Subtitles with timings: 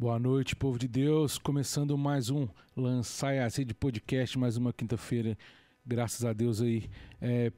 [0.00, 1.38] Boa noite, povo de Deus.
[1.38, 5.36] Começando mais um Lançar e de podcast, mais uma quinta-feira,
[5.84, 6.88] graças a Deus aí.
[7.20, 7.50] É,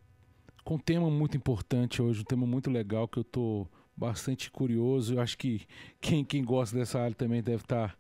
[0.65, 5.17] com um tema muito importante hoje, um tema muito legal que eu tô bastante curioso.
[5.17, 5.67] Eu acho que
[6.01, 7.97] quem, quem gosta dessa área também deve estar tá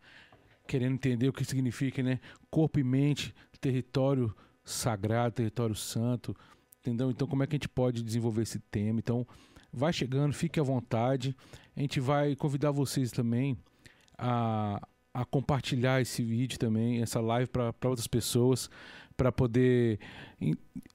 [0.66, 2.19] querendo entender o que significa, né?
[2.51, 6.35] Corpo e mente, território sagrado, território santo,
[6.79, 7.11] entendeu?
[7.11, 9.01] Então, como é que a gente pode desenvolver esse tema?
[9.01, 9.27] Então,
[9.71, 11.37] vai chegando, fique à vontade.
[11.77, 13.59] A gente vai convidar vocês também
[14.20, 18.69] a, a compartilhar esse vídeo também, essa live para outras pessoas,
[19.16, 19.98] para poder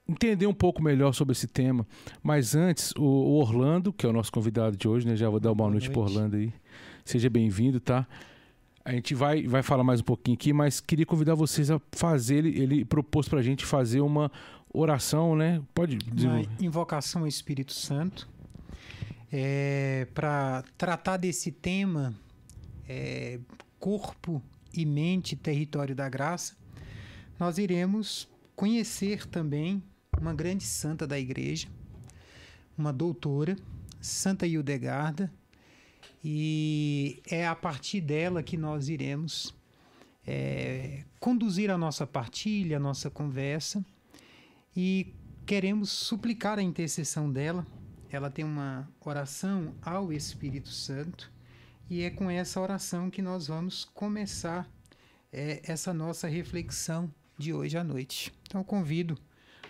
[0.08, 1.86] entender um pouco melhor sobre esse tema.
[2.22, 5.16] Mas antes, o, o Orlando, que é o nosso convidado de hoje, né?
[5.16, 5.92] Já vou dar uma boa noite, noite.
[5.92, 6.52] para Orlando aí.
[7.04, 8.06] Seja bem-vindo, tá?
[8.84, 12.36] A gente vai, vai falar mais um pouquinho aqui, mas queria convidar vocês a fazer.
[12.36, 14.30] Ele, ele propôs para a gente fazer uma
[14.72, 15.60] oração, né?
[15.74, 16.48] Pode desenvolver.
[16.58, 18.28] Uma invocação ao Espírito Santo.
[19.30, 22.14] É, para tratar desse tema
[22.88, 23.38] é,
[23.78, 24.42] corpo
[24.72, 26.56] e mente, território da graça,
[27.38, 29.82] nós iremos conhecer também
[30.18, 31.68] uma grande santa da igreja,
[32.76, 33.56] uma doutora,
[34.00, 35.32] Santa Hildegarda,
[36.24, 39.54] e é a partir dela que nós iremos
[40.26, 43.84] é, conduzir a nossa partilha, a nossa conversa,
[44.76, 45.14] e
[45.44, 47.66] queremos suplicar a intercessão dela.
[48.10, 51.30] Ela tem uma oração ao Espírito Santo
[51.88, 54.68] e é com essa oração que nós vamos começar
[55.32, 58.32] é, essa nossa reflexão de hoje à noite.
[58.42, 59.16] Então, convido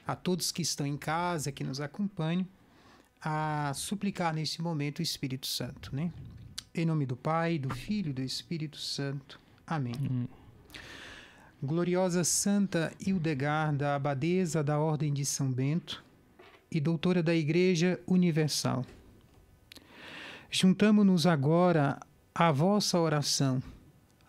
[0.07, 2.47] a todos que estão em casa, que nos acompanham,
[3.21, 6.13] a suplicar nesse momento o Espírito Santo, né?
[6.75, 9.41] Em nome do Pai, do Filho e do Espírito Santo.
[9.67, 9.95] Amém.
[10.01, 10.27] Hum.
[11.63, 16.05] Gloriosa Santa Hildegarda, abadesa da Ordem de São Bento
[16.71, 18.85] e doutora da Igreja Universal
[20.51, 21.99] Juntamo-nos agora
[22.39, 23.63] à vossa oração,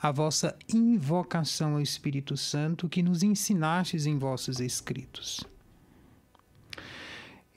[0.01, 5.41] à vossa invocação ao Espírito Santo que nos ensinastes em vossos escritos.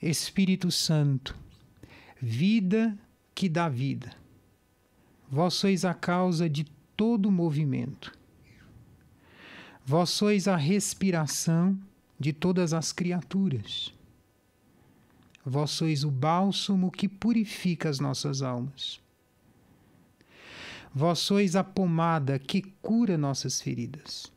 [0.01, 1.37] Espírito Santo,
[2.21, 2.97] vida
[3.33, 4.11] que dá vida,
[5.29, 6.65] vós sois a causa de
[6.97, 8.11] todo movimento.
[9.85, 11.79] Vós sois a respiração
[12.19, 13.93] de todas as criaturas.
[15.45, 19.00] Vós sois o bálsamo que purifica as nossas almas.
[20.93, 24.31] Vós sois a pomada que cura nossas feridas.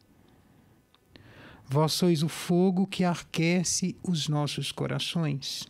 [1.66, 5.66] Vós sois o fogo que aquece os nossos corações.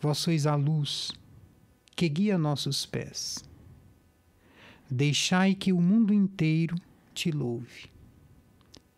[0.00, 1.10] Vós sois a luz
[1.96, 3.44] que guia nossos pés.
[4.88, 6.76] Deixai que o mundo inteiro
[7.12, 7.90] te louve,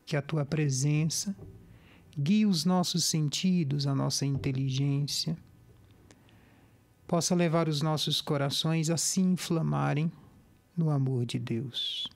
[0.05, 1.35] que a tua presença
[2.19, 5.39] guie os nossos sentidos, a nossa inteligência,
[7.11, 10.13] possa levar os nossos corações a se inflamarem
[10.77, 12.07] no amor de Deus.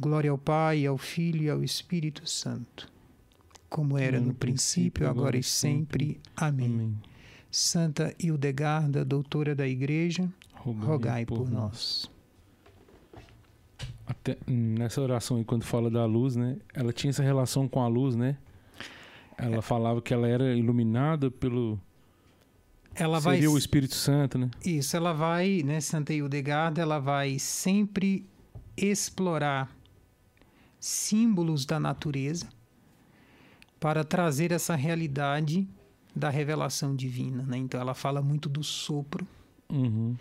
[0.00, 2.90] Glória ao Pai, ao Filho e ao Espírito Santo,
[3.68, 6.18] como era no, princípio, agora e sempre.
[6.34, 6.64] Amém.
[6.64, 6.98] Amém.
[7.50, 12.10] Santa Hildegarda, doutora da Igreja, rogai, rogai por, por nós.
[14.06, 16.56] Até nessa oração aí, quando fala da luz, né?
[16.72, 18.38] Ela tinha essa relação com a luz, né?
[19.36, 21.78] Ela falava que ela era iluminada pelo.
[22.98, 23.48] Ela Seria vai...
[23.48, 24.50] o Espírito Santo, né?
[24.64, 28.26] Isso, ela vai, né, Santa Hildegarda, ela vai sempre
[28.76, 29.70] explorar
[30.80, 32.48] símbolos da natureza
[33.78, 35.68] para trazer essa realidade
[36.14, 37.56] da revelação divina, né?
[37.56, 39.26] Então ela fala muito do sopro,
[39.70, 40.16] uhum.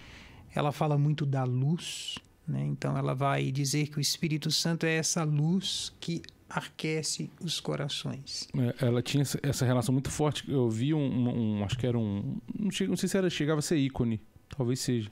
[0.53, 2.63] ela fala muito da luz, né?
[2.63, 8.47] Então ela vai dizer que o Espírito Santo é essa luz que aquece os corações.
[8.57, 10.49] É, ela tinha essa relação muito forte.
[10.49, 13.77] Eu vi um, um acho que era um, não, sei se era chegava a ser
[13.77, 14.21] ícone,
[14.55, 15.11] talvez seja,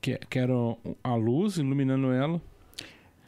[0.00, 0.52] que, que era
[1.02, 2.40] a luz iluminando ela.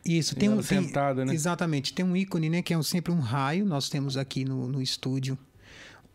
[0.04, 1.34] Isso, tem um sentada, né?
[1.34, 3.66] Exatamente, tem um ícone, né, que é sempre um raio.
[3.66, 5.38] Nós temos aqui no, no estúdio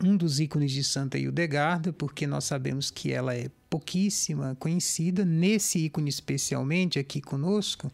[0.03, 5.23] um dos ícones de Santa Hildegarda, porque nós sabemos que ela é pouquíssima conhecida.
[5.23, 7.91] Nesse ícone especialmente aqui conosco,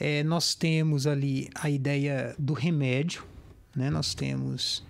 [0.00, 3.22] é, nós temos ali a ideia do remédio,
[3.76, 3.90] né?
[3.90, 4.82] nós temos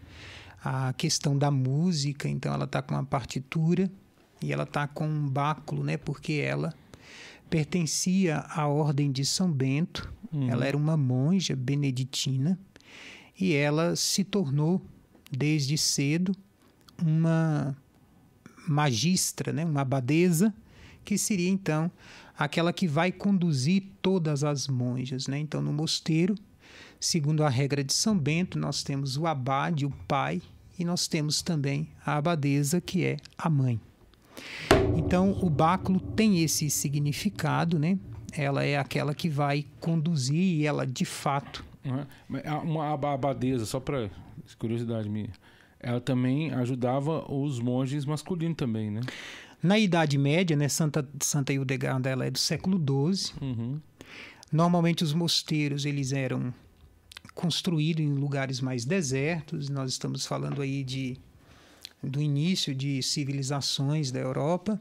[0.62, 3.90] a questão da música, então ela está com uma partitura
[4.40, 5.96] e ela está com um báculo, né?
[5.96, 6.72] porque ela
[7.50, 10.48] pertencia à ordem de São Bento, uhum.
[10.48, 12.56] ela era uma monja beneditina
[13.38, 14.80] e ela se tornou
[15.28, 16.32] desde cedo
[17.02, 17.76] uma
[18.68, 19.64] magistra, né?
[19.64, 20.54] uma abadesa,
[21.04, 21.90] que seria então
[22.40, 25.26] aquela que vai conduzir todas as monjas.
[25.28, 25.38] Né?
[25.38, 26.34] Então, no mosteiro,
[26.98, 30.40] segundo a regra de São Bento, nós temos o abade, o pai,
[30.78, 33.78] e nós temos também a abadesa, que é a mãe.
[34.96, 37.98] Então, o báculo tem esse significado, né?
[38.32, 41.62] ela é aquela que vai conduzir e ela de fato.
[41.84, 42.06] Uhum.
[42.64, 44.08] Uma abadesa, só para
[44.58, 45.30] curiosidade minha,
[45.78, 49.00] ela também ajudava os monges masculinos também, né?
[49.62, 53.34] Na Idade Média, né, Santa, Santa Hildegarda ela é do século XII.
[53.40, 53.80] Uhum.
[54.52, 56.52] Normalmente os mosteiros eles eram
[57.34, 59.68] construídos em lugares mais desertos.
[59.68, 61.18] Nós estamos falando aí de
[62.02, 64.80] do início de civilizações da Europa.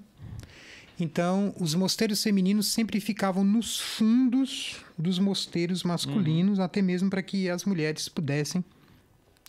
[0.98, 6.64] Então, os mosteiros femininos sempre ficavam nos fundos dos mosteiros masculinos, uhum.
[6.64, 8.64] até mesmo para que as mulheres pudessem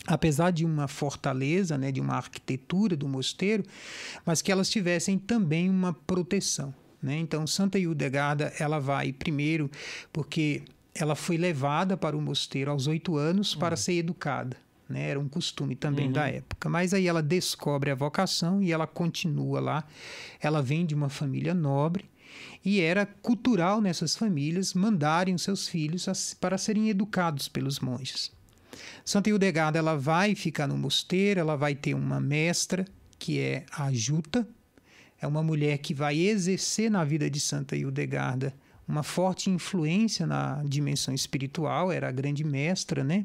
[0.06, 3.64] apesar de uma fortaleza, né, de uma arquitetura do mosteiro,
[4.24, 6.74] mas que elas tivessem também uma proteção.
[7.02, 7.18] Né?
[7.18, 9.70] Então, Santa Hildegarda, ela vai primeiro
[10.12, 10.62] porque
[10.94, 13.80] ela foi levada para o mosteiro aos oito anos para uhum.
[13.80, 14.56] ser educada.
[14.88, 15.10] Né?
[15.10, 16.12] Era um costume também uhum.
[16.12, 16.68] da época.
[16.68, 19.84] Mas aí ela descobre a vocação e ela continua lá.
[20.40, 22.10] Ela vem de uma família nobre
[22.64, 28.32] e era cultural nessas famílias mandarem os seus filhos para serem educados pelos monges.
[29.04, 32.84] Santa Hildegarda ela vai ficar no mosteiro, ela vai ter uma mestra
[33.18, 34.46] que é a Juta,
[35.20, 38.54] é uma mulher que vai exercer na vida de Santa Hildegarda
[38.88, 43.24] uma forte influência na dimensão espiritual, era a grande mestra, né?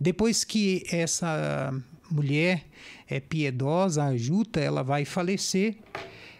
[0.00, 1.74] Depois que essa
[2.10, 2.64] mulher
[3.06, 5.76] é piedosa, a Juta, ela vai falecer,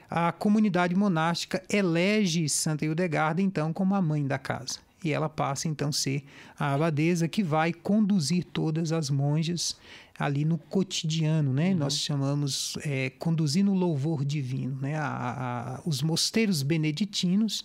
[0.09, 5.69] a comunidade monástica elege Santa Hildegarda então como a mãe da casa e ela passa
[5.69, 6.25] então a ser
[6.59, 9.77] a abadesa que vai conduzir todas as monjas
[10.19, 11.71] ali no cotidiano, né?
[11.71, 11.79] Uhum.
[11.79, 14.95] Nós chamamos é, conduzir no louvor divino, né?
[14.97, 17.65] A, a, os mosteiros beneditinos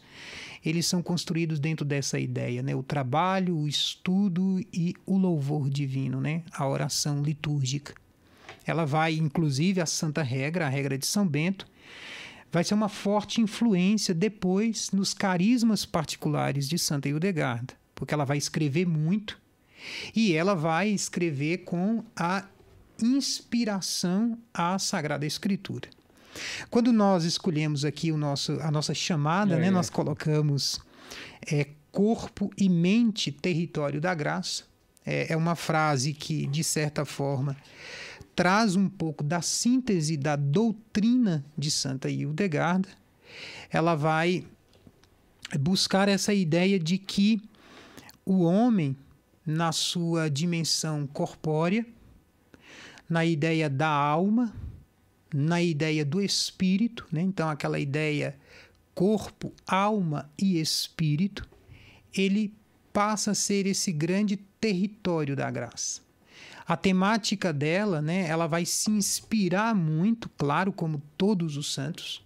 [0.66, 2.76] eles são construídos dentro dessa ideia, né?
[2.76, 6.44] O trabalho, o estudo e o louvor divino, né?
[6.52, 7.94] A oração litúrgica.
[8.66, 11.66] Ela vai, inclusive, a Santa Regra, a regra de São Bento,
[12.52, 18.38] vai ser uma forte influência depois nos carismas particulares de Santa Hildegarda, porque ela vai
[18.38, 19.40] escrever muito
[20.16, 22.46] e ela vai escrever com a
[23.02, 25.90] inspiração à Sagrada Escritura.
[26.70, 29.72] Quando nós escolhemos aqui o nosso, a nossa chamada, é, né, é.
[29.72, 30.80] nós colocamos
[31.52, 34.64] é, corpo e mente, território da graça.
[35.06, 37.56] É, é uma frase que, de certa forma,
[38.38, 42.88] traz um pouco da síntese da doutrina de Santa Hildegarda.
[43.68, 44.46] Ela vai
[45.60, 47.42] buscar essa ideia de que
[48.24, 48.96] o homem,
[49.44, 51.84] na sua dimensão corpórea,
[53.10, 54.54] na ideia da alma,
[55.34, 57.24] na ideia do espírito, né?
[57.24, 58.38] então aquela ideia
[58.94, 61.44] corpo, alma e espírito,
[62.14, 62.54] ele
[62.94, 66.07] passa a ser esse grande território da graça
[66.68, 72.22] a temática dela, né, ela vai se inspirar muito, claro, como todos os santos.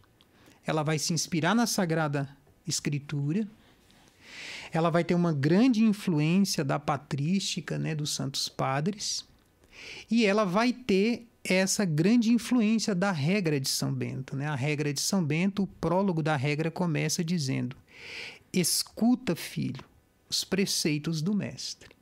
[0.65, 2.27] Ela vai se inspirar na Sagrada
[2.67, 3.47] Escritura.
[4.71, 9.27] Ela vai ter uma grande influência da patrística, né, dos santos padres.
[10.09, 14.35] E ela vai ter essa grande influência da regra de São Bento.
[14.35, 14.47] Né?
[14.47, 17.75] A regra de São Bento, o prólogo da regra começa dizendo:
[18.51, 19.83] Escuta, filho,
[20.27, 22.00] os preceitos do Mestre.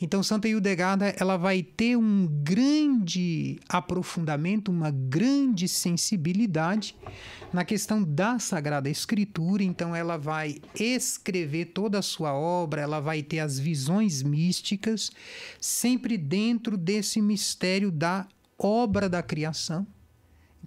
[0.00, 6.94] Então, Santa Hildegarda ela vai ter um grande aprofundamento, uma grande sensibilidade
[7.52, 9.62] na questão da Sagrada Escritura.
[9.62, 15.10] Então, ela vai escrever toda a sua obra, ela vai ter as visões místicas,
[15.60, 18.26] sempre dentro desse mistério da
[18.58, 19.86] obra da criação.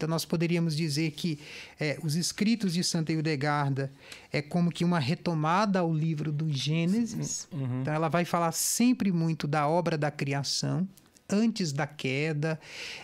[0.01, 1.37] Então, nós poderíamos dizer que
[1.79, 3.93] é, os escritos de Santa Hildegarda
[4.31, 7.47] é como que uma retomada ao livro do Gênesis.
[7.51, 7.81] Uhum.
[7.81, 10.89] Então, ela vai falar sempre muito da obra da criação,
[11.29, 12.59] antes da queda.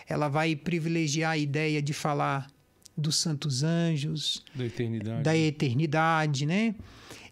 [0.08, 2.50] Ela vai privilegiar a ideia de falar
[2.96, 6.74] dos santos anjos, da eternidade, da eternidade né?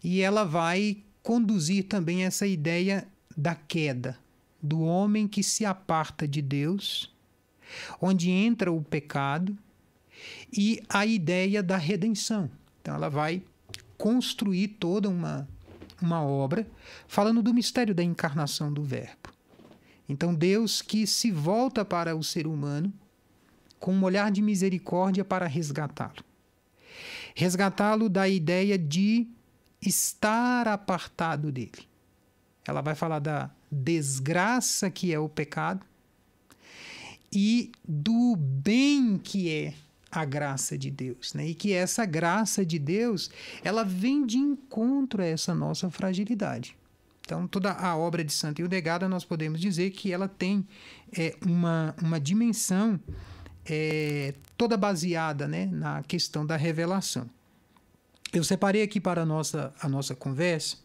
[0.00, 3.04] E ela vai conduzir também essa ideia
[3.36, 4.16] da queda,
[4.62, 7.15] do homem que se aparta de Deus
[8.00, 9.56] onde entra o pecado
[10.52, 12.50] e a ideia da redenção.
[12.80, 13.42] Então ela vai
[13.98, 15.48] construir toda uma,
[16.00, 16.66] uma obra
[17.06, 19.30] falando do mistério da encarnação do Verbo.
[20.08, 22.92] Então Deus que se volta para o ser humano
[23.78, 26.24] com um olhar de misericórdia para resgatá-lo.
[27.34, 29.28] Resgatá-lo da ideia de
[29.80, 31.86] estar apartado dele.
[32.66, 35.84] Ela vai falar da desgraça que é o pecado,
[37.32, 39.74] e do bem que é
[40.10, 41.48] a graça de Deus, né?
[41.48, 43.30] E que essa graça de Deus,
[43.62, 46.76] ela vem de encontro a essa nossa fragilidade.
[47.20, 50.66] Então, toda a obra de Santa Hildegada, nós podemos dizer que ela tem
[51.16, 53.00] é, uma, uma dimensão
[53.64, 57.28] é, toda baseada né, na questão da revelação.
[58.32, 60.76] Eu separei aqui para a nossa, a nossa conversa,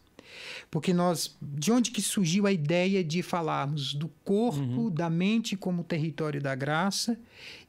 [0.70, 1.36] porque nós.
[1.40, 4.90] De onde que surgiu a ideia de falarmos do corpo, uhum.
[4.90, 7.18] da mente como território da graça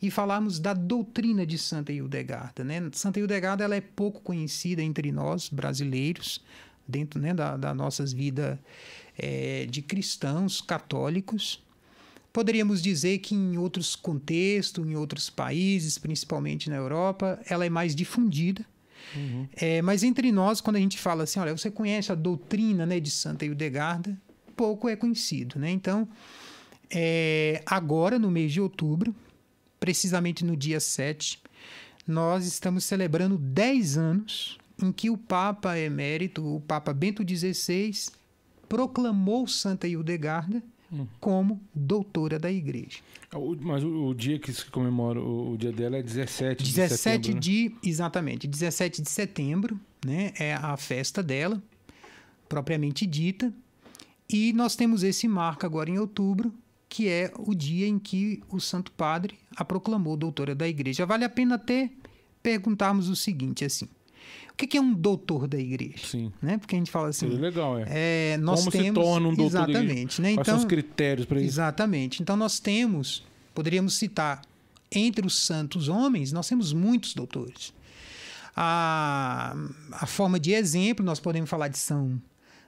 [0.02, 2.64] e falarmos da doutrina de Santa Hildegarda.
[2.64, 2.82] Né?
[2.94, 6.44] Santa Hildegarda ela é pouco conhecida entre nós, brasileiros,
[6.88, 8.58] dentro né, da, da nossas vidas
[9.18, 11.62] é, de cristãos católicos.
[12.32, 17.96] Poderíamos dizer que em outros contextos, em outros países, principalmente na Europa, ela é mais
[17.96, 18.66] difundida.
[19.16, 19.48] Uhum.
[19.56, 23.00] É, mas entre nós, quando a gente fala assim, olha, você conhece a doutrina né,
[23.00, 24.20] de Santa Hildegarda,
[24.56, 25.60] pouco é conhecido.
[25.60, 25.72] Né?
[25.72, 26.08] Então,
[26.90, 29.16] é, agora, no mês de outubro,
[29.80, 31.42] precisamente no dia 7,
[32.08, 38.12] nós estamos celebrando 10 anos em que o Papa emérito, o Papa Bento XVI,
[38.68, 40.64] proclamou Santa Hildegarda
[41.20, 43.00] como doutora da igreja.
[43.32, 46.74] É, mas o, o, dia que se comemora o, o, dia dela é 17 de
[46.74, 47.76] 17 setembro, de, né?
[47.84, 50.34] exatamente, 17 de setembro, né?
[50.40, 51.62] É a festa dela,
[52.48, 53.54] propriamente dita.
[54.30, 56.54] E nós temos esse marco agora em outubro,
[56.88, 61.06] que é o dia em que o Santo Padre a proclamou doutora da igreja.
[61.06, 61.90] Vale a pena até
[62.42, 63.88] perguntarmos o seguinte assim:
[64.54, 66.06] o que é um doutor da igreja?
[66.06, 66.32] Sim.
[66.42, 66.58] Né?
[66.58, 67.28] Porque a gente fala assim.
[67.28, 68.34] Seria legal, é.
[68.34, 70.22] é nós Como temos, se torna um doutor exatamente, da igreja?
[70.22, 70.34] Né?
[70.36, 71.48] Quais então, são os critérios para isso?
[71.48, 72.22] Exatamente.
[72.22, 74.42] Então nós temos, poderíamos citar,
[74.92, 77.74] entre os santos homens, nós temos muitos doutores.
[78.56, 79.56] A,
[79.92, 82.22] a forma de exemplo, nós podemos falar de São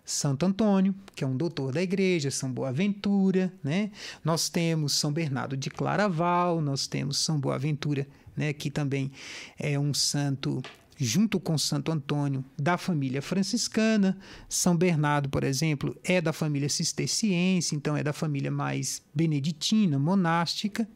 [0.04, 3.92] Santo Antônio, que é um doutor da igreja, São Boaventura, né?
[4.24, 9.12] Nós temos São Bernardo de Claraval, nós temos São Boaventura, né, que também
[9.58, 10.62] é um santo
[10.98, 14.18] junto com Santo Antônio, da família franciscana.
[14.48, 20.88] São Bernardo, por exemplo, é da família cisterciense, então é da família mais beneditina, monástica.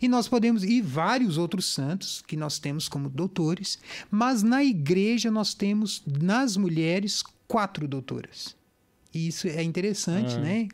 [0.00, 3.78] E nós podemos, e vários outros santos que nós temos como doutores,
[4.10, 8.54] mas na igreja nós temos, nas mulheres, quatro doutoras.
[9.14, 10.38] E isso é interessante, é.
[10.38, 10.68] né?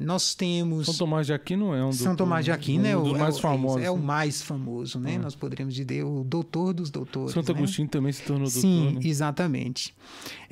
[0.00, 0.86] Nós temos.
[0.86, 3.40] São Tomás de Aquino é um São Tomás de Aquino um é, o, mais é,
[3.40, 3.78] famoso.
[3.80, 5.14] É o mais famoso, né?
[5.14, 5.18] É.
[5.18, 7.34] Nós poderíamos dizer o doutor dos doutores.
[7.34, 7.58] Santo né?
[7.58, 8.60] Agostinho também se tornou doutor.
[8.60, 9.00] Sim, né?
[9.02, 9.92] exatamente.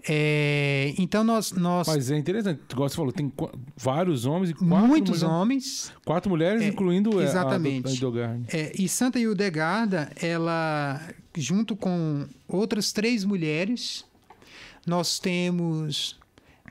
[0.08, 1.86] É, então nós, nós.
[1.86, 3.32] Mas é interessante, igual você falou, tem
[3.76, 5.92] vários homens e quatro Muitos mulheres, homens.
[6.04, 7.86] Quatro mulheres, é, incluindo exatamente.
[7.86, 8.46] a, a Hildegarda.
[8.52, 11.00] É, e Santa Hildegarda, ela,
[11.36, 14.04] junto com outras três mulheres,
[14.84, 16.18] nós temos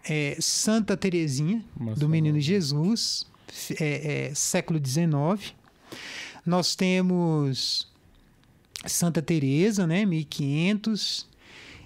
[0.08, 1.64] é, Santa Terezinha,
[1.98, 3.26] do Menino Jesus,
[3.80, 5.54] é, é, século XIX.
[6.46, 7.92] Nós temos
[8.86, 11.28] Santa Teresa, né, 1500,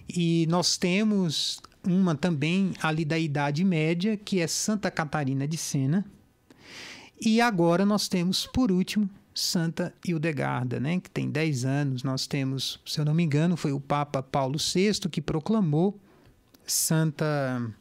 [0.10, 6.06] e nós temos uma também ali da Idade Média, que é Santa Catarina de Sena.
[7.22, 12.04] E agora nós temos, por último, Santa Hildegarda, né, que tem 10 anos.
[12.04, 15.98] Nós temos, se eu não me engano, foi o Papa Paulo VI que proclamou
[16.66, 17.74] Santa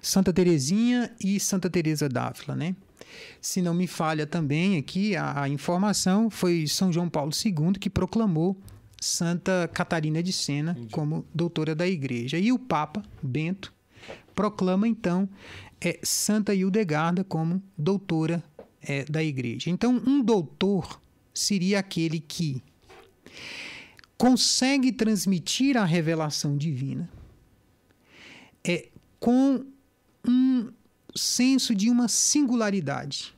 [0.00, 2.74] Santa Terezinha e Santa Teresa d'Ávila, né?
[3.40, 7.88] Se não me falha também aqui a, a, informação, foi São João Paulo II que
[7.88, 8.56] proclamou
[9.00, 10.92] Santa Catarina de Sena Entendi.
[10.92, 12.38] como doutora da igreja.
[12.38, 13.72] E o Papa Bento
[14.34, 15.28] proclama então
[15.80, 18.42] é, Santa Hildegarda como doutora
[18.82, 19.70] é, da igreja.
[19.70, 21.00] Então, um doutor
[21.32, 22.62] seria aquele que
[24.16, 27.08] consegue transmitir a revelação divina,
[28.66, 29.64] é, com
[30.26, 30.70] um
[31.14, 33.34] senso de uma singularidade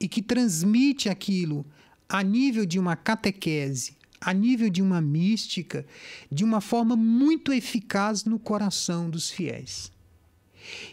[0.00, 1.66] e que transmite aquilo
[2.08, 5.84] a nível de uma catequese, a nível de uma mística,
[6.30, 9.92] de uma forma muito eficaz no coração dos fiéis.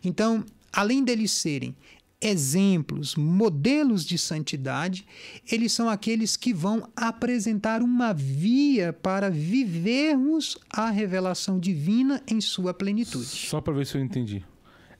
[0.03, 1.75] Então, além deles serem
[2.21, 5.05] exemplos, modelos de santidade,
[5.51, 12.73] eles são aqueles que vão apresentar uma via para vivermos a revelação divina em sua
[12.73, 13.25] plenitude.
[13.25, 14.43] Só para ver se eu entendi.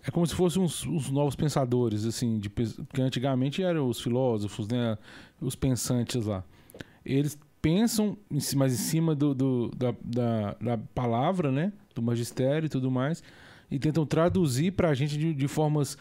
[0.08, 4.68] É como se fossem uns, uns novos pensadores, assim, de, porque antigamente eram os filósofos,
[4.68, 4.98] né,
[5.42, 6.44] os pensantes lá.
[7.04, 8.16] Eles pensam,
[8.56, 13.24] mas em cima do, do da, da, da, palavra, né, do magistério e tudo mais,
[13.72, 15.98] e tentam traduzir para a gente de, de formas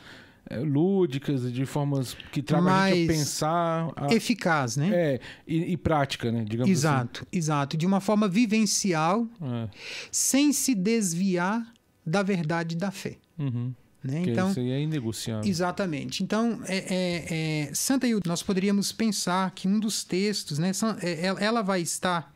[0.51, 3.93] lúdicas, de formas que tragam a gente a pensar.
[3.97, 4.91] A, eficaz, né?
[4.93, 6.45] É, e, e prática, né?
[6.47, 7.39] Digamos exato, assim.
[7.39, 7.77] exato.
[7.77, 9.69] De uma forma vivencial, é.
[10.11, 11.73] sem se desviar
[12.05, 13.17] da verdade da fé.
[13.39, 13.73] Uhum.
[14.03, 14.23] Né?
[14.27, 15.49] então, isso aí é inegociável.
[15.49, 16.23] Exatamente.
[16.23, 21.27] Então, é, é, é, Santa Hilda, nós poderíamos pensar que um dos textos, né, é,
[21.43, 22.35] ela vai estar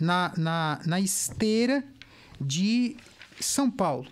[0.00, 1.84] na, na, na esteira
[2.40, 2.96] de
[3.38, 4.08] São Paulo.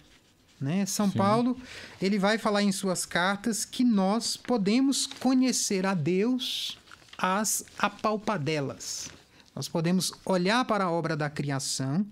[0.61, 0.85] Né?
[0.85, 1.17] São Sim.
[1.17, 1.57] Paulo,
[2.03, 6.79] ele vai falar em suas cartas que nós podemos conhecer a Deus
[7.17, 9.09] às apalpadelas.
[9.55, 12.07] Nós podemos olhar para a obra da criação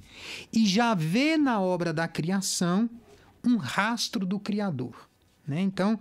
[0.53, 2.89] e já ver na obra da criação
[3.45, 5.09] um rastro do Criador.
[5.47, 5.61] Né?
[5.61, 5.99] Então,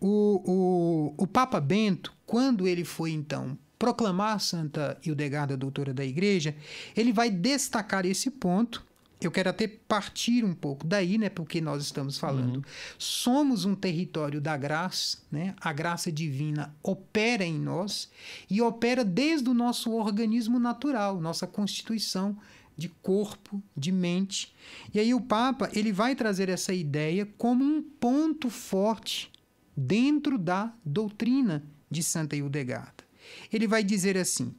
[0.00, 6.54] o, o, o Papa Bento, quando ele foi então proclamar Santa Hildegarda, doutora da Igreja,
[6.96, 8.84] ele vai destacar esse ponto
[9.20, 12.56] eu quero até partir um pouco daí, né, porque nós estamos falando.
[12.56, 12.62] Uhum.
[12.98, 15.54] Somos um território da graça, né?
[15.60, 18.10] A graça divina opera em nós
[18.48, 22.36] e opera desde o nosso organismo natural, nossa constituição
[22.76, 24.54] de corpo, de mente.
[24.94, 29.30] E aí o Papa, ele vai trazer essa ideia como um ponto forte
[29.76, 33.04] dentro da doutrina de Santa Hildegarda.
[33.52, 34.54] Ele vai dizer assim: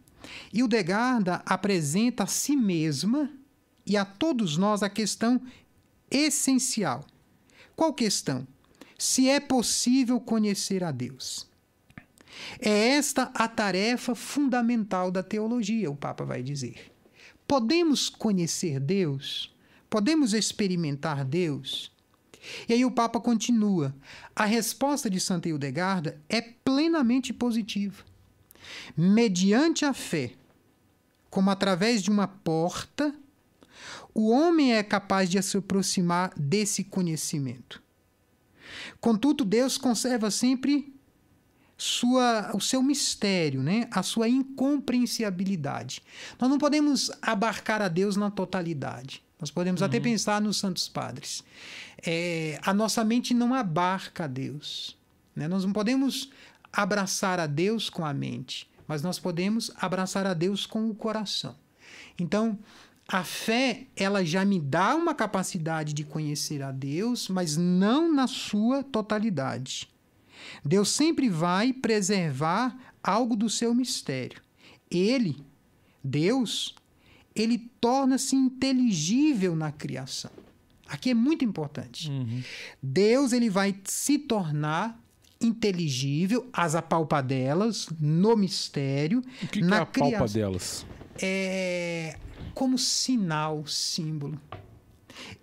[0.53, 3.29] Hildegarda apresenta a si mesma
[3.85, 5.41] e a todos nós a questão
[6.09, 7.05] essencial.
[7.75, 8.47] Qual questão?
[8.97, 11.49] Se é possível conhecer a Deus.
[12.59, 16.91] É esta a tarefa fundamental da teologia, o Papa vai dizer.
[17.47, 19.53] Podemos conhecer Deus?
[19.89, 21.91] Podemos experimentar Deus?
[22.67, 23.93] E aí o Papa continua:
[24.35, 28.03] a resposta de Santa Hildegarda é plenamente positiva.
[28.95, 30.33] Mediante a fé,
[31.29, 33.13] como através de uma porta,
[34.13, 37.81] o homem é capaz de se aproximar desse conhecimento.
[38.99, 40.93] Contudo, Deus conserva sempre
[41.77, 43.87] sua, o seu mistério, né?
[43.91, 46.01] a sua incompreensibilidade.
[46.39, 49.23] Nós não podemos abarcar a Deus na totalidade.
[49.39, 49.87] Nós podemos uhum.
[49.87, 51.43] até pensar nos Santos Padres.
[52.05, 54.95] É, a nossa mente não abarca a Deus.
[55.35, 55.47] Né?
[55.47, 56.29] Nós não podemos
[56.71, 61.55] abraçar a Deus com a mente, mas nós podemos abraçar a Deus com o coração.
[62.19, 62.59] Então,
[63.11, 68.25] a fé, ela já me dá uma capacidade de conhecer a Deus, mas não na
[68.25, 69.89] sua totalidade.
[70.63, 74.41] Deus sempre vai preservar algo do seu mistério.
[74.89, 75.43] Ele,
[76.01, 76.73] Deus,
[77.35, 80.31] ele torna-se inteligível na criação.
[80.87, 82.09] Aqui é muito importante.
[82.09, 82.41] Uhum.
[82.81, 84.97] Deus ele vai se tornar
[85.41, 90.85] inteligível às apalpadelas, no mistério, o que na que é a apalpadelas?
[91.21, 92.15] É
[92.53, 94.39] como sinal, símbolo.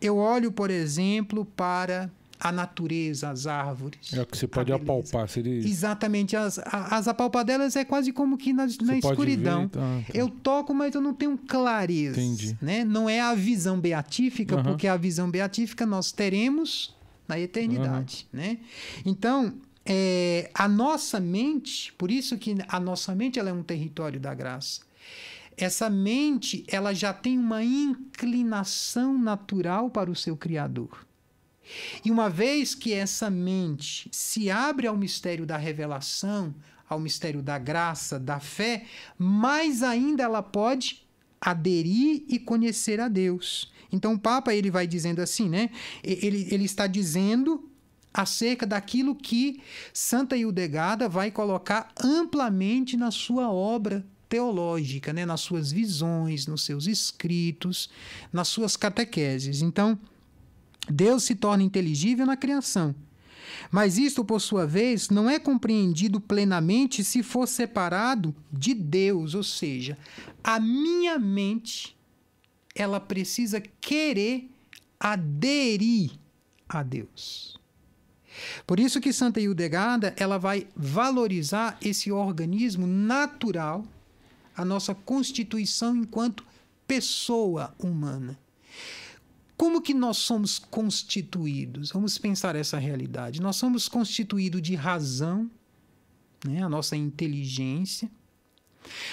[0.00, 4.12] Eu olho, por exemplo, para a natureza, as árvores.
[4.12, 5.28] É o que você pode apalpar.
[5.28, 5.58] Seria...
[5.58, 6.36] Exatamente.
[6.36, 9.62] As, as apalpadelas é quase como que na, na escuridão.
[9.62, 10.12] Ver, tá, tá.
[10.14, 12.20] Eu toco, mas eu não tenho clareza.
[12.20, 12.56] Entendi.
[12.62, 12.84] Né?
[12.84, 14.62] Não é a visão beatífica, uhum.
[14.62, 16.94] porque a visão beatífica nós teremos
[17.26, 18.26] na eternidade.
[18.32, 18.40] Uhum.
[18.40, 18.58] Né?
[19.04, 24.20] Então, é, a nossa mente, por isso que a nossa mente ela é um território
[24.20, 24.87] da graça
[25.58, 31.06] essa mente ela já tem uma inclinação natural para o seu criador.
[32.04, 36.54] E uma vez que essa mente se abre ao mistério da revelação,
[36.88, 38.86] ao mistério da graça, da fé,
[39.18, 41.06] mais ainda ela pode
[41.40, 43.70] aderir e conhecer a Deus.
[43.92, 45.70] Então o Papa ele vai dizendo assim, né?
[46.02, 47.70] Ele, ele está dizendo
[48.14, 49.60] acerca daquilo que
[49.92, 56.86] Santa Hildegarda vai colocar amplamente na sua obra teológica, né, nas suas visões, nos seus
[56.86, 57.88] escritos,
[58.32, 59.62] nas suas catequeses.
[59.62, 59.98] Então,
[60.88, 62.94] Deus se torna inteligível na criação.
[63.70, 69.42] Mas isto, por sua vez, não é compreendido plenamente se for separado de Deus, ou
[69.42, 69.96] seja,
[70.42, 71.96] a minha mente
[72.74, 74.50] ela precisa querer
[75.00, 76.12] aderir
[76.68, 77.58] a Deus.
[78.66, 83.84] Por isso que Santa Hildegarda ela vai valorizar esse organismo natural
[84.58, 86.44] a nossa constituição enquanto
[86.84, 88.36] pessoa humana.
[89.56, 91.92] Como que nós somos constituídos?
[91.92, 93.40] Vamos pensar essa realidade.
[93.40, 95.48] Nós somos constituídos de razão,
[96.44, 96.60] né?
[96.60, 98.10] a nossa inteligência.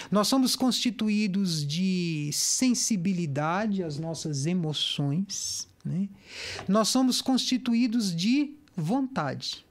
[0.10, 5.67] Nós somos constituídos de sensibilidade, as nossas emoções.
[5.84, 6.10] Né?
[6.67, 9.63] Nós somos constituídos de vontade.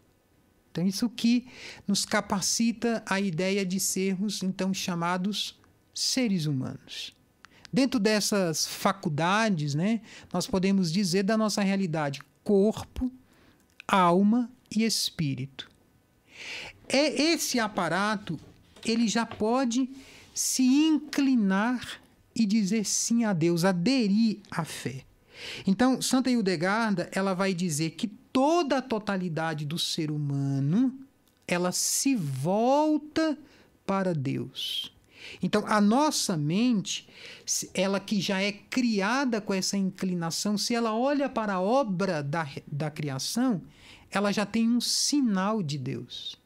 [0.70, 1.46] Então, isso que
[1.86, 5.56] nos capacita a ideia de sermos, então, chamados
[5.94, 7.14] seres humanos.
[7.72, 10.00] Dentro dessas faculdades, né,
[10.32, 13.10] nós podemos dizer da nossa realidade corpo,
[13.86, 15.70] alma e espírito.
[16.88, 18.38] É esse aparato,
[18.84, 19.88] ele já pode
[20.34, 22.00] se inclinar
[22.34, 25.04] e dizer sim a Deus, aderir à fé.
[25.66, 30.96] Então, Santa Hildegarda, ela vai dizer que toda a totalidade do ser humano,
[31.46, 33.38] ela se volta
[33.86, 34.93] para Deus.
[35.42, 37.08] Então, a nossa mente,
[37.72, 42.48] ela que já é criada com essa inclinação, se ela olha para a obra da,
[42.66, 43.62] da criação,
[44.10, 46.36] ela já tem um sinal de Deus.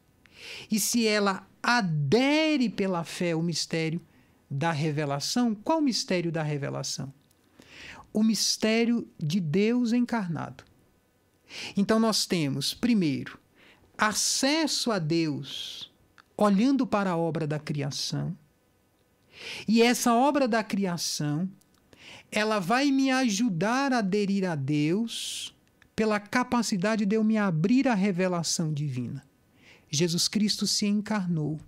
[0.71, 4.01] E se ela adere pela fé ao mistério
[4.51, 7.13] da revelação, qual o mistério da revelação?
[8.13, 10.65] O mistério de Deus encarnado.
[11.77, 13.39] Então nós temos, primeiro,
[13.97, 15.91] acesso a Deus
[16.37, 18.37] olhando para a obra da criação.
[19.67, 21.49] E essa obra da criação,
[22.31, 25.55] ela vai me ajudar a aderir a Deus
[25.95, 29.25] pela capacidade de eu me abrir à revelação divina.
[29.91, 31.59] Jesus Cristo se encarnou.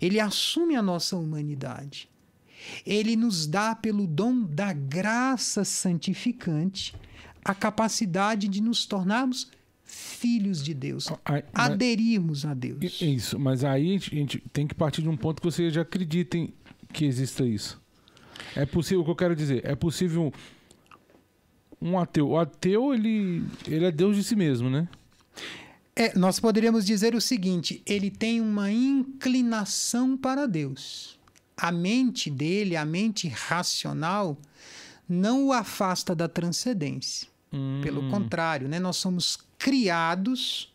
[0.00, 2.08] Ele assume a nossa humanidade.
[2.84, 6.94] Ele nos dá, pelo dom da graça santificante,
[7.44, 9.50] a capacidade de nos tornarmos
[9.84, 13.00] filhos de Deus, mas, aderirmos a Deus.
[13.00, 16.52] Isso, mas aí a gente, tem que partir de um ponto que vocês já acreditem
[16.96, 17.78] que exista isso.
[18.54, 20.32] É possível, o que eu quero dizer, é possível
[21.80, 22.30] um ateu.
[22.30, 24.88] O ateu, ele, ele é Deus de si mesmo, né?
[25.94, 31.18] É, nós poderíamos dizer o seguinte: ele tem uma inclinação para Deus.
[31.54, 34.38] A mente dele, a mente racional,
[35.06, 37.28] não o afasta da transcendência.
[37.52, 37.80] Hum.
[37.82, 38.78] Pelo contrário, né?
[38.78, 40.72] nós somos criados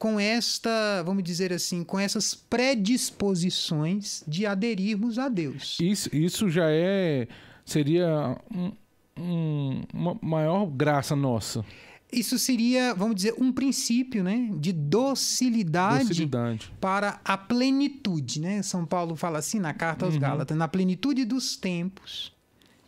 [0.00, 5.76] com esta, vamos dizer assim, com essas predisposições de aderirmos a Deus.
[5.78, 7.28] Isso, isso já é
[7.66, 8.72] seria um,
[9.18, 11.62] um, uma maior graça nossa.
[12.10, 18.40] Isso seria, vamos dizer, um princípio né, de docilidade, docilidade, para a plenitude.
[18.40, 18.62] Né?
[18.62, 20.20] São Paulo fala assim na carta aos uhum.
[20.20, 22.32] Gálatas: na plenitude dos tempos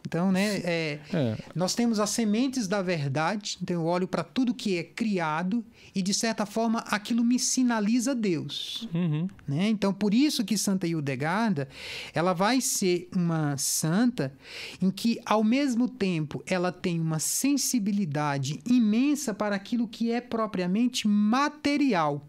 [0.06, 1.36] então, né, é, é.
[1.54, 6.02] nós temos as sementes da verdade, então eu olho para tudo que é criado e,
[6.02, 8.88] de certa forma, aquilo me sinaliza Deus.
[8.92, 9.28] Uhum.
[9.46, 9.68] Né?
[9.68, 11.68] Então, por isso que Santa Hildegarda,
[12.12, 14.32] ela vai ser uma santa
[14.80, 21.06] em que, ao mesmo tempo, ela tem uma sensibilidade imensa para aquilo que é propriamente
[21.06, 22.26] material.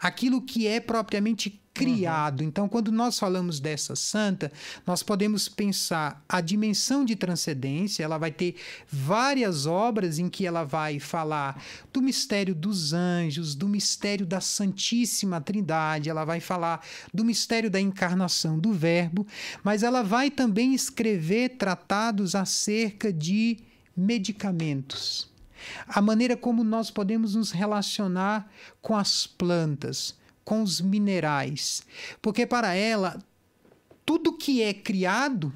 [0.00, 2.40] Aquilo que é propriamente criado.
[2.40, 2.48] Uhum.
[2.48, 4.50] Então, quando nós falamos dessa santa,
[4.86, 8.56] nós podemos pensar a dimensão de transcendência, ela vai ter
[8.90, 11.62] várias obras em que ela vai falar
[11.92, 17.80] do mistério dos anjos, do mistério da Santíssima Trindade, ela vai falar do mistério da
[17.80, 19.26] encarnação do Verbo,
[19.62, 23.58] mas ela vai também escrever tratados acerca de
[23.96, 25.28] medicamentos.
[25.88, 30.17] A maneira como nós podemos nos relacionar com as plantas,
[30.48, 31.82] com os minerais,
[32.22, 33.22] porque para ela
[34.06, 35.52] tudo que é criado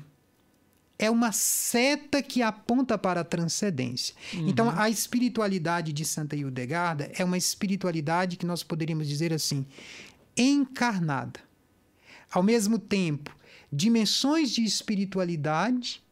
[0.98, 4.14] é uma seta que aponta para a transcendência.
[4.34, 4.48] Uhum.
[4.48, 9.64] Então, a espiritualidade de Santa Hildegarda é uma espiritualidade que nós poderíamos dizer assim,
[10.36, 11.40] encarnada.
[12.30, 13.34] Ao mesmo tempo,
[13.72, 16.02] dimensões de espiritualidade,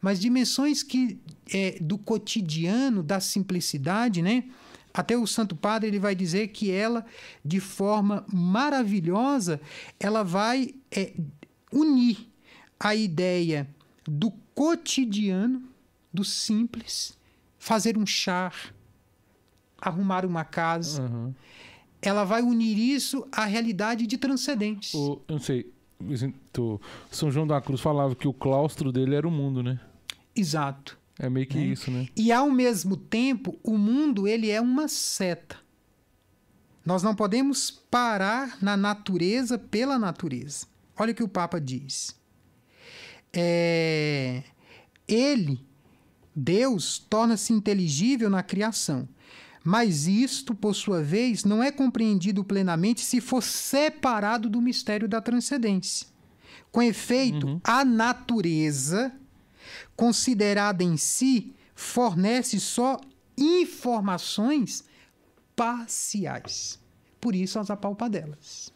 [0.00, 1.18] mas dimensões que
[1.52, 4.44] é, do cotidiano, da simplicidade, né?
[4.98, 7.06] Até o Santo Padre ele vai dizer que ela,
[7.44, 9.60] de forma maravilhosa,
[10.00, 11.12] ela vai é,
[11.72, 12.28] unir
[12.80, 13.68] a ideia
[14.04, 15.62] do cotidiano,
[16.12, 17.16] do simples,
[17.60, 18.52] fazer um chá,
[19.80, 21.02] arrumar uma casa.
[21.02, 21.32] Uhum.
[22.02, 24.94] Ela vai unir isso à realidade de transcendentes.
[24.94, 25.72] O, eu não sei,
[27.08, 29.78] São João da Cruz falava que o claustro dele era o mundo, né?
[30.34, 30.97] Exato.
[31.18, 31.64] É meio que né?
[31.64, 32.06] isso, né?
[32.16, 35.56] E ao mesmo tempo, o mundo ele é uma seta.
[36.84, 40.66] Nós não podemos parar na natureza pela natureza.
[40.96, 42.16] Olha o que o Papa diz.
[43.32, 44.42] É...
[45.06, 45.66] Ele,
[46.34, 49.08] Deus, torna-se inteligível na criação.
[49.64, 55.20] Mas isto, por sua vez, não é compreendido plenamente se for separado do mistério da
[55.20, 56.06] transcendência.
[56.70, 57.60] Com efeito, uhum.
[57.64, 59.12] a natureza
[59.96, 63.00] considerada em si, fornece só
[63.36, 64.84] informações
[65.54, 66.78] parciais.
[67.20, 68.72] Por isso as apalpadelas.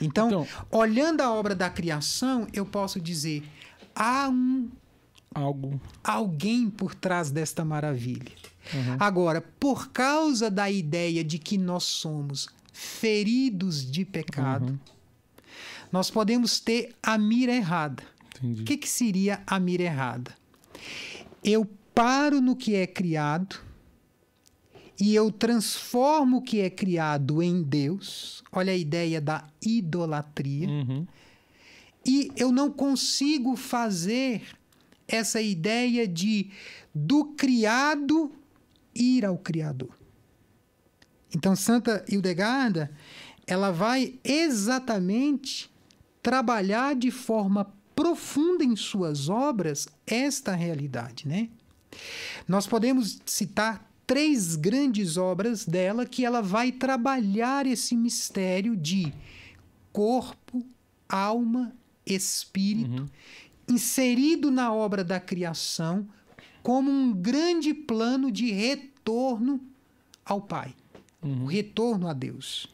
[0.00, 3.42] Então, então, olhando a obra da criação, eu posso dizer:
[3.94, 4.70] há um
[5.34, 8.32] algo alguém por trás desta maravilha.
[8.72, 8.96] Uhum.
[8.98, 14.78] Agora, por causa da ideia de que nós somos feridos de pecado, uhum.
[15.92, 18.02] nós podemos ter a mira errada.
[18.38, 18.62] Entendi.
[18.62, 20.34] O que, que seria a mira errada?
[21.42, 23.56] Eu paro no que é criado
[24.98, 28.42] e eu transformo o que é criado em Deus.
[28.50, 30.68] Olha a ideia da idolatria.
[30.68, 31.06] Uhum.
[32.04, 34.42] E eu não consigo fazer
[35.08, 36.50] essa ideia de
[36.94, 38.32] do criado
[38.94, 39.90] ir ao Criador.
[41.34, 42.90] Então, Santa Hildegarda,
[43.46, 45.70] ela vai exatamente
[46.22, 51.48] trabalhar de forma profunda em suas obras esta realidade, né?
[52.46, 59.12] Nós podemos citar três grandes obras dela que ela vai trabalhar esse mistério de
[59.92, 60.64] corpo,
[61.08, 61.72] alma
[62.04, 63.08] espírito, uhum.
[63.74, 66.06] inserido na obra da criação,
[66.62, 69.60] como um grande plano de retorno
[70.24, 70.74] ao Pai,
[71.22, 71.46] uhum.
[71.46, 72.68] retorno a Deus.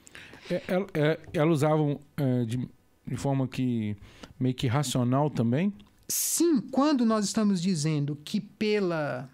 [0.50, 2.68] É, é, é, elas usavam é, de,
[3.06, 3.96] de forma que
[4.42, 5.72] meio que racional também?
[6.08, 9.30] Sim, quando nós estamos dizendo que pela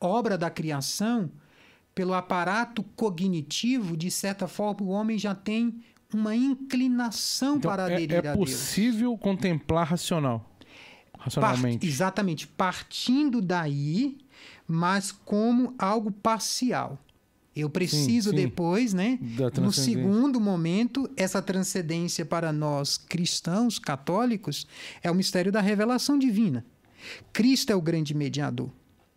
[0.00, 1.30] obra da criação,
[1.94, 5.80] pelo aparato cognitivo, de certa forma, o homem já tem
[6.12, 8.34] uma inclinação então, para é, aderir é, a Deus.
[8.34, 10.44] É possível contemplar racional,
[11.18, 11.78] racionalmente.
[11.78, 14.18] Part, exatamente, partindo daí,
[14.66, 16.98] mas como algo parcial.
[17.56, 18.42] Eu preciso sim, sim.
[18.42, 19.18] depois, né?
[19.60, 24.66] No segundo momento, essa transcendência para nós cristãos, católicos,
[25.02, 26.62] é o mistério da revelação divina.
[27.32, 28.70] Cristo é o grande mediador.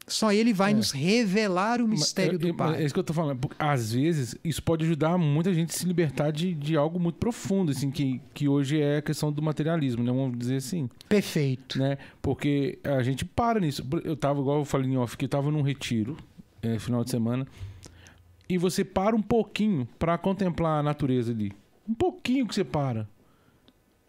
[0.07, 0.73] Só ele vai é.
[0.73, 2.81] nos revelar o mistério é, do Pai.
[2.81, 3.47] É isso que eu estou falando.
[3.59, 7.71] Às vezes, isso pode ajudar muita gente a se libertar de, de algo muito profundo,
[7.71, 10.11] assim, que, que hoje é a questão do materialismo, né?
[10.11, 10.89] Vamos dizer assim.
[11.07, 11.77] Perfeito.
[11.77, 11.97] Né?
[12.21, 13.85] Porque a gente para nisso.
[14.03, 16.17] Eu estava, igual eu falei em off, que eu estava num retiro,
[16.61, 17.45] é, final de semana,
[18.49, 21.53] e você para um pouquinho para contemplar a natureza ali.
[21.87, 23.07] Um pouquinho que você para.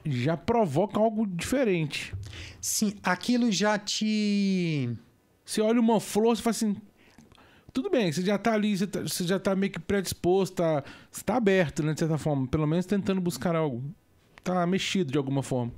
[0.05, 2.15] Já provoca algo diferente.
[2.59, 4.97] Sim, aquilo já te.
[5.45, 6.77] Você olha uma flor, você fala assim.
[7.73, 10.83] Tudo bem, você já tá ali, você, tá, você já tá meio que predisposto, tá,
[11.09, 12.47] você tá aberto, né, de certa forma.
[12.47, 13.85] Pelo menos tentando buscar algo.
[14.43, 15.73] Tá mexido de alguma forma.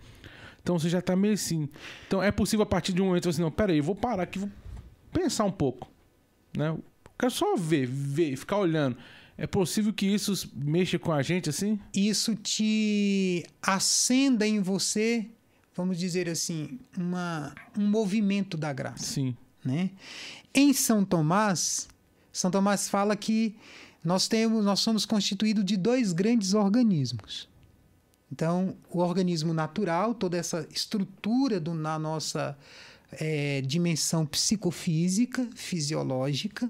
[0.63, 1.69] Então você já tá meio assim.
[2.07, 4.39] Então é possível a partir de um momento assim, não, peraí, eu vou parar aqui,
[4.39, 4.49] vou
[5.13, 5.91] pensar um pouco.
[6.57, 6.77] Né?
[7.23, 8.97] Quero só ver, ver, ficar olhando.
[9.39, 11.79] É possível que isso mexa com a gente assim?
[11.95, 15.29] Isso te acenda em você,
[15.73, 19.05] vamos dizer assim, uma, um movimento da graça.
[19.05, 19.37] Sim.
[19.65, 19.91] Né?
[20.53, 21.87] Em São Tomás,
[22.33, 23.55] São Tomás fala que
[24.03, 27.49] nós temos, nós somos constituídos de dois grandes organismos.
[28.33, 32.59] Então, o organismo natural, toda essa estrutura do, na nossa
[33.13, 36.69] é, dimensão psicofísica, fisiológica,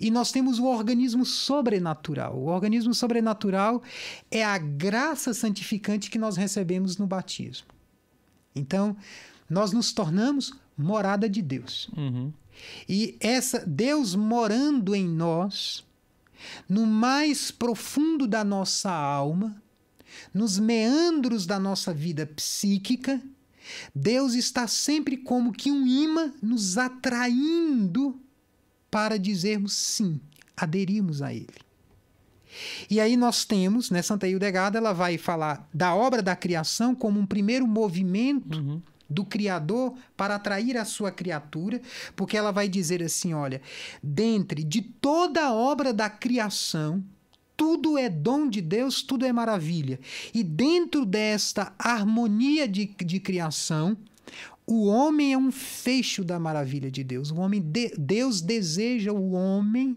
[0.00, 2.36] e nós temos o organismo sobrenatural.
[2.36, 3.82] O organismo sobrenatural
[4.30, 7.68] é a graça santificante que nós recebemos no batismo.
[8.54, 8.96] Então,
[9.48, 11.88] nós nos tornamos morada de Deus.
[11.96, 12.32] Uhum.
[12.88, 15.84] E essa Deus morando em nós,
[16.68, 19.62] no mais profundo da nossa alma,
[20.34, 23.20] nos meandros da nossa vida psíquica,
[23.94, 28.20] Deus está sempre como que um imã nos atraindo
[28.90, 30.20] para dizermos sim,
[30.56, 31.70] aderirmos a ele.
[32.88, 37.20] E aí nós temos, né, Santa Hildegard, ela vai falar da obra da criação como
[37.20, 38.82] um primeiro movimento uhum.
[39.08, 41.80] do Criador para atrair a sua criatura,
[42.16, 43.62] porque ela vai dizer assim, olha,
[44.02, 47.04] dentre de toda a obra da criação,
[47.56, 50.00] tudo é dom de Deus, tudo é maravilha.
[50.32, 53.96] E dentro desta harmonia de, de criação,
[54.70, 57.30] o homem é um fecho da maravilha de Deus.
[57.30, 59.96] O homem de, Deus deseja o homem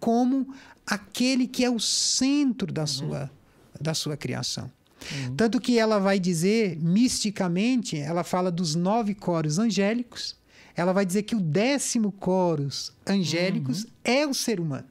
[0.00, 0.54] como
[0.86, 2.86] aquele que é o centro da, uhum.
[2.86, 3.30] sua,
[3.78, 4.70] da sua criação.
[5.12, 5.36] Uhum.
[5.36, 10.36] Tanto que ela vai dizer, misticamente, ela fala dos nove coros angélicos,
[10.74, 13.90] ela vai dizer que o décimo coros angélicos uhum.
[14.04, 14.86] é o ser humano.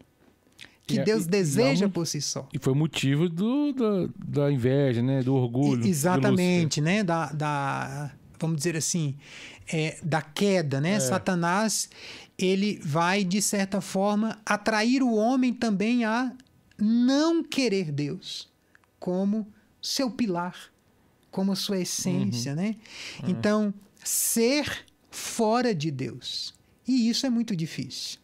[0.86, 2.48] Que e, Deus e, deseja e, por si só.
[2.54, 5.22] E foi motivo do, da, da inveja, né?
[5.22, 5.86] Do orgulho.
[5.86, 7.04] exatamente, né?
[7.04, 9.16] Da, da, vamos dizer assim,
[9.68, 10.94] é, da queda, né?
[10.94, 11.00] É.
[11.00, 11.90] Satanás,
[12.38, 16.32] ele vai, de certa forma, atrair o homem também a
[16.78, 18.50] não querer Deus
[19.00, 19.48] como
[19.82, 20.56] seu pilar,
[21.32, 22.58] como sua essência, uhum.
[22.58, 22.76] né?
[23.24, 23.30] Uhum.
[23.30, 23.74] Então,
[24.04, 26.54] ser fora de Deus.
[26.88, 28.20] E isso é muito difícil.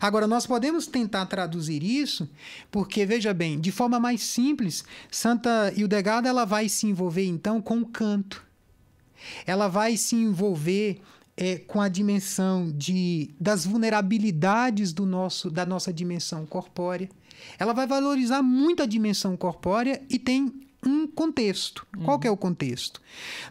[0.00, 2.28] Agora, nós podemos tentar traduzir isso,
[2.70, 7.78] porque, veja bem, de forma mais simples, Santa Hildegard ela vai se envolver, então, com
[7.78, 8.44] o canto
[9.46, 11.00] ela vai se envolver
[11.36, 17.08] é, com a dimensão de, das vulnerabilidades do nosso, da nossa dimensão corpórea.
[17.58, 20.52] Ela vai valorizar muito a dimensão corpórea e tem
[20.84, 21.86] um contexto.
[21.96, 22.04] Uhum.
[22.04, 23.00] Qual é o contexto?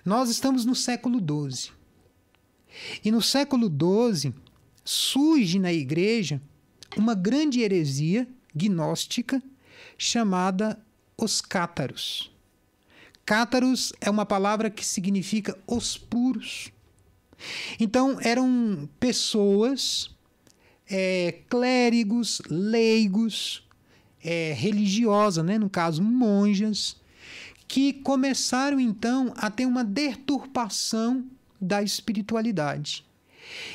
[0.06, 1.72] Nós estamos no século XII.
[3.04, 4.34] E no século XII
[4.84, 6.42] surge na igreja
[6.98, 9.42] uma grande heresia gnóstica
[9.98, 10.80] chamada
[11.18, 12.31] os cátaros.
[13.32, 16.70] Cátaros é uma palavra que significa os puros.
[17.80, 20.14] Então, eram pessoas,
[20.86, 23.66] é, clérigos, leigos,
[24.22, 25.58] é, religiosas, né?
[25.58, 26.98] no caso, monjas,
[27.70, 31.26] que começaram então a ter uma deturpação
[31.62, 33.06] da espiritualidade.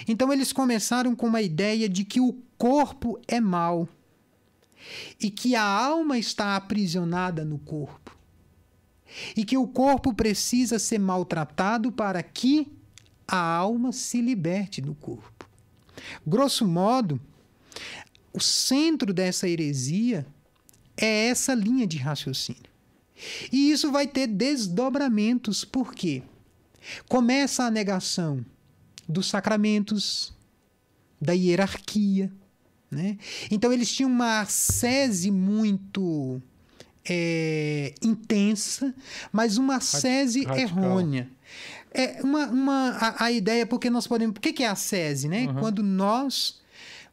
[0.07, 3.89] Então, eles começaram com uma ideia de que o corpo é mal
[5.19, 8.16] e que a alma está aprisionada no corpo.
[9.37, 12.71] E que o corpo precisa ser maltratado para que
[13.27, 15.49] a alma se liberte do corpo.
[16.27, 17.21] Grosso modo,
[18.33, 20.27] o centro dessa heresia
[20.97, 22.71] é essa linha de raciocínio.
[23.51, 26.23] E isso vai ter desdobramentos, por quê?
[27.09, 28.45] Começa a negação
[29.09, 30.35] dos sacramentos,
[31.21, 32.31] da hierarquia.
[32.91, 33.19] Né?
[33.51, 36.41] Então, eles tinham uma ascese muito
[37.09, 38.95] é, intensa,
[39.33, 40.59] mas uma ascese Radical.
[40.59, 41.31] errônea.
[41.93, 44.37] É uma, uma, a, a, ideia, porque nós podemos.
[44.37, 45.29] O que, que é a ascese?
[45.29, 45.47] Né?
[45.47, 45.55] Uhum.
[45.55, 46.61] Quando nós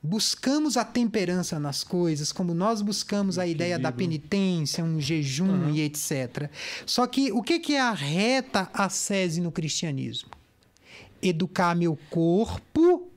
[0.01, 5.73] buscamos a temperança nas coisas, como nós buscamos a ideia da penitência, um jejum uhum.
[5.73, 6.49] e etc.
[6.85, 10.29] Só que o que, que é a reta ascese no cristianismo?
[11.21, 13.07] Educar meu corpo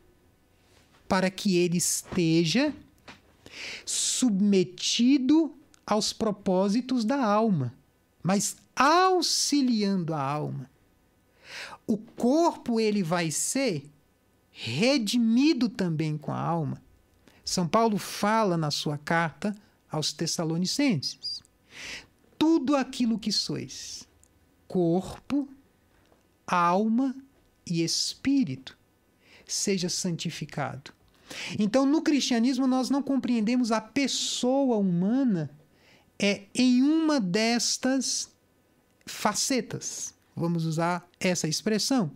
[1.08, 2.72] para que ele esteja
[3.84, 5.52] submetido
[5.86, 7.72] aos propósitos da alma,
[8.22, 10.68] mas auxiliando a alma.
[11.86, 13.88] O corpo ele vai ser
[14.50, 16.82] redimido também com a alma.
[17.44, 19.54] São Paulo fala na sua carta
[19.88, 21.42] aos Tessalonicenses:
[22.36, 24.08] tudo aquilo que sois,
[24.66, 25.48] corpo,
[26.44, 27.14] alma
[27.64, 28.76] e espírito,
[29.46, 30.92] seja santificado.
[31.58, 35.50] Então, no cristianismo, nós não compreendemos a pessoa humana
[36.18, 38.30] é em uma destas
[39.06, 40.14] facetas.
[40.34, 42.10] Vamos usar essa expressão.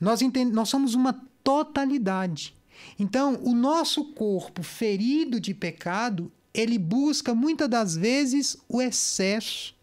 [0.00, 0.52] Nós, entend...
[0.52, 2.56] nós somos uma totalidade.
[2.98, 9.74] Então, o nosso corpo ferido de pecado, ele busca muitas das vezes o excesso.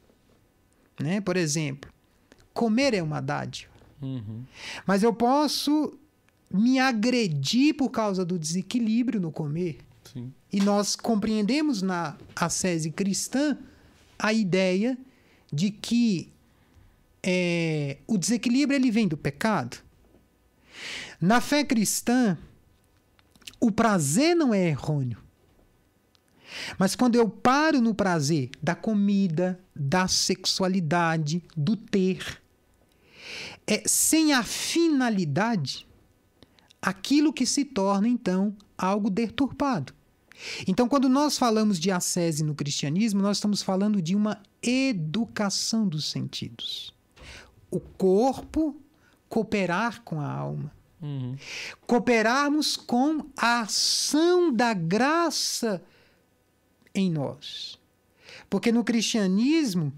[1.00, 1.22] Né?
[1.22, 1.92] Por exemplo,
[2.54, 3.72] comer é uma dádiva.
[4.02, 4.44] Uhum.
[4.86, 5.98] Mas eu posso
[6.52, 9.80] me agredir por causa do desequilíbrio no comer.
[10.52, 13.58] E nós compreendemos na ascese cristã
[14.18, 14.98] a ideia
[15.52, 16.32] de que
[17.24, 19.78] é, o desequilíbrio ele vem do pecado.
[21.20, 22.38] Na fé cristã,
[23.60, 25.18] o prazer não é errôneo.
[26.78, 32.42] Mas quando eu paro no prazer da comida, da sexualidade, do ter,
[33.66, 35.86] é sem a finalidade,
[36.82, 39.94] aquilo que se torna então algo deturpado.
[40.68, 46.10] Então, quando nós falamos de ascese no cristianismo, nós estamos falando de uma educação dos
[46.10, 46.94] sentidos.
[47.72, 48.76] O corpo
[49.28, 50.72] cooperar com a alma.
[51.02, 51.36] Uhum.
[51.86, 55.84] Cooperarmos com a ação da graça
[56.94, 57.80] em nós.
[58.50, 59.94] Porque no cristianismo,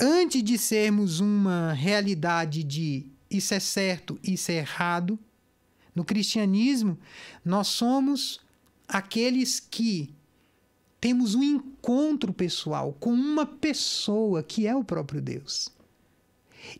[0.00, 5.18] antes de sermos uma realidade de isso é certo, isso é errado,
[5.94, 6.98] no cristianismo,
[7.44, 8.40] nós somos
[8.88, 10.14] aqueles que
[11.00, 15.68] temos um encontro pessoal com uma pessoa que é o próprio Deus.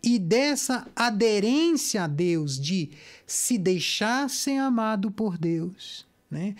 [0.02, 2.90] E dessa aderência a Deus, de
[3.26, 6.56] se deixar ser amado por Deus, né?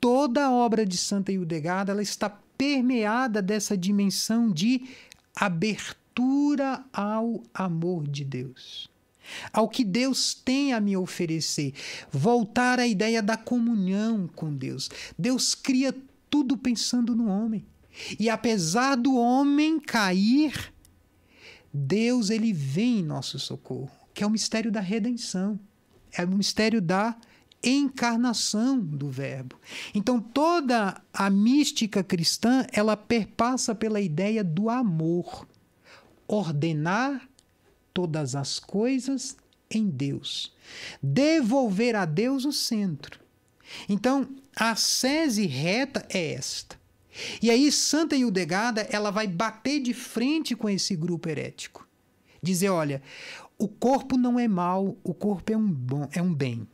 [0.00, 4.88] toda a obra de Santa Hildegarda ela está permeada dessa dimensão de
[5.34, 8.90] abertura ao amor de Deus
[9.52, 11.72] ao que Deus tem a me oferecer.
[12.10, 14.90] Voltar à ideia da comunhão com Deus.
[15.18, 15.94] Deus cria
[16.30, 17.64] tudo pensando no homem.
[18.18, 20.72] E apesar do homem cair,
[21.72, 25.58] Deus ele vem em nosso socorro, que é o mistério da redenção.
[26.12, 27.16] É o mistério da
[27.62, 29.58] encarnação do verbo.
[29.94, 35.46] Então toda a mística cristã, ela perpassa pela ideia do amor.
[36.28, 37.28] Ordenar
[37.96, 39.38] todas as coisas
[39.70, 40.52] em Deus.
[41.02, 43.18] Devolver a Deus o centro.
[43.88, 46.78] Então, a sese reta é esta.
[47.40, 51.88] E aí, Santa Hildegada, ela vai bater de frente com esse grupo herético.
[52.42, 53.00] Dizer, olha,
[53.56, 56.68] o corpo não é mal, o corpo é um, bom, é um bem.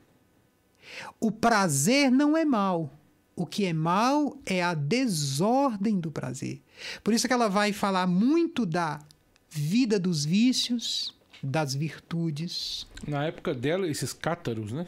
[1.21, 2.93] O prazer não é mal.
[3.37, 6.61] O que é mal é a desordem do prazer.
[7.05, 8.99] Por isso que ela vai falar muito da
[9.53, 12.87] vida dos vícios, das virtudes.
[13.07, 14.87] Na época dela, esses cátaros, né?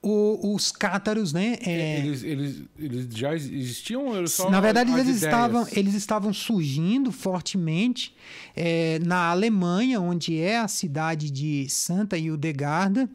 [0.00, 1.58] O, os cátaros, né?
[1.60, 1.98] É...
[1.98, 4.26] Eles, eles, eles já existiam?
[4.26, 8.14] Só Na verdade, eles estavam, eles estavam surgindo fortemente
[8.56, 13.08] é, na Alemanha, onde é a cidade de Santa Hildegarda,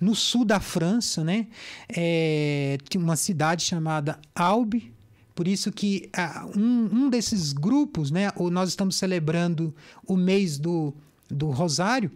[0.00, 1.46] no sul da França, né?
[1.88, 4.95] É, uma cidade chamada Albi,
[5.36, 9.72] por isso que uh, um, um desses grupos, né, nós estamos celebrando
[10.06, 10.94] o mês do,
[11.28, 12.10] do Rosário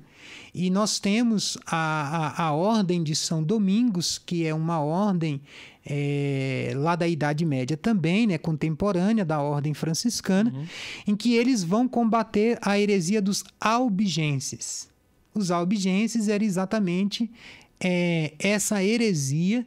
[0.54, 5.38] e nós temos a, a, a Ordem de São Domingos, que é uma ordem
[5.84, 10.66] é, lá da Idade Média também, né, contemporânea da Ordem Franciscana, uhum.
[11.08, 14.88] em que eles vão combater a heresia dos albigenses.
[15.34, 17.30] Os albigenses era exatamente
[17.78, 19.66] é, essa heresia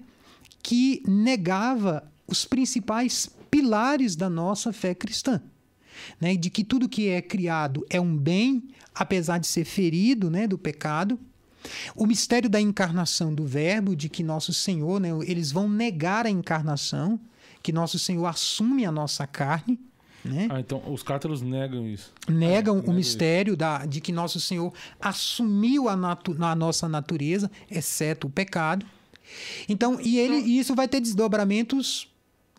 [0.63, 5.39] que negava os principais pilares da nossa fé cristã.
[6.19, 8.63] Né, de que tudo que é criado é um bem,
[8.95, 11.19] apesar de ser ferido né, do pecado,
[11.95, 16.31] o mistério da encarnação do Verbo, de que nosso Senhor, né, eles vão negar a
[16.31, 17.19] encarnação,
[17.61, 19.79] que nosso Senhor assume a nossa carne.
[20.25, 20.47] Né?
[20.49, 22.11] Ah, então os cátaros negam isso.
[22.27, 27.51] Negam é, o mistério da, de que nosso Senhor assumiu a, natu, a nossa natureza,
[27.69, 28.83] exceto o pecado.
[29.69, 32.12] Então, e ele, então, isso vai ter desdobramentos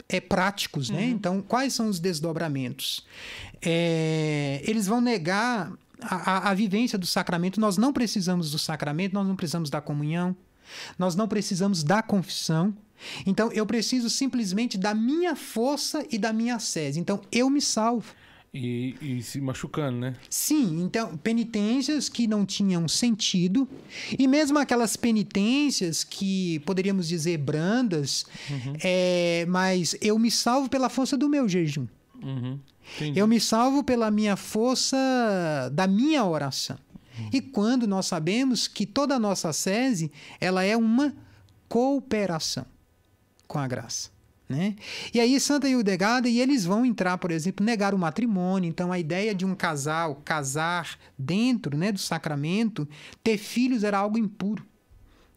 [0.08, 1.02] é, práticos, né?
[1.02, 1.10] Uhum.
[1.10, 3.04] Então, quais são os desdobramentos?
[3.62, 7.60] É, eles vão negar a, a, vivência do sacramento.
[7.60, 10.36] Nós não precisamos do sacramento, nós não precisamos da comunhão,
[10.98, 12.74] nós não precisamos da confissão.
[13.26, 17.00] Então, eu preciso simplesmente da minha força e da minha sede.
[17.00, 18.14] Então, eu me salvo.
[18.54, 20.14] E, e, se machucando, né?
[20.30, 23.68] Sim, então, penitências que não tinham sentido,
[24.16, 28.74] e mesmo aquelas penitências que poderíamos dizer brandas, uhum.
[28.80, 31.88] é, mas eu me salvo pela força do meu jejum.
[32.22, 32.60] Uhum.
[33.14, 34.96] Eu me salvo pela minha força
[35.72, 36.78] da minha oração.
[37.18, 37.30] Uhum.
[37.32, 41.12] E quando nós sabemos que toda a nossa sese, ela é uma
[41.68, 42.66] cooperação
[43.48, 44.13] com a graça.
[44.54, 44.76] Né?
[45.12, 48.68] E aí Santa Hildegard e eles vão entrar, por exemplo, negar o matrimônio.
[48.68, 52.88] Então a ideia de um casal casar dentro né, do sacramento,
[53.22, 54.64] ter filhos era algo impuro.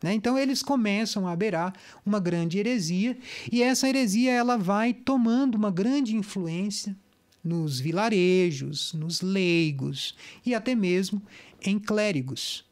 [0.03, 0.13] Né?
[0.13, 1.73] Então eles começam a beirar
[2.05, 3.17] uma grande heresia
[3.51, 6.95] e essa heresia ela vai tomando uma grande influência
[7.43, 10.15] nos vilarejos, nos leigos
[10.45, 11.19] e até mesmo
[11.65, 12.66] em clérigos.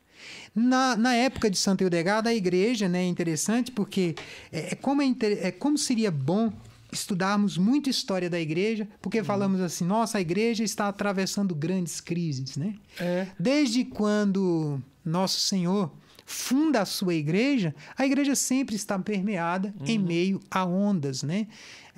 [0.55, 4.15] Na, na época de Santa Eudegada, a igreja né, é interessante porque
[4.51, 6.51] é, é como, é, é como seria bom
[6.91, 9.25] estudarmos muito história da igreja, porque uhum.
[9.25, 12.75] falamos assim, nossa, a igreja está atravessando grandes crises, né?
[12.97, 13.27] É.
[13.37, 15.91] Desde quando nosso Senhor
[16.25, 19.85] funda a sua igreja, a igreja sempre está permeada uhum.
[19.85, 21.47] em meio a ondas, né?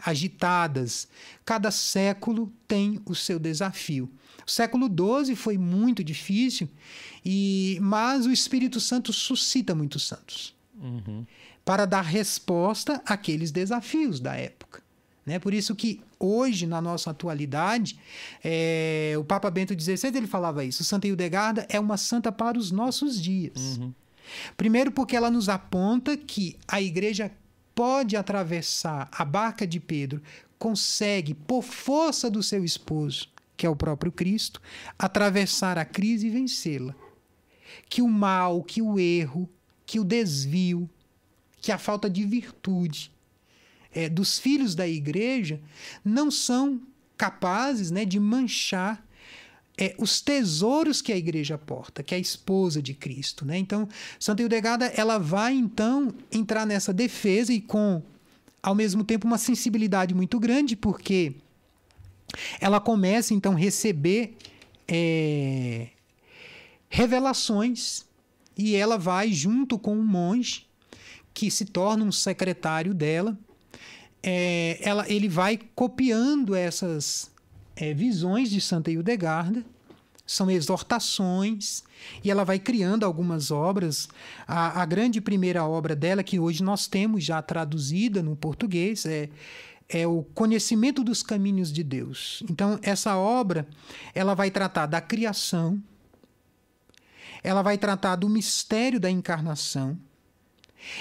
[0.06, 1.08] agitadas.
[1.44, 4.10] Cada século tem o seu desafio.
[4.46, 6.70] O século XII foi muito difícil,
[7.30, 11.26] e mas o Espírito Santo suscita muitos santos uhum.
[11.66, 14.82] para dar resposta àqueles desafios da época.
[15.26, 15.38] Né?
[15.38, 18.00] Por isso que hoje, na nossa atualidade,
[18.42, 20.86] é, o Papa Bento XVI ele falava isso.
[20.86, 23.78] Santa Hildegarda é uma santa para os nossos dias.
[23.78, 23.94] Uhum.
[24.56, 27.30] Primeiro porque ela nos aponta que a igreja
[27.76, 30.22] pode atravessar a barca de Pedro,
[30.58, 34.62] consegue, por força do seu esposo, que é o próprio Cristo,
[34.98, 36.96] atravessar a crise e vencê-la.
[37.90, 39.50] Que o mal, que o erro,
[39.86, 40.90] que o desvio,
[41.62, 43.12] que a falta de virtude
[43.94, 45.60] é, dos filhos da igreja
[46.04, 46.82] não são
[47.18, 49.04] capazes né, de manchar
[49.78, 53.46] é, os tesouros que a igreja porta, que é a esposa de Cristo.
[53.46, 53.58] Né?
[53.58, 53.88] Então,
[54.20, 58.02] Santa Hildegada ela vai então entrar nessa defesa e com,
[58.62, 61.36] ao mesmo tempo, uma sensibilidade muito grande, porque
[62.60, 64.36] ela começa então a receber
[64.88, 65.88] é,
[66.90, 68.06] revelações
[68.58, 70.68] e ela vai junto com um monge
[71.34, 73.38] que se torna um secretário dela.
[74.24, 77.32] É, ela, ele vai copiando essas
[77.76, 79.64] é, visões de Santa Hildegarda,
[80.26, 81.84] são exortações,
[82.24, 84.10] e ela vai criando algumas obras.
[84.48, 89.30] A, a, grande primeira obra dela, que hoje nós temos já traduzida no português, é,
[89.88, 92.44] é o Conhecimento dos Caminhos de Deus.
[92.50, 93.68] Então, essa obra
[94.14, 95.82] ela vai tratar da criação,
[97.44, 99.98] ela vai tratar do mistério da encarnação,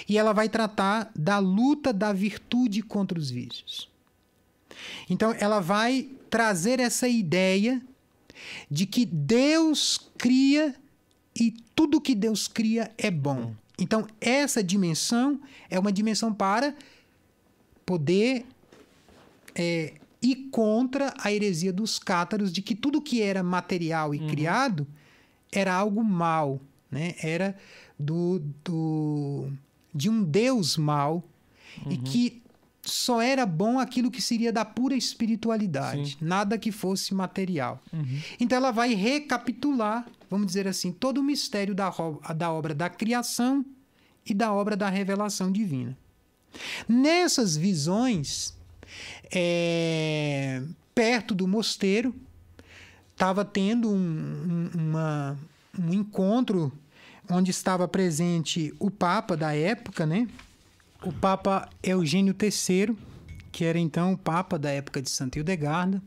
[0.08, 3.88] e ela vai tratar da luta da virtude contra os vícios.
[5.08, 7.80] Então, ela vai trazer essa ideia
[8.70, 10.74] de que Deus cria
[11.34, 13.54] e tudo que Deus cria é bom.
[13.78, 16.74] Então, essa dimensão é uma dimensão para
[17.84, 18.46] poder
[19.54, 24.28] é, ir contra a heresia dos cátaros de que tudo que era material e uhum.
[24.28, 24.86] criado
[25.52, 27.14] era algo mal, né?
[27.22, 27.56] era
[27.98, 29.48] do, do,
[29.94, 31.22] de um Deus mal
[31.84, 31.92] uhum.
[31.92, 32.42] e que
[32.82, 36.16] só era bom aquilo que seria da pura espiritualidade, Sim.
[36.20, 37.82] nada que fosse material.
[37.92, 38.20] Uhum.
[38.38, 41.92] Então ela vai recapitular, vamos dizer assim, todo o mistério da,
[42.36, 43.64] da obra da criação
[44.24, 45.96] e da obra da revelação divina.
[46.88, 48.56] Nessas visões,
[49.32, 50.62] é,
[50.94, 52.14] perto do mosteiro,
[53.16, 55.38] estava tendo um, um, uma,
[55.78, 56.70] um encontro
[57.30, 60.28] onde estava presente o Papa da época, né?
[61.02, 62.94] o Papa Eugênio III,
[63.50, 66.02] que era então o Papa da época de Santa Hildegarda,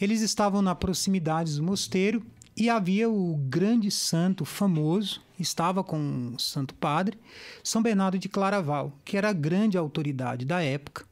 [0.00, 2.22] eles estavam na proximidade do mosteiro
[2.56, 7.18] e havia o grande santo famoso, estava com o Santo Padre,
[7.62, 11.04] São Bernardo de Claraval, que era a grande autoridade da época.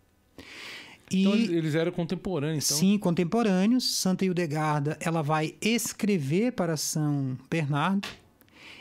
[1.15, 2.67] E, então eles eram contemporâneos.
[2.67, 2.79] Então.
[2.79, 3.97] Sim, contemporâneos.
[3.97, 8.09] Santa Hildegarda ela vai escrever para São Bernardo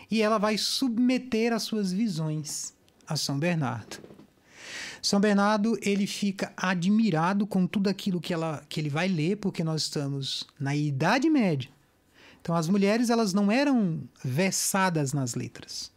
[0.10, 2.74] e ela vai submeter as suas visões
[3.08, 3.98] a São Bernardo.
[5.02, 9.64] São Bernardo ele fica admirado com tudo aquilo que, ela, que ele vai ler, porque
[9.64, 11.70] nós estamos na Idade Média.
[12.42, 15.92] Então as mulheres elas não eram versadas nas letras.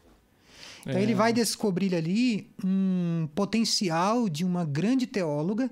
[0.80, 1.02] Então é.
[1.02, 5.70] ele vai descobrir ali um potencial de uma grande teóloga,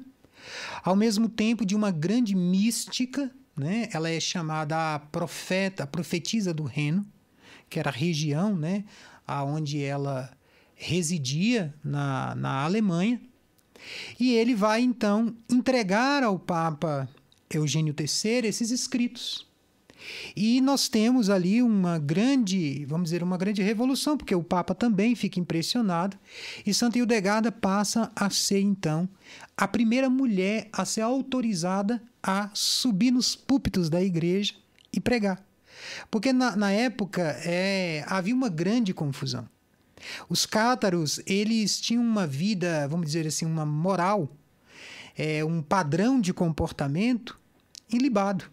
[0.82, 3.88] ao mesmo tempo de uma grande mística, né?
[3.92, 7.06] Ela é chamada a profeta, a profetisa do Reno,
[7.68, 8.84] que era a região, né,
[9.26, 10.30] aonde ela
[10.74, 13.20] residia na, na Alemanha.
[14.18, 17.08] E ele vai então entregar ao Papa
[17.50, 19.43] Eugênio III esses escritos.
[20.36, 25.14] E nós temos ali uma grande, vamos dizer, uma grande revolução, porque o Papa também
[25.14, 26.16] fica impressionado,
[26.66, 29.08] e Santa Hildegarda passa a ser então
[29.56, 34.54] a primeira mulher a ser autorizada a subir nos púlpitos da igreja
[34.92, 35.44] e pregar.
[36.10, 39.48] Porque na, na época é, havia uma grande confusão.
[40.28, 44.30] Os cátaros, eles tinham uma vida, vamos dizer assim, uma moral,
[45.16, 47.38] é, um padrão de comportamento
[47.90, 48.50] ilibado.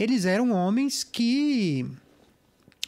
[0.00, 1.86] Eles eram homens que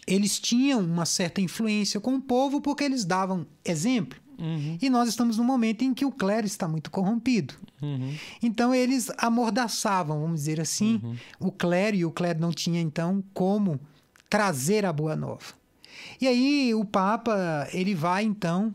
[0.07, 4.19] eles tinham uma certa influência com o povo porque eles davam exemplo.
[4.39, 4.79] Uhum.
[4.81, 7.55] E nós estamos num momento em que o clero está muito corrompido.
[7.83, 8.15] Uhum.
[8.43, 11.17] Então eles amordaçavam, vamos dizer assim, uhum.
[11.39, 13.79] o clero, e o clero não tinha então como
[14.31, 15.53] trazer a boa nova.
[16.19, 18.75] E aí o Papa, ele vai então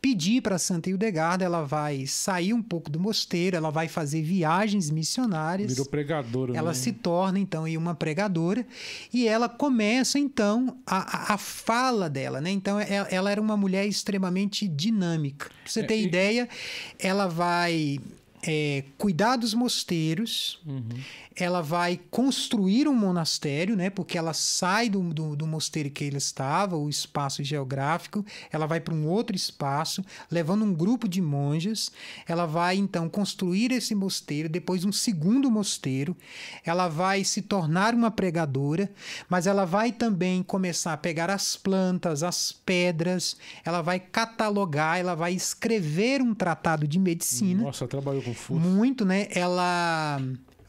[0.00, 4.90] pedir para Santa Hildegarda, ela vai sair um pouco do mosteiro, ela vai fazer viagens
[4.90, 5.72] missionárias.
[5.72, 6.56] Virou pregadora.
[6.56, 6.74] Ela né?
[6.74, 8.66] se torna então uma pregadora
[9.12, 12.50] e ela começa então a, a fala dela, né?
[12.50, 15.46] Então ela, ela era uma mulher extremamente dinâmica.
[15.46, 16.04] Pra você é, ter e...
[16.04, 16.48] ideia,
[16.98, 18.00] ela vai
[18.42, 20.88] é, cuidar dos mosteiros, uhum.
[21.36, 23.90] ela vai construir um monastério, né?
[23.90, 28.80] Porque ela sai do, do, do mosteiro que ele estava, o espaço geográfico, ela vai
[28.80, 31.92] para um outro espaço, levando um grupo de monjas.
[32.26, 36.16] Ela vai então construir esse mosteiro, depois um segundo mosteiro.
[36.64, 38.90] Ela vai se tornar uma pregadora,
[39.28, 45.14] mas ela vai também começar a pegar as plantas, as pedras, ela vai catalogar, ela
[45.14, 47.62] vai escrever um tratado de medicina.
[47.62, 49.28] Nossa, trabalhou com muito, né?
[49.30, 50.20] Ela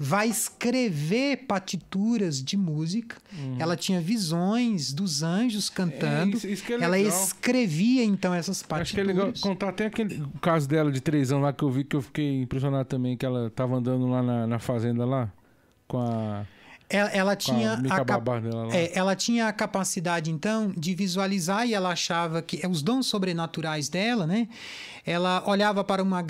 [0.03, 3.17] vai escrever partituras de música.
[3.37, 3.57] Uhum.
[3.59, 6.33] Ela tinha visões dos anjos cantando.
[6.33, 8.87] É, isso, isso é ela escrevia então essas partituras.
[8.87, 11.63] Acho que é legal contar até aquele o caso dela de três anos lá que
[11.63, 15.05] eu vi que eu fiquei impressionado também que ela estava andando lá na, na fazenda
[15.05, 15.31] lá
[15.87, 16.45] com a
[16.91, 18.29] ela, ela tinha a, cap...
[18.73, 23.87] é, ela tinha a capacidade então de visualizar e ela achava que os dons sobrenaturais
[23.87, 24.49] dela, né?
[25.05, 26.23] Ela olhava para uma,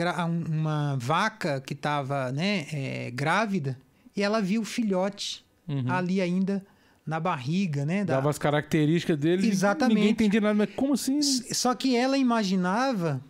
[0.48, 3.78] uma vaca que estava né, é, grávida
[4.16, 5.92] e ela viu o filhote uhum.
[5.92, 6.64] ali ainda
[7.06, 8.06] na barriga, né?
[8.06, 8.16] Da...
[8.16, 9.48] Dava as características dele.
[9.48, 9.96] Exatamente.
[9.96, 11.22] Ninguém entendia nada, mas como assim?
[11.22, 13.22] Só que ela imaginava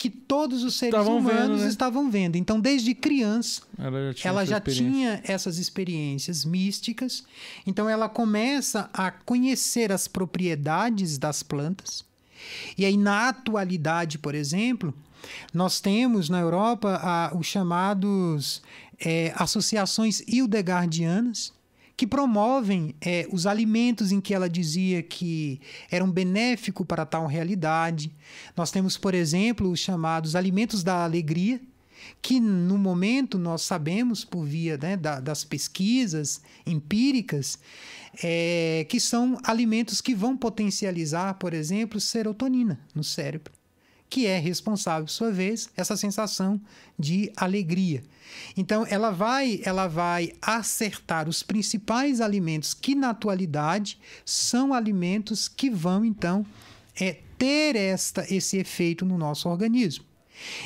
[0.00, 1.68] que todos os seres estavam humanos vendo, né?
[1.68, 2.36] estavam vendo.
[2.36, 7.22] Então, desde criança, ela já, tinha, ela já tinha, essas experiências místicas.
[7.66, 12.02] Então, ela começa a conhecer as propriedades das plantas.
[12.78, 14.94] E aí, na atualidade, por exemplo,
[15.52, 18.62] nós temos na Europa a, os chamados
[18.98, 21.52] é, associações hildegardianas,
[22.00, 28.10] que promovem é, os alimentos em que ela dizia que eram benéficos para tal realidade.
[28.56, 31.60] Nós temos, por exemplo, os chamados alimentos da alegria,
[32.22, 37.58] que no momento nós sabemos, por via né, da, das pesquisas empíricas,
[38.24, 43.59] é, que são alimentos que vão potencializar, por exemplo, serotonina no cérebro
[44.10, 46.60] que é responsável, por sua vez, essa sensação
[46.98, 48.02] de alegria.
[48.56, 55.70] Então, ela vai, ela vai acertar os principais alimentos que, na atualidade, são alimentos que
[55.70, 56.44] vão, então,
[57.00, 60.04] é, ter esta, esse efeito no nosso organismo.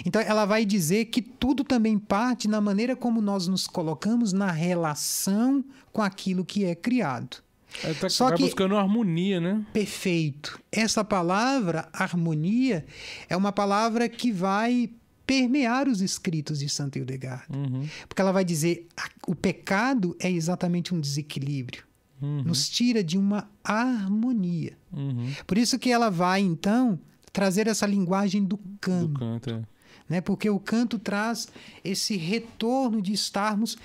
[0.07, 4.51] Então, ela vai dizer que tudo também parte na maneira como nós nos colocamos na
[4.51, 7.44] relação com aquilo que é criado.
[7.83, 9.65] É, tá, Só vai que, buscando harmonia, né?
[9.73, 10.61] Perfeito.
[10.71, 12.85] Essa palavra, harmonia,
[13.29, 14.91] é uma palavra que vai
[15.27, 17.57] permear os escritos de Santa Hildegarda.
[17.57, 17.89] Uhum.
[18.09, 18.87] Porque ela vai dizer
[19.27, 21.85] o pecado é exatamente um desequilíbrio.
[22.21, 22.43] Uhum.
[22.45, 24.77] Nos tira de uma harmonia.
[24.93, 25.33] Uhum.
[25.47, 26.99] Por isso que ela vai, então,
[27.33, 29.09] trazer essa linguagem do canto.
[29.09, 29.63] Do canto, é.
[30.09, 30.21] Né?
[30.21, 31.49] Porque o canto traz
[31.83, 33.77] esse retorno de estarmos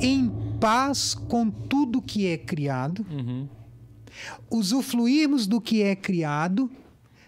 [0.00, 0.30] em
[0.60, 3.48] paz com tudo que é criado, Uhum.
[4.50, 6.70] usufruirmos do que é criado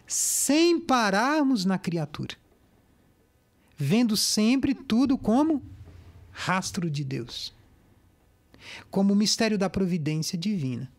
[0.06, 2.34] sem pararmos na criatura,
[3.76, 5.62] vendo sempre tudo como
[6.32, 7.54] rastro de Deus,
[8.90, 10.90] como o mistério da providência divina.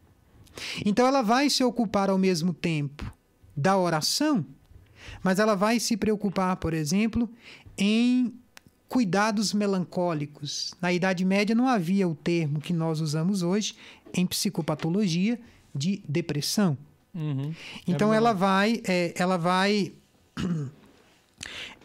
[0.85, 3.11] Então ela vai se ocupar ao mesmo tempo
[3.55, 4.45] da oração,
[5.23, 7.29] mas ela vai se preocupar, por exemplo,
[7.77, 8.33] em
[8.91, 10.73] cuidados melancólicos.
[10.81, 13.73] Na Idade Média não havia o termo que nós usamos hoje
[14.13, 15.39] em psicopatologia
[15.73, 16.77] de depressão.
[17.15, 17.53] Uhum.
[17.87, 19.93] Então É ela vai, é, ela vai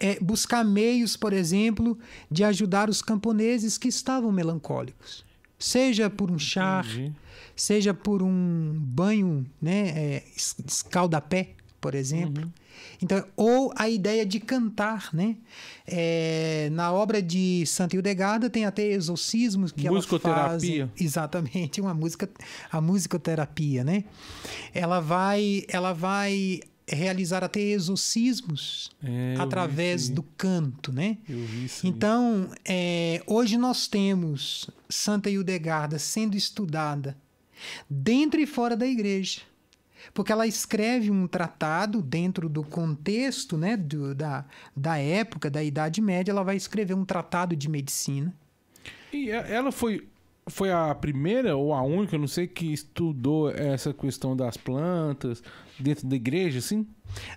[0.01, 1.97] é, buscar meios, por exemplo,
[2.29, 5.25] de ajudar os camponeses que estavam melancólicos,
[5.57, 6.85] seja por um chá,
[7.55, 11.51] seja por um banho, né, é, es- escaldapé,
[11.81, 12.43] por exemplo.
[12.45, 12.51] Uhum.
[13.03, 15.37] Então, ou a ideia de cantar, né?
[15.87, 20.63] É, na obra de Santa Hildegarda tem até exorcismos que ela faz.
[20.99, 22.29] Exatamente, uma música,
[22.71, 24.05] a musicoterapia, né?
[24.75, 31.19] Ela vai, ela vai realizar até exorcismos É, através do canto, né?
[31.89, 37.17] Então, é, hoje nós temos Santa Hildegarda sendo estudada
[37.91, 39.41] dentro e fora da igreja.
[40.15, 44.45] Porque ela escreve um tratado dentro do contexto né, do- da,
[44.77, 48.35] da época, da Idade Média, ela vai escrever um tratado de medicina.
[49.13, 50.07] E e- ela foi,
[50.47, 55.43] foi a primeira ou a única, não sei, que estudou essa questão das plantas
[55.79, 56.87] dentro da igreja, assim?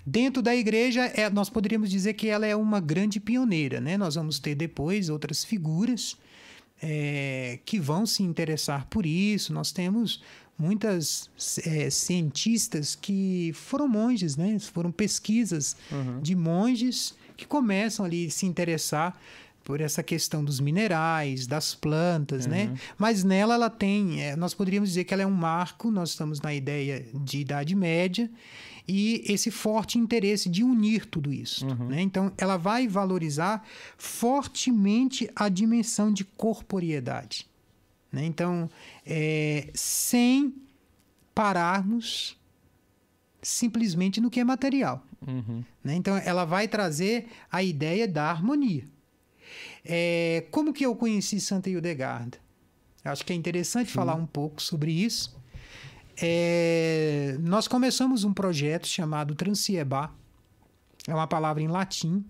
[0.06, 3.80] Dentro da igreja, é, nós poderíamos dizer que ela é uma grande pioneira.
[3.80, 3.98] Né?
[3.98, 6.18] Nós vamos ter depois outras figuras
[6.82, 9.54] é, que vão se interessar por isso.
[9.54, 10.22] Nós temos
[10.60, 11.30] muitas
[11.66, 14.60] é, cientistas que foram monges, né?
[14.60, 16.22] foram pesquisas Uhum.
[16.22, 19.20] de monges que começam ali a se interessar
[19.64, 22.76] por essa questão dos minerais, das plantas, né?
[22.98, 26.42] Mas nela ela tem, é, nós poderíamos dizer que ela é um marco, nós estamos
[26.42, 28.30] na ideia de Idade Média,
[28.88, 31.64] e esse forte interesse de unir tudo isso.
[31.86, 32.02] Né?
[32.02, 33.64] Então, ela vai valorizar
[33.96, 37.48] fortemente a dimensão de corporeidade.
[38.12, 38.26] Né?
[38.26, 38.70] Então,
[39.06, 40.54] é, sem
[41.34, 42.38] pararmos
[43.42, 45.04] simplesmente no que é material.
[45.26, 45.64] Uhum.
[45.84, 45.96] Né?
[45.96, 48.86] Então, ela vai trazer a ideia da harmonia.
[49.86, 52.38] É, como que eu conheci Santa Hildegarda?
[53.04, 55.40] Acho que é interessante falar um pouco sobre isso.
[56.22, 60.14] É, nós começamos um projeto chamado Transiebá.
[61.08, 62.26] É uma palavra em latim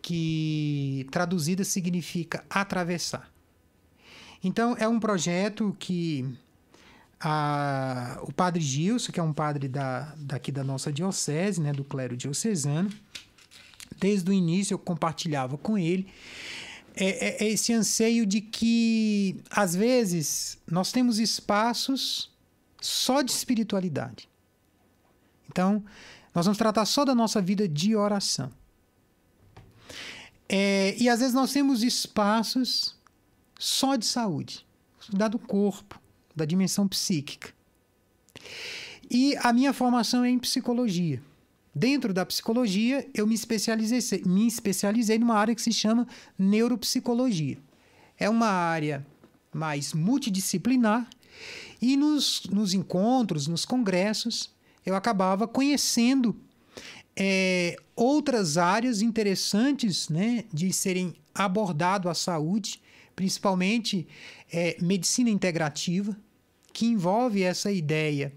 [0.00, 3.30] que traduzida significa atravessar.
[4.42, 6.24] Então, é um projeto que
[7.20, 11.82] a- o padre Gilson, que é um padre da, daqui da nossa diocese, né, do
[11.84, 12.90] clero diocesano,
[13.98, 16.08] desde o início eu compartilhava com ele
[17.00, 22.28] é, é- é esse anseio de que, às vezes, nós temos espaços
[22.80, 24.28] só de espiritualidade.
[25.48, 25.84] Então,
[26.34, 28.50] nós vamos tratar só da nossa vida de oração.
[30.48, 32.96] É, e às vezes nós temos espaços
[33.58, 34.64] só de saúde,
[35.12, 36.00] da do corpo,
[36.34, 37.52] da dimensão psíquica.
[39.10, 41.20] E a minha formação é em psicologia.
[41.74, 46.06] Dentro da psicologia, eu me especializei, me especializei numa área que se chama
[46.38, 47.58] neuropsicologia.
[48.16, 49.06] É uma área
[49.52, 51.08] mais multidisciplinar
[51.80, 54.50] e nos, nos encontros, nos congressos,
[54.84, 56.36] eu acabava conhecendo
[57.16, 62.80] é, outras áreas interessantes né, de serem abordado a saúde,
[63.18, 64.06] principalmente
[64.48, 66.16] é, medicina integrativa,
[66.72, 68.32] que envolve essa ideia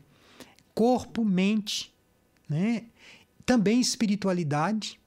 [0.73, 1.93] corpo, mente,
[2.49, 2.85] né?
[3.45, 4.99] também espiritualidade.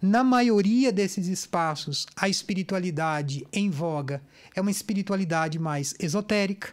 [0.00, 4.22] Na maioria desses espaços, a espiritualidade em voga
[4.56, 6.72] é uma espiritualidade mais esotérica,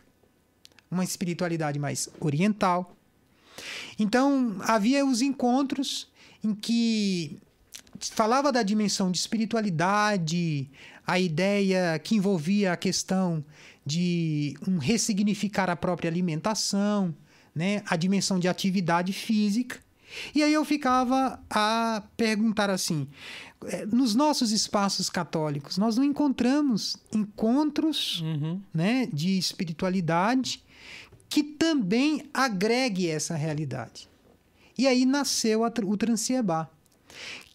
[0.90, 2.96] uma espiritualidade mais oriental.
[3.98, 6.10] Então, havia os encontros
[6.42, 7.38] em que
[8.00, 10.70] falava da dimensão de espiritualidade,
[11.10, 13.44] a ideia que envolvia a questão
[13.84, 17.16] de um ressignificar a própria alimentação,
[17.56, 19.80] né, a dimensão de atividade física.
[20.36, 23.08] E aí eu ficava a perguntar assim:
[23.66, 28.62] eh, nos nossos espaços católicos, nós não encontramos encontros Uhum.
[28.72, 30.64] né, de espiritualidade
[31.28, 34.08] que também agregue essa realidade.
[34.78, 36.70] E aí nasceu a o Transiebá,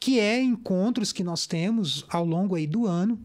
[0.00, 3.18] que é encontros que nós temos ao longo aí do ano,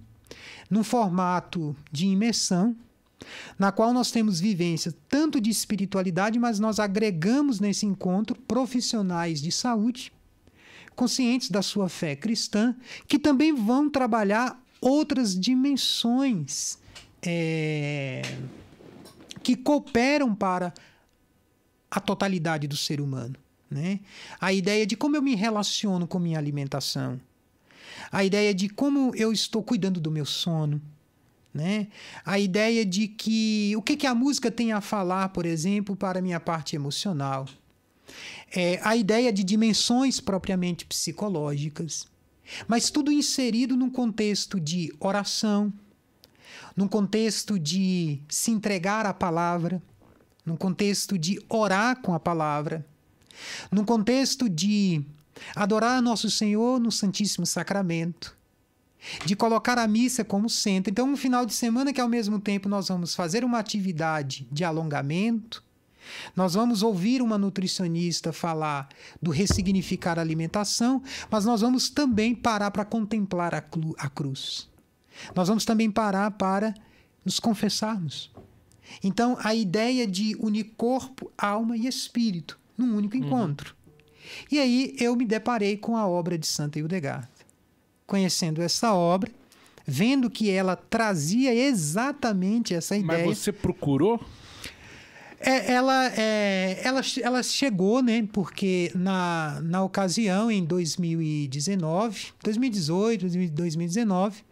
[0.70, 2.76] num formato de imersão,
[3.58, 9.52] na qual nós temos vivência tanto de espiritualidade, mas nós agregamos nesse encontro profissionais de
[9.52, 10.12] saúde
[10.96, 12.76] conscientes da sua fé cristã,
[13.08, 16.78] que também vão trabalhar outras dimensões
[17.22, 18.22] é,
[19.42, 20.74] que cooperam para
[21.90, 23.36] a totalidade do ser humano.
[23.72, 24.02] Né?
[24.42, 27.20] A ideia de como eu me relaciono com minha alimentação,
[28.12, 30.82] a ideia de como eu estou cuidando do meu sono,
[31.54, 31.88] né?
[32.26, 36.20] A ideia de que o que, que a música tem a falar, por exemplo, para
[36.20, 37.48] a minha parte emocional.
[38.56, 42.08] É, a ideia de dimensões propriamente psicológicas,
[42.68, 45.72] mas tudo inserido num contexto de oração,
[46.76, 49.82] num contexto de se entregar à palavra,
[50.46, 52.86] num contexto de orar com a palavra,
[53.72, 55.04] num contexto de
[55.56, 58.38] adorar nosso Senhor no Santíssimo Sacramento,
[59.26, 60.92] de colocar a missa como centro.
[60.92, 64.64] Então, um final de semana que ao mesmo tempo nós vamos fazer uma atividade de
[64.64, 65.64] alongamento,
[66.36, 68.90] nós vamos ouvir uma nutricionista falar
[69.22, 73.64] do ressignificar a alimentação, mas nós vamos também parar para contemplar a,
[73.98, 74.68] a cruz.
[75.36, 76.74] Nós vamos também parar para
[77.24, 78.32] nos confessarmos.
[79.04, 83.26] Então, a ideia de unir corpo, alma e espírito num único uhum.
[83.26, 83.76] encontro.
[84.52, 87.28] E aí eu me deparei com a obra de Santa Hildegard.
[88.06, 89.32] Conhecendo essa obra,
[89.86, 93.28] vendo que ela trazia exatamente essa ideia.
[93.28, 94.20] Mas você procurou?
[95.40, 98.28] É, ela, é, ela, ela chegou, né?
[98.34, 104.44] Porque na, na ocasião, em 2019, 2018, 2019,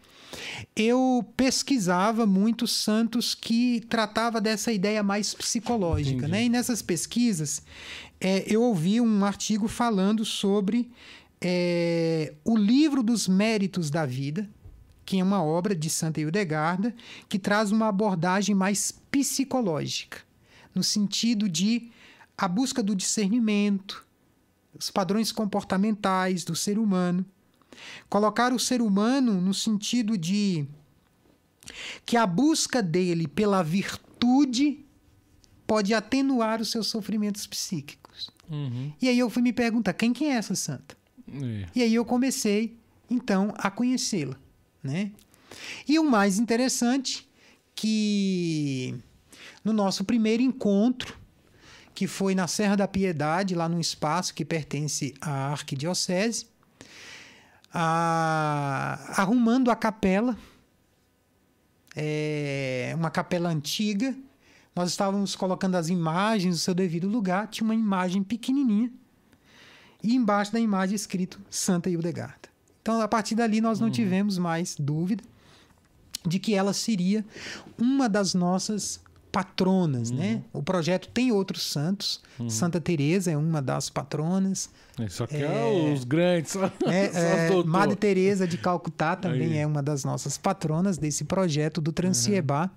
[0.76, 6.46] eu pesquisava muitos santos que tratava dessa ideia mais psicológica, né?
[6.46, 7.62] E nessas pesquisas
[8.20, 10.92] é, eu ouvi um artigo falando sobre
[11.40, 14.50] é, o livro dos méritos da vida,
[15.06, 16.94] que é uma obra de Santa Hildegarda,
[17.30, 20.20] que traz uma abordagem mais psicológica,
[20.74, 21.90] no sentido de
[22.38, 24.06] a busca do discernimento,
[24.78, 27.26] os padrões comportamentais do ser humano.
[28.10, 30.68] Colocar o ser humano no sentido de
[32.06, 34.86] que a busca dele pela virtude
[35.66, 38.07] pode atenuar os seus sofrimentos psíquicos.
[38.50, 38.92] Uhum.
[39.02, 40.98] E aí eu fui me perguntar quem que é essa santa.
[41.28, 41.66] É.
[41.76, 42.78] E aí eu comecei
[43.10, 44.36] então a conhecê-la,
[44.84, 45.12] né?
[45.88, 47.28] E o mais interessante
[47.76, 48.96] que
[49.64, 51.18] no nosso primeiro encontro,
[51.94, 56.48] que foi na Serra da Piedade, lá num espaço que pertence à arquidiocese,
[57.74, 60.38] a, arrumando a capela,
[61.96, 64.16] é, uma capela antiga,
[64.78, 68.92] nós estávamos colocando as imagens no seu devido lugar, tinha uma imagem pequenininha
[70.04, 72.48] e embaixo da imagem escrito Santa Hildegarda.
[72.80, 73.94] Então, a partir dali, nós não uhum.
[73.94, 75.24] tivemos mais dúvida
[76.24, 77.26] de que ela seria
[77.76, 79.02] uma das nossas
[79.32, 80.26] patronas, né?
[80.26, 80.34] uhum.
[80.36, 80.44] né?
[80.54, 82.22] O projeto tem outros santos.
[82.40, 82.48] Uhum.
[82.48, 84.70] Santa Teresa é uma das patronas.
[85.00, 86.56] Isso aqui é, é os grandes.
[86.86, 89.58] É, é, Madre Teresa de Calcutá também Aí.
[89.58, 92.66] é uma das nossas patronas desse projeto do Transiebá.
[92.66, 92.70] Uhum.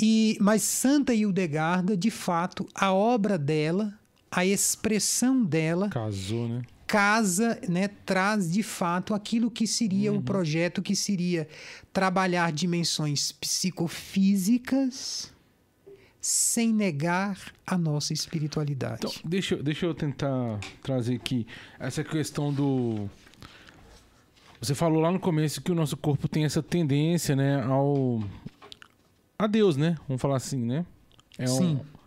[0.00, 3.92] E, mas Santa Hildegarda, de fato, a obra dela,
[4.30, 5.90] a expressão dela.
[5.90, 6.62] Casou, né?
[6.86, 10.18] Casa, né, traz de fato aquilo que seria uhum.
[10.18, 11.46] o projeto, que seria
[11.92, 15.32] trabalhar dimensões psicofísicas
[16.20, 19.06] sem negar a nossa espiritualidade.
[19.06, 21.46] Então, deixa, deixa eu tentar trazer aqui
[21.78, 23.08] essa questão do.
[24.60, 28.20] Você falou lá no começo que o nosso corpo tem essa tendência, né, ao
[29.44, 29.96] a Deus, né?
[30.06, 30.84] Vamos falar assim, né?
[31.38, 31.76] É Sim.
[31.76, 32.00] Um...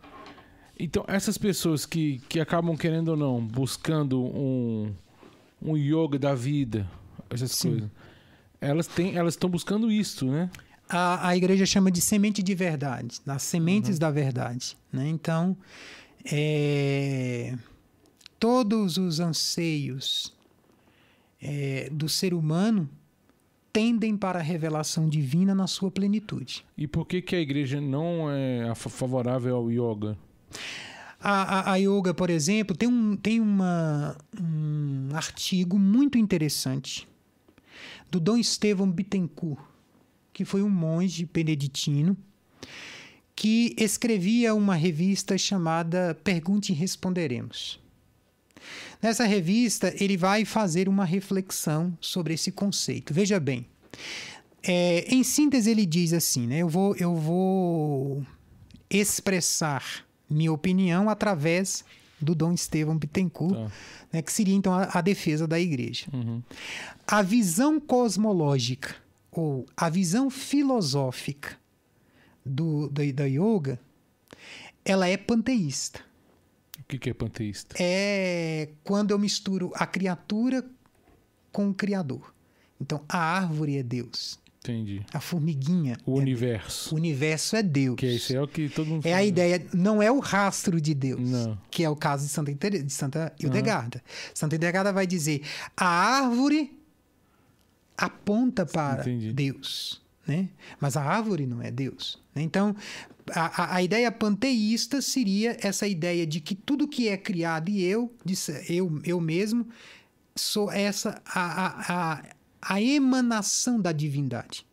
[0.80, 4.94] Então, essas pessoas que, que acabam, querendo ou não, buscando um,
[5.62, 6.90] um yoga da vida,
[7.30, 7.70] essas Sim.
[7.70, 7.90] coisas,
[8.60, 10.50] elas têm, elas estão buscando isso, né?
[10.90, 14.00] A, a igreja chama de semente de verdade, das sementes uhum.
[14.00, 14.78] da verdade.
[14.92, 15.08] Né?
[15.08, 15.56] Então,
[16.26, 17.56] é,
[18.40, 20.34] todos os anseios
[21.42, 22.90] é, do ser humano
[23.74, 26.64] tendem para a revelação divina na sua plenitude.
[26.78, 30.16] E por que, que a igreja não é favorável ao yoga?
[31.20, 37.08] A, a, a yoga, por exemplo, tem, um, tem uma, um artigo muito interessante
[38.12, 39.60] do Dom Estevão Bittencourt,
[40.32, 42.16] que foi um monge beneditino,
[43.36, 47.83] que escrevia uma revista chamada Pergunte e Responderemos.
[49.02, 53.14] Nessa revista, ele vai fazer uma reflexão sobre esse conceito.
[53.14, 53.66] Veja bem,
[54.62, 58.26] é, em síntese, ele diz assim: né, eu, vou, eu vou
[58.90, 61.84] expressar minha opinião através
[62.20, 63.72] do Dom Estevão Bittencourt, tá.
[64.12, 66.06] né, que seria então a, a defesa da igreja.
[66.14, 66.42] Uhum.
[67.06, 68.96] A visão cosmológica
[69.30, 71.58] ou a visão filosófica
[72.46, 73.80] do, da, da yoga,
[74.86, 76.02] ela é panteísta.
[76.84, 77.76] O que, que é panteísta?
[77.80, 80.64] É quando eu misturo a criatura
[81.52, 82.34] com o Criador.
[82.80, 84.40] Então, a árvore é Deus.
[84.60, 85.06] Entendi.
[85.14, 85.98] A formiguinha.
[86.06, 86.68] O é universo.
[86.86, 86.92] Deus.
[86.92, 87.96] O universo é Deus.
[87.98, 89.18] Que esse é o que todo mundo É fala.
[89.22, 91.58] a ideia, não é o rastro de Deus, Não.
[91.70, 94.02] que é o caso de Santa, Tere- de Santa Hildegarda.
[94.34, 95.42] Santa Hildegarda vai dizer:
[95.76, 96.78] a árvore
[97.98, 99.34] aponta para Entendi.
[99.34, 100.50] Deus, né?
[100.80, 102.22] mas a árvore não é Deus.
[102.36, 102.76] Então,
[103.32, 108.14] a, a- ideia panteísta seria essa ideia de que tudo que é criado e eu,
[108.68, 109.68] eu, eu mesmo,
[110.36, 112.24] sou essa a, a, a,
[112.62, 114.66] a emanação da divindade.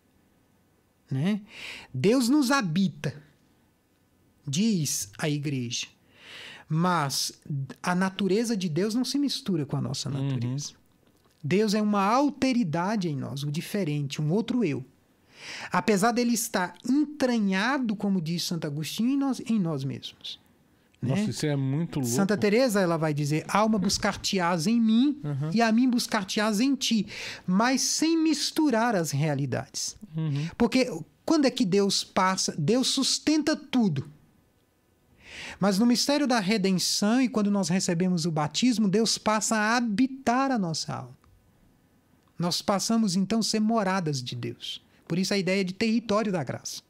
[1.10, 1.40] Né?
[1.92, 3.14] Deus nos habita
[4.46, 5.86] diz a igreja.
[6.68, 7.32] Mas
[7.82, 10.72] a natureza de Deus não se mistura com a nossa natureza.
[11.42, 14.84] Deus é uma alteridade em nós, o diferente, um outro eu.
[15.70, 20.38] Apesar dele estar entranhado, como diz Santo Agostinho, em nós, em nós mesmos.
[21.02, 21.30] Nossa, né?
[21.30, 22.14] isso é muito louco.
[22.14, 25.50] Santa Teresa ela vai dizer: alma buscar-te-ás em mim Uhum.
[25.52, 27.06] e a mim buscar-te-ás em ti,
[27.46, 29.96] mas sem misturar as realidades.
[30.14, 30.48] Uhum.
[30.58, 30.92] Porque
[31.24, 32.54] quando é que Deus passa?
[32.58, 34.10] Deus sustenta tudo.
[35.58, 40.50] Mas no mistério da redenção e quando nós recebemos o batismo, Deus passa a habitar
[40.50, 41.16] a nossa alma.
[42.38, 44.82] Nós passamos então a ser moradas de Deus.
[45.10, 46.82] Por isso a ideia de território da graça.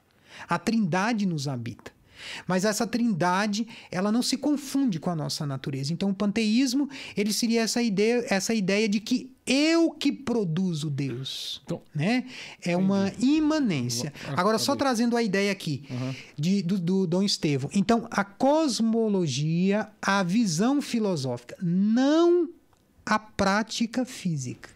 [0.47, 1.91] A Trindade nos habita.
[2.47, 5.91] Mas essa Trindade, ela não se confunde com a nossa natureza.
[5.91, 11.63] Então o panteísmo, ele seria essa ideia, essa ideia de que eu que produzo Deus,
[11.65, 12.27] Então, né?
[12.63, 14.13] É uma imanência.
[14.37, 16.15] Agora, só trazendo a ideia aqui Uhum.
[16.37, 17.71] de, do, do Dom Estevão.
[17.75, 22.51] Então, a cosmologia, a visão filosófica, não
[23.07, 24.69] a prática física.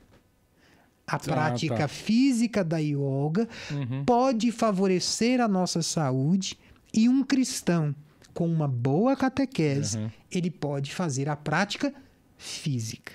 [1.07, 1.89] A prática tá.
[1.89, 4.05] física da yoga Uhum.
[4.05, 6.59] pode favorecer a nossa saúde
[6.93, 7.95] e um cristão
[8.33, 10.11] com uma boa catequese, Uhum.
[10.31, 11.93] ele pode fazer a prática
[12.37, 13.13] física.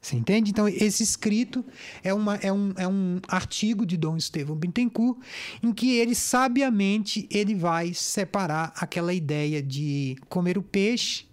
[0.00, 0.52] Você entende?
[0.52, 1.64] Então, esse escrito
[2.02, 5.18] é, uma, é, um, é um artigo de Dom Estevão Bittencourt
[5.60, 11.24] em que ele, sabiamente, ele vai separar aquela ideia de comer o peixe,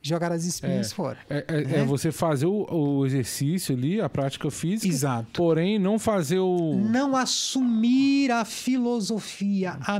[0.00, 0.94] jogar as espinhas É.
[0.94, 1.18] fora.
[1.28, 1.78] É, é- Né?
[1.80, 5.28] é você fazer o, o exercício ali, a prática física, Exato.
[5.32, 6.74] porém não fazer o.
[6.76, 9.98] Não assumir a filosofia, a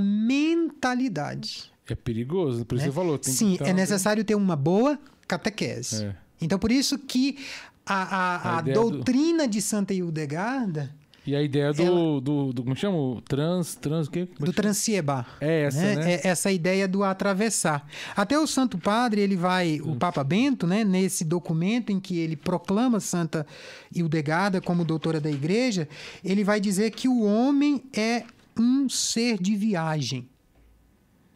[0.69, 1.71] mentalidade.
[1.89, 2.91] É perigoso, por isso né?
[2.91, 3.19] você falou.
[3.23, 6.05] Sim, tá- é necessário ter uma boa catequese.
[6.05, 6.15] É.
[6.41, 7.39] Então, por isso que
[7.87, 10.95] a, a- A a ideia do- doutrina de Santa Hildegarda,
[11.29, 12.63] E a ideia do, Ela- do, do.
[12.65, 12.97] Como chama?
[12.97, 13.75] O Trans.
[13.75, 14.07] Trans.
[14.07, 14.27] O quê?
[14.41, 16.15] É do Transiebar, É essa, né?
[16.15, 17.87] É essa ideia do atravessar.
[18.17, 22.35] Até o Santo Padre, ele vai, o Papa Bento, né, nesse documento em que ele
[22.35, 23.47] proclama Santa
[23.95, 25.87] Hildegarda como doutora da Igreja,
[26.25, 28.25] ele vai dizer que o homem é
[28.59, 30.27] um ser de viagem.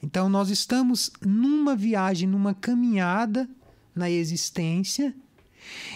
[0.02, 3.46] Então nós estamos numa viagem, numa caminhada
[3.94, 5.14] na existência,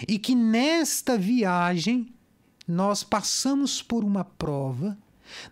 [0.07, 2.13] e que nesta viagem
[2.67, 4.97] nós passamos por uma prova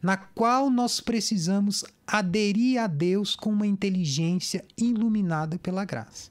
[0.02, 6.30] na qual nós precisamos aderir a Deus com uma inteligência iluminada pela graça.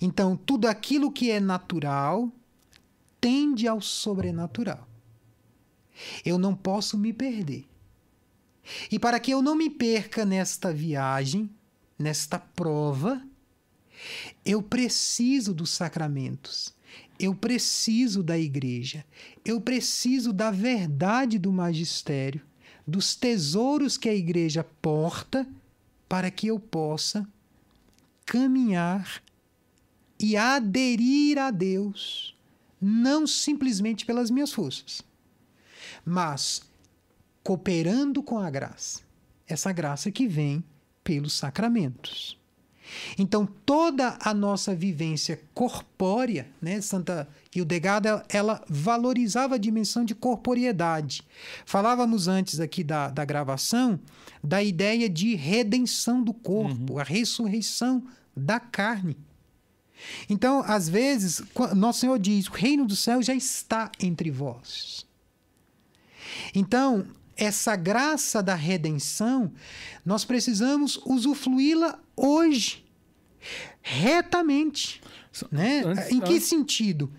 [0.00, 2.32] Então, tudo aquilo que é natural
[3.20, 4.88] tende ao sobrenatural.
[6.24, 7.66] Eu não posso me perder.
[8.90, 11.50] E para que eu não me perca nesta viagem,
[11.98, 13.22] nesta prova,
[14.44, 16.74] eu preciso dos sacramentos.
[17.18, 19.04] Eu preciso da igreja.
[19.44, 22.40] Eu preciso da verdade do magistério,
[22.86, 25.46] dos tesouros que a igreja porta,
[26.08, 27.28] para que eu possa
[28.24, 29.22] caminhar
[30.20, 32.36] e aderir a Deus,
[32.80, 35.02] não simplesmente pelas minhas forças,
[36.04, 36.62] mas
[37.42, 39.00] cooperando com a graça.
[39.46, 40.62] Essa graça que vem
[41.02, 42.37] pelos sacramentos.
[43.18, 51.22] Então, toda a nossa vivência corpórea, né, Santa Hildegarda, ela valorizava a dimensão de corporeidade.
[51.64, 53.98] Falávamos antes aqui da, da gravação
[54.42, 58.04] da ideia de redenção do corpo, a ressurreição
[58.36, 59.16] da carne.
[60.28, 61.42] Então, às vezes,
[61.74, 65.06] Nosso Senhor diz: o reino do céu já está entre vós.
[66.54, 67.06] Então,
[67.38, 69.52] essa graça da redenção,
[70.04, 72.84] nós precisamos usufruí-la hoje,
[73.80, 75.00] retamente.
[75.32, 75.82] So- Né?
[75.86, 77.10] antes- em que antes- sentido?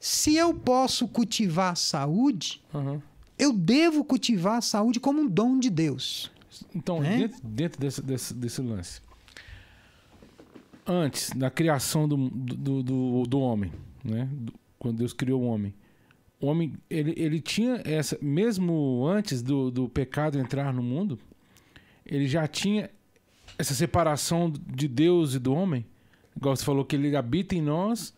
[0.00, 3.00] Se eu posso cultivar a saúde, Aham.
[3.38, 6.30] eu devo cultivar a saúde como um dom de Deus.
[6.74, 7.18] Então, Né?
[7.18, 9.00] dentro, dentro desse, desse, desse lance.
[10.86, 13.72] Antes, da criação do, do, do, do homem,
[14.02, 14.28] né?
[14.32, 15.72] Do- quando Deus criou o homem.
[16.42, 18.18] O homem, ele, ele tinha essa...
[18.20, 21.18] Mesmo antes do, do pecado entrar no mundo,
[22.04, 22.90] ele já tinha
[23.56, 25.86] essa separação de Deus e do homem?
[26.36, 28.12] Igual você falou que ele habita em nós.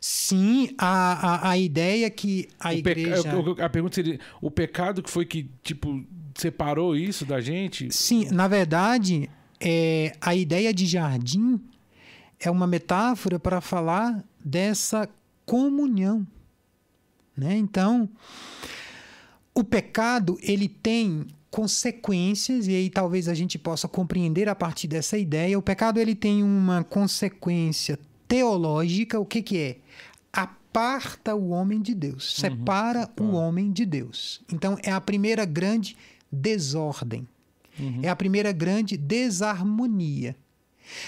[0.00, 3.22] Sim, a, a, a ideia que a O igreja.
[3.24, 6.04] peca- A pergunta seria: o pecado que foi que, tipo,
[6.34, 7.90] separou isso da gente?
[7.90, 11.58] Sim, na verdade, é, a ideia de jardim
[12.38, 15.08] é uma metáfora para falar dessa
[15.46, 16.26] comunhão.
[17.36, 17.56] Né?
[17.56, 18.08] Então,
[19.54, 25.16] o pecado ele tem consequências e aí talvez a gente possa compreender a partir dessa
[25.16, 25.58] ideia.
[25.58, 29.20] O pecado ele tem uma consequência teológica.
[29.20, 29.76] O que que é?
[30.32, 34.40] Aparta o homem de Deus, separa o homem de Deus.
[34.52, 35.96] Então é a primeira grande
[36.30, 37.28] desordem.
[38.02, 40.36] É a primeira grande desarmonia.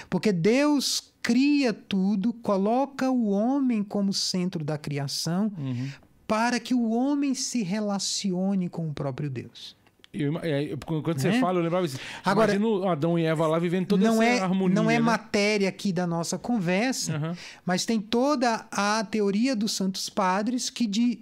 [0.09, 5.89] Porque Deus cria tudo, coloca o homem como centro da criação Uhum.
[6.27, 9.77] Para que o homem se relacione com o próprio Deus.
[10.19, 11.41] Eu é, quando você Né?
[11.41, 11.99] fala, eu lembrava assim.
[12.25, 12.55] Agora-
[12.91, 14.75] Adão e Eva lá vivendo toda não essa é, harmonia.
[14.75, 15.01] não é né?
[15.01, 17.37] matéria aqui da nossa conversa, Aham.
[17.67, 21.19] mas tem toda a teoria dos santos padres que de,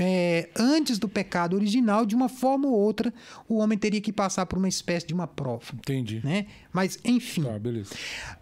[0.00, 3.14] é, antes do pecado original, de uma forma ou outra,
[3.48, 5.62] o homem teria que passar por uma espécie de uma prova.
[5.74, 6.20] Entendi.
[6.24, 6.46] Né?
[6.72, 7.94] Mas, enfim, Tá, beleza.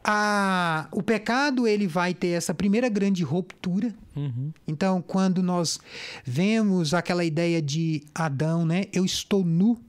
[0.03, 3.93] a, o pecado ele vai ter essa primeira grande ruptura.
[4.17, 4.53] Uhum.
[4.67, 5.79] Então, quando nós
[6.25, 8.85] vemos aquela ideia de Adão, né?
[8.93, 9.81] Eu estou nu,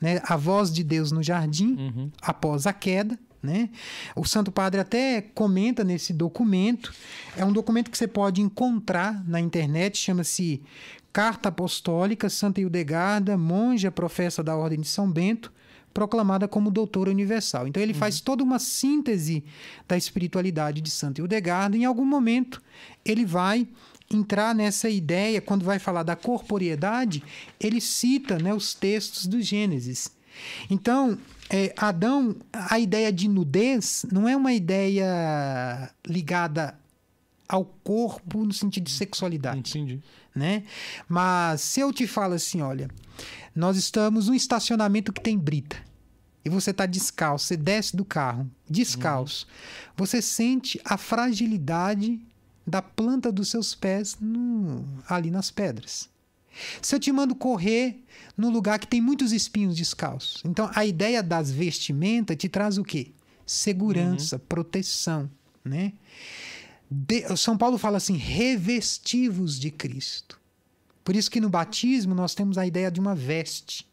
[0.00, 0.20] né?
[0.24, 2.10] A voz de Deus no jardim Uhum.
[2.22, 3.70] após a queda, né?
[4.14, 6.92] O Santo Padre até comenta nesse documento.
[7.36, 10.62] É um documento que você pode encontrar na internet, chama-se
[11.12, 15.52] Carta Apostólica Santa Hildegarda, monja professa da Ordem de São Bento,
[15.92, 17.66] proclamada como doutora universal.
[17.66, 19.44] Então ele faz toda uma síntese
[19.88, 21.76] da espiritualidade de Santa Hildegarda.
[21.76, 22.62] Em algum momento
[23.04, 23.66] ele vai
[24.12, 27.22] entrar nessa ideia, quando vai falar da corporeidade,
[27.60, 30.10] ele cita né, os textos do Gênesis.
[30.68, 31.16] Então,
[31.48, 36.78] é, Adão, a ideia de nudez não é uma ideia ligada
[37.50, 40.00] ao corpo no sentido de sexualidade Entendi.
[40.34, 40.62] né?
[41.08, 42.88] Mas se eu te falo assim, olha,
[43.54, 45.76] nós estamos num estacionamento que tem brita.
[46.44, 49.46] E você está descalço, você desce do carro, descalço.
[49.96, 52.20] Você sente a fragilidade
[52.66, 56.08] da planta dos seus pés no- ali nas pedras.
[56.80, 58.02] Se eu te mando correr
[58.36, 60.42] num lugar que tem muitos espinhos descalços.
[60.44, 63.12] Então a ideia das vestimentas te traz o quê?
[63.44, 65.30] Segurança, proteção,
[65.64, 65.92] né?
[66.90, 70.38] De- São Paulo fala assim: revestivos de Cristo.
[71.04, 73.86] Por isso que no batismo nós temos a ideia de uma veste.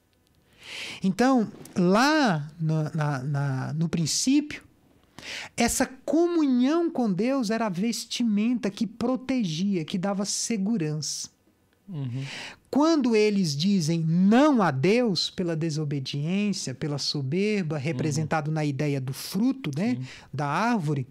[1.04, 4.64] Então, lá na- na- na- no princípio,
[5.56, 11.30] essa comunhão com Deus era a vestimenta que protegia, que dava segurança.
[11.88, 12.24] Uhum.
[12.70, 19.72] Quando eles dizem não a Deus pela desobediência, pela soberba, representado na ideia do fruto,
[19.76, 19.98] né,
[20.34, 21.08] da árvore,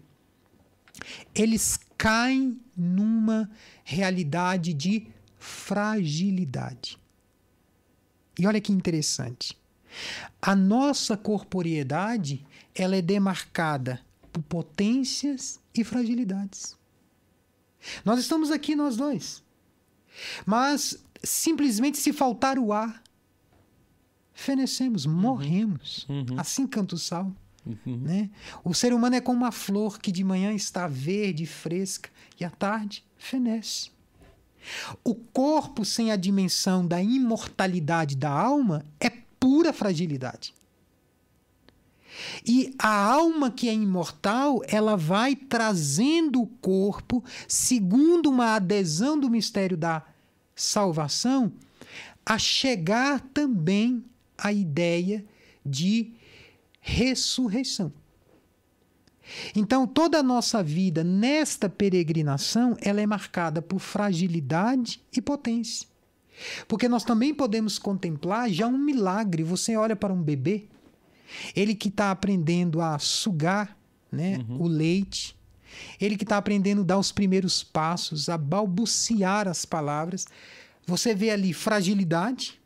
[1.33, 3.49] eles caem numa
[3.83, 6.99] realidade de fragilidade.
[8.39, 9.57] E olha que interessante.
[10.41, 12.45] A nossa corporeidade,
[12.75, 13.99] ela é demarcada
[14.31, 16.77] por potências e fragilidades.
[18.03, 19.43] Nós estamos aqui nós dois.
[20.45, 23.01] Mas simplesmente se faltar o ar,
[24.33, 26.05] fenecemos, morremos.
[26.09, 26.37] Uhum.
[26.37, 27.35] Assim canta o salmo.
[27.67, 27.97] Uhum.
[27.97, 28.29] Né?
[28.63, 32.09] O ser humano é como uma flor que de manhã está verde, fresca,
[32.39, 33.89] e à tarde fenece.
[35.03, 39.09] O corpo sem a dimensão da imortalidade da alma é
[39.39, 40.53] pura fragilidade.
[42.45, 49.29] E a alma que é imortal, ela vai trazendo o corpo, segundo uma adesão do
[49.29, 50.03] mistério da
[50.55, 51.51] salvação,
[52.25, 54.03] a chegar também
[54.37, 55.23] à ideia
[55.65, 56.11] de
[56.87, 57.91] ressurreição.
[59.53, 65.85] Então, toda a nossa vida nesta peregrinação, ela é marcada por fragilidade e potência.
[66.65, 69.43] Porque nós também podemos contemplar já um milagre.
[69.43, 70.65] Você olha para um bebê,
[71.53, 73.77] ele que está aprendendo a sugar
[74.09, 75.35] né, o leite,
[75.99, 80.25] ele que está aprendendo a dar os primeiros passos, a balbuciar as palavras.
[80.85, 82.61] Você vê ali fragilidade,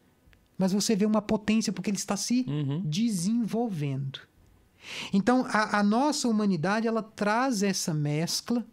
[0.62, 2.82] mas você vê uma potência porque ele está se Uhum.
[2.86, 4.20] desenvolvendo.
[5.12, 8.66] Então, a, a nossa humanidade ela traz essa mescla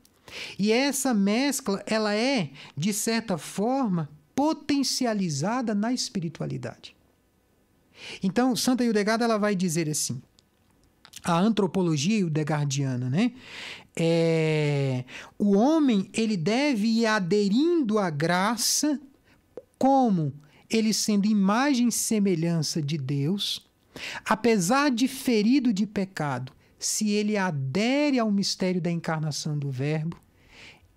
[0.58, 6.94] e essa mescla ela é de certa forma potencializada na espiritualidade.
[8.22, 10.22] Então, Santa Hildegard ela vai dizer assim:
[11.24, 13.32] a antropologia hildegardiana, né?
[14.00, 15.04] É,
[15.38, 19.00] o homem ele deve ir aderindo à graça
[19.76, 20.32] como
[20.70, 23.66] ele sendo imagem e semelhança de Deus,
[24.24, 30.16] apesar de ferido de pecado, se ele adere ao mistério da encarnação do Verbo,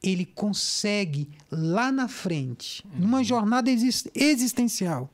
[0.04, 3.24] ele consegue lá na frente, numa uhum.
[3.24, 3.70] jornada
[4.16, 5.12] existencial,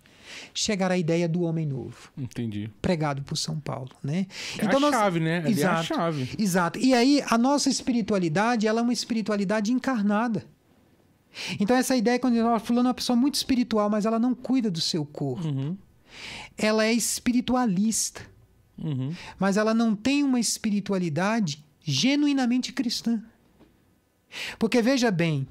[0.54, 2.10] chegar à ideia do homem novo.
[2.18, 2.70] Entendi.
[2.82, 4.28] Pregado por São Paulo, né?
[4.58, 4.96] É então a nós...
[4.96, 5.44] chave, né?
[5.48, 6.30] Exato, é a chave.
[6.38, 6.80] Exato.
[6.80, 10.46] E aí a nossa espiritualidade, ela é uma espiritualidade encarnada.
[11.60, 14.70] Então essa ideia quando nós falando é uma pessoa muito espiritual, mas ela não cuida
[14.72, 15.48] do seu corpo.
[15.48, 15.78] Uhum.
[16.58, 18.22] Ela é espiritualista.
[18.78, 19.14] Uhum.
[19.40, 23.24] Mas ela não tem uma espiritualidade genuinamente cristã.
[24.60, 25.48] Porque veja bem,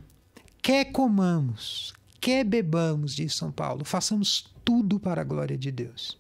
[0.61, 6.19] quer comamos, quer bebamos, diz São Paulo, façamos tudo para a glória de Deus.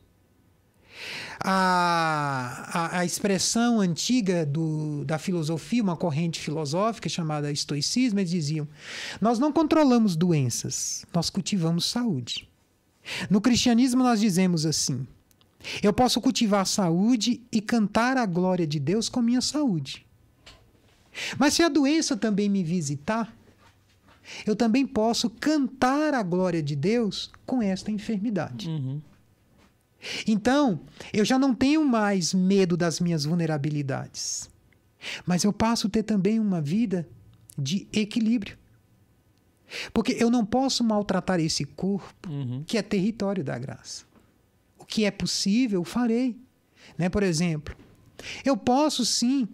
[1.40, 8.66] A, a, a expressão antiga do, da filosofia, uma corrente filosófica chamada estoicismo, eles diziam:
[9.20, 12.48] Nós não controlamos doenças, nós cultivamos saúde.
[13.30, 15.06] No cristianismo, nós dizemos assim:
[15.82, 20.06] Eu posso cultivar saúde e cantar a glória de Deus com minha saúde.
[21.38, 23.34] Mas se a doença também me visitar,
[24.46, 28.68] eu também posso cantar a glória de Deus com esta enfermidade.
[28.68, 29.00] Uhum.
[30.26, 30.80] Então,
[31.12, 34.48] eu já não tenho mais medo das minhas vulnerabilidades,
[35.24, 37.08] mas eu passo a ter também uma vida
[37.58, 38.56] de equilíbrio.
[39.92, 42.62] Porque eu não posso maltratar esse corpo uhum.
[42.64, 44.04] que é território da graça.
[44.78, 46.36] O que é possível, farei.
[46.96, 47.08] Né?
[47.08, 47.76] Por exemplo,
[48.44, 49.48] eu posso sim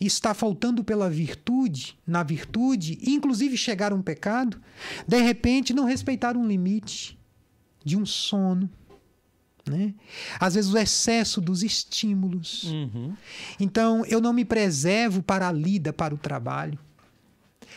[0.00, 4.60] está faltando pela virtude, na virtude, inclusive chegar a um pecado,
[5.06, 7.18] de repente não respeitar um limite
[7.84, 8.70] de um sono,
[9.66, 9.94] né?
[10.38, 12.64] Às vezes o excesso dos estímulos.
[12.64, 13.14] Uhum.
[13.58, 16.78] Então eu não me preservo para a lida, para o trabalho.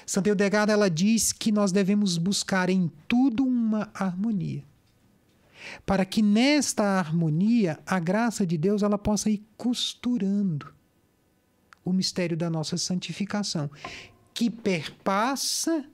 [0.06, 4.64] Santa Eudegada ela diz que nós devemos buscar em tudo uma harmonia,
[5.86, 10.74] para que nesta harmonia a graça de Deus ela possa ir costurando
[11.84, 13.70] o mistério da nossa santificação,
[14.34, 15.86] que perpassa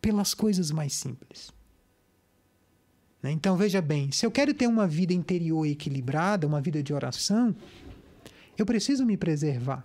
[0.00, 1.55] pelas coisas mais simples.
[3.26, 3.32] Né?
[3.32, 7.54] Então veja bem, se eu quero ter uma vida interior equilibrada, uma vida de oração,
[8.56, 9.84] eu preciso me preservar.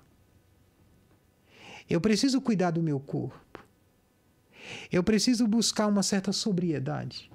[1.89, 3.65] Eu preciso cuidar do meu corpo.
[4.91, 7.31] Eu preciso buscar uma certa sobriedade.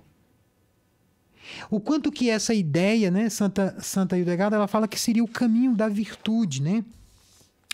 [1.68, 5.74] O quanto que essa ideia, né, Santa Santa Hildegard, ela fala que seria o caminho
[5.74, 6.84] da virtude, né?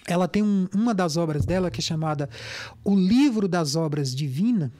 [0.06, 2.28] ela tem um, uma das obras dela que é chamada
[2.82, 4.72] O Livro das Obras Divina.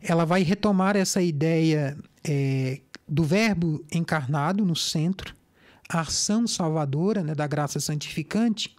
[0.00, 1.96] Ela vai retomar essa ideia
[2.28, 5.34] é, do Verbo encarnado no centro,
[5.88, 8.76] a ação salvadora né, da graça santificante,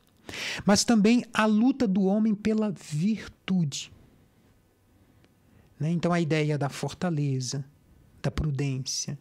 [0.65, 3.91] mas também a luta do homem pela virtude.
[5.79, 5.89] Né?
[5.91, 7.65] Então, a ideia da fortaleza,
[8.21, 9.17] da prudência,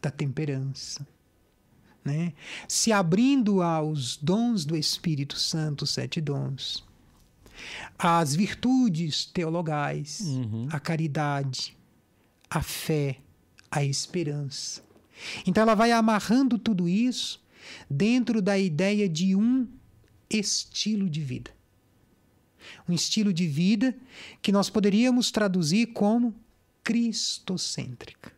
[0.00, 1.04] da temperança
[2.06, 2.32] né?
[2.68, 6.86] se abrindo aos dons do Espírito Santo, sete dons,
[7.98, 10.68] às virtudes teologais, uhum.
[10.70, 11.76] a caridade,
[12.48, 13.18] a fé,
[13.70, 14.82] a esperança.
[15.46, 17.42] Então ela vai amarrando tudo isso
[17.90, 19.66] dentro da ideia de um
[20.30, 21.50] estilo de vida.
[22.88, 23.96] Um estilo de vida
[24.42, 26.34] que nós poderíamos traduzir como
[26.82, 28.32] cristocêntrica.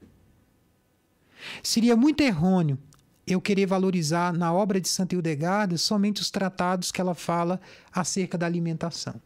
[1.62, 2.78] Seria muito errôneo
[3.26, 7.60] eu querer valorizar na obra de Santa Hildegarda somente os tratados que ela fala
[7.92, 9.20] acerca da alimentação.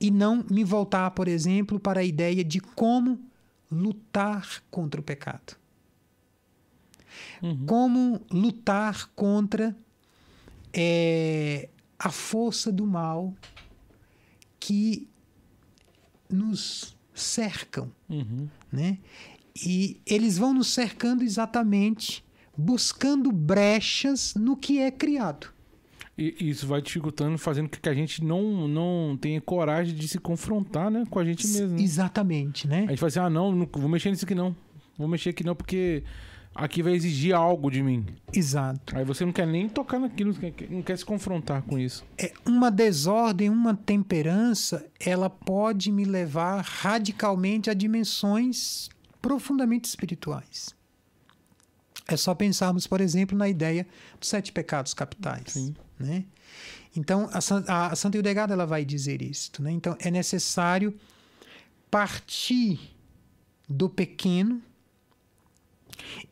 [0.00, 3.20] E não me voltar, por exemplo, para a ideia de como
[3.74, 5.56] lutar contra o pecado.
[7.42, 7.66] Uhum.
[7.66, 9.76] Como lutar contra
[10.72, 11.68] é,
[11.98, 13.34] a força do mal
[14.58, 15.08] que
[16.28, 17.92] nos cercam.
[18.08, 18.48] Uhum.
[18.72, 18.98] Né?
[19.64, 22.24] E eles vão nos cercando exatamente
[22.56, 25.52] buscando brechas no que é criado.
[26.16, 30.18] E isso vai dificultando, fazendo com que a gente não, não tenha coragem de se
[30.18, 31.76] confrontar né, com a gente mesmo.
[31.76, 31.82] Né?
[31.82, 32.84] Exatamente, né?
[32.86, 34.54] A gente fala assim, ah, não, não vou mexer nisso aqui não.
[34.96, 36.04] Vou mexer aqui não, porque
[36.54, 38.06] aqui vai exigir algo de mim.
[38.32, 38.96] Exato.
[38.96, 42.04] Aí você não quer nem tocar naquilo, não quer, não quer se confrontar com isso.
[42.16, 48.88] É uma desordem, uma temperança, ela pode me levar radicalmente a dimensões
[49.20, 50.74] profundamente espirituais.
[52.06, 53.86] É só pensarmos, por exemplo, na ideia
[54.20, 55.54] dos sete pecados capitais.
[55.54, 55.74] Sim.
[55.98, 56.24] Né?
[56.96, 59.62] Então, a, Santa Hildegard ela vai dizer isto.
[59.62, 59.72] Né?
[59.72, 60.98] Então, é necessário
[61.90, 62.80] partir
[63.68, 64.62] do pequeno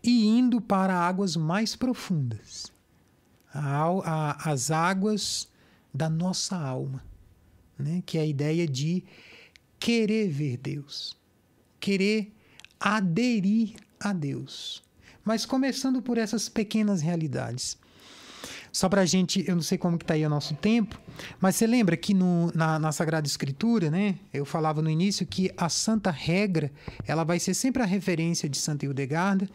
[0.03, 2.71] e indo para águas mais profundas.
[3.55, 5.49] A, a, as águas
[5.93, 7.05] da nossa alma.
[7.79, 8.03] Né?
[8.07, 9.05] Que é a ideia de
[9.79, 11.17] querer ver Deus.
[11.81, 12.33] Querer
[12.79, 14.83] aderir a Deus
[15.25, 17.77] Mas começando por essas pequenas realidades.
[18.73, 20.99] Só para a gente, eu não sei como que está aí o nosso tempo,
[21.39, 24.15] mas você lembra que no, na, na, Sagrada Escritura, né?
[24.33, 26.73] Eu falava no início que a Santa Regra,
[27.07, 29.47] ela vai ser sempre a referência de Santa Hildegarda,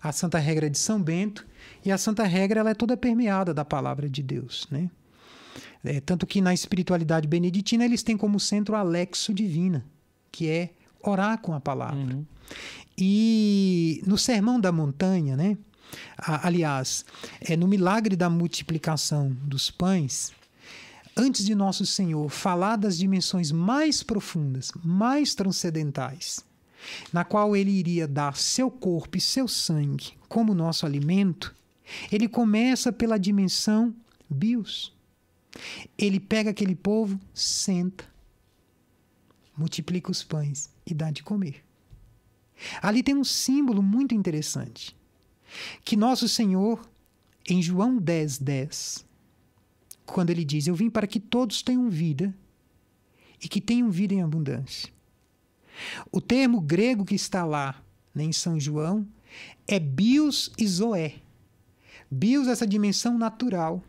[0.00, 1.44] a Santa Regra de São Bento,
[1.84, 4.88] e a Santa Regra ela é toda permeada da palavra de Deus, né?
[5.82, 9.84] É, tanto que na espiritualidade beneditina eles têm como centro a Lexo Divina,
[10.30, 10.70] que é
[11.02, 11.96] orar com a palavra.
[11.96, 12.24] Uhum.
[12.96, 15.56] E no Sermão da Montanha, né?
[16.18, 17.04] Aliás,
[17.40, 20.32] é no milagre da multiplicação dos pães,
[21.16, 26.44] antes de nosso Senhor falar das dimensões mais profundas, mais transcendentais,
[27.12, 31.54] na qual ele iria dar seu corpo e seu sangue como nosso alimento,
[32.10, 33.94] ele começa pela dimensão
[34.28, 34.92] bios.
[35.98, 38.04] Ele pega aquele povo, senta,
[39.56, 41.64] multiplica os pães e dá de comer.
[42.80, 44.94] Ali tem um símbolo muito interessante
[45.84, 46.80] que nosso Senhor,
[47.48, 49.06] em João 10, 10,
[50.06, 52.34] quando ele diz: Eu vim para que todos tenham vida
[53.42, 54.92] e que tenham vida em abundância.
[56.10, 57.82] O termo grego que está lá
[58.14, 59.06] né, em São João
[59.66, 61.14] é bios e zoé.
[62.10, 63.82] Bios, essa dimensão natural.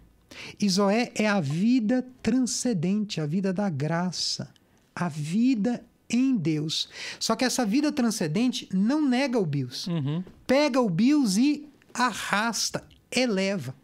[0.60, 4.50] E zoé é a vida transcendente, a vida da graça,
[4.96, 6.90] a vida em Deus.
[7.20, 9.88] Só que essa vida transcendente não nega o bios.
[9.88, 10.24] Uhum.
[10.46, 13.76] Pega o bios e arrasta, eleva.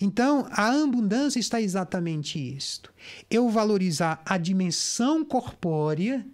[0.00, 2.92] Então, a abundância está exatamente isto.
[3.30, 6.26] Eu valorizar a dimensão corpórea,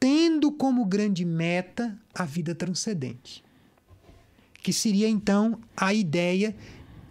[0.00, 3.44] tendo como grande meta a vida transcendente.
[4.62, 6.56] Que seria então a ideia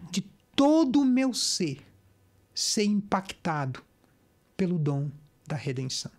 [0.10, 0.22] de
[0.56, 1.88] todo o meu ser
[2.58, 3.84] ser impactado
[4.56, 5.12] pelo dom
[5.46, 6.12] da redenção.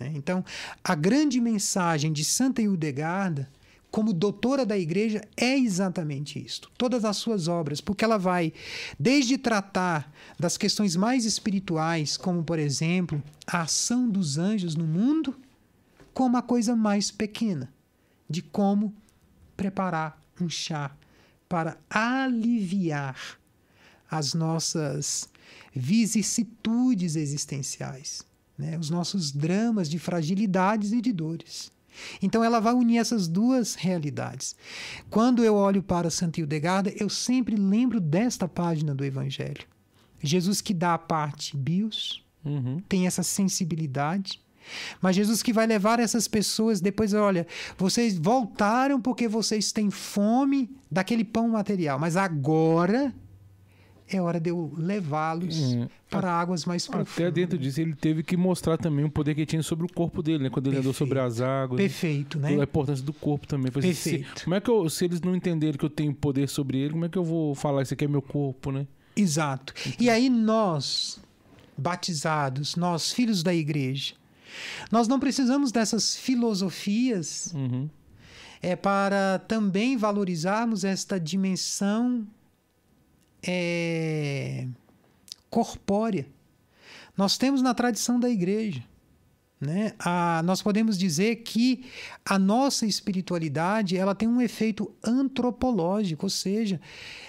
[0.00, 0.10] Né?
[0.14, 0.42] Então,
[0.82, 3.48] a grande mensagem de Santa Hildegarda,
[3.90, 6.70] como doutora da igreja, é exatamente isto.
[6.78, 8.52] Todas as suas obras, porque ela vai
[8.98, 15.36] desde tratar das questões mais espirituais, como, por exemplo, a ação dos anjos no mundo,
[16.14, 17.72] como a coisa mais pequena,
[18.28, 18.94] de como
[19.56, 20.92] preparar um chá
[21.48, 23.38] para aliviar
[24.08, 25.28] as nossas
[25.74, 28.29] vicissitudes existenciais
[28.60, 28.78] né?
[28.78, 31.72] os nossos dramas de fragilidades e de dores.
[32.22, 34.54] Então ela vai unir essas duas realidades.
[35.08, 39.66] Quando eu olho para Santa Hildegarda, eu sempre lembro desta página do Evangelho.
[40.22, 42.80] Jesus que dá a parte bios, uhum.
[42.88, 44.40] tem essa sensibilidade,
[45.00, 47.46] mas Jesus que vai levar essas pessoas depois, olha,
[47.76, 53.14] vocês voltaram porque vocês têm fome daquele pão material, mas agora
[54.10, 55.88] é hora de eu levá-los é.
[56.08, 57.14] para águas mais profundas.
[57.14, 60.22] Até dentro disso, ele teve que mostrar também o poder que tinha sobre o corpo
[60.22, 60.50] dele, né?
[60.50, 60.88] Quando ele Perfeito.
[60.88, 61.80] andou sobre as águas.
[61.80, 62.48] Perfeito, né?
[62.48, 63.70] A importância do corpo também.
[63.70, 64.38] Perfeito.
[64.38, 66.92] Se, como é que eu, se eles não entenderem que eu tenho poder sobre ele,
[66.92, 68.86] como é que eu vou falar isso aqui é meu corpo, né?
[69.14, 69.74] Exato.
[69.98, 71.20] E aí nós,
[71.76, 74.14] batizados, nós, filhos da igreja,
[74.90, 77.88] nós não precisamos dessas filosofias uhum.
[78.60, 82.26] é para também valorizarmos esta dimensão
[83.46, 84.66] é,
[85.48, 86.26] corpórea.
[87.16, 88.82] Nós temos na tradição da igreja.
[89.60, 89.92] Né?
[89.98, 91.84] A, nós podemos dizer que
[92.24, 96.80] a nossa espiritualidade ela tem um efeito antropológico, ou seja,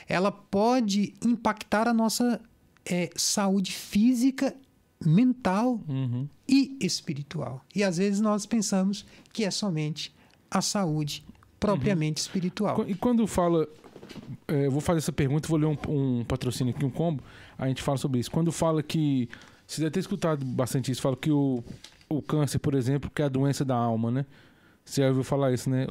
[0.08, 2.40] ela pode impactar a nossa
[2.86, 4.56] é, saúde física,
[5.04, 6.28] mental uhum.
[6.48, 7.66] e espiritual.
[7.76, 10.14] E às vezes nós pensamos que é somente
[10.50, 11.26] a saúde
[11.60, 12.26] propriamente uhum.
[12.28, 12.86] espiritual.
[12.88, 13.68] E quando fala
[14.48, 17.24] é, eu vou fazer essa pergunta, vou ler um, um, patrocínio aqui, um combo,
[17.58, 18.32] a gente fala sobre isso.
[18.32, 19.30] Quando fala que.
[19.66, 21.64] Você deve ter escutado bastante isso, fala que o,
[22.10, 24.26] o câncer, por exemplo, que é a doença da alma, né?
[24.84, 25.88] Você já ouviu falar isso, né?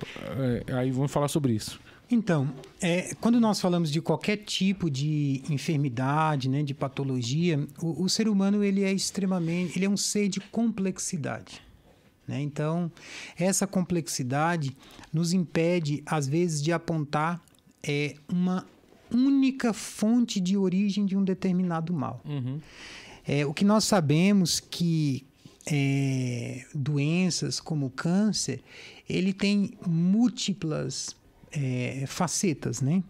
[0.69, 1.81] É, aí vamos falar sobre isso.
[2.11, 8.09] Então, é, quando nós falamos de qualquer tipo de enfermidade, né, de patologia, o, o,
[8.09, 11.63] ser humano ele é extremamente, ele é um ser de complexidade.
[12.27, 12.41] Né?
[12.41, 12.91] Então,
[13.39, 14.77] essa complexidade
[15.13, 17.41] nos impede, às vezes, de apontar
[17.82, 18.66] é uma
[19.12, 22.20] única fonte de origem de um determinado mal.
[22.24, 22.61] Uhum.
[23.27, 25.27] É, o que nós sabemos que
[25.66, 28.62] é, doenças como o câncer,
[29.09, 31.16] ele tem múltiplas
[31.52, 33.02] é, facetas, né?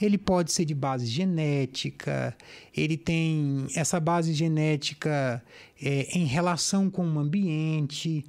[0.00, 2.34] Ele pode ser de base genética,
[2.74, 5.42] ele tem essa base genética
[5.80, 8.24] é, em relação com o ambiente,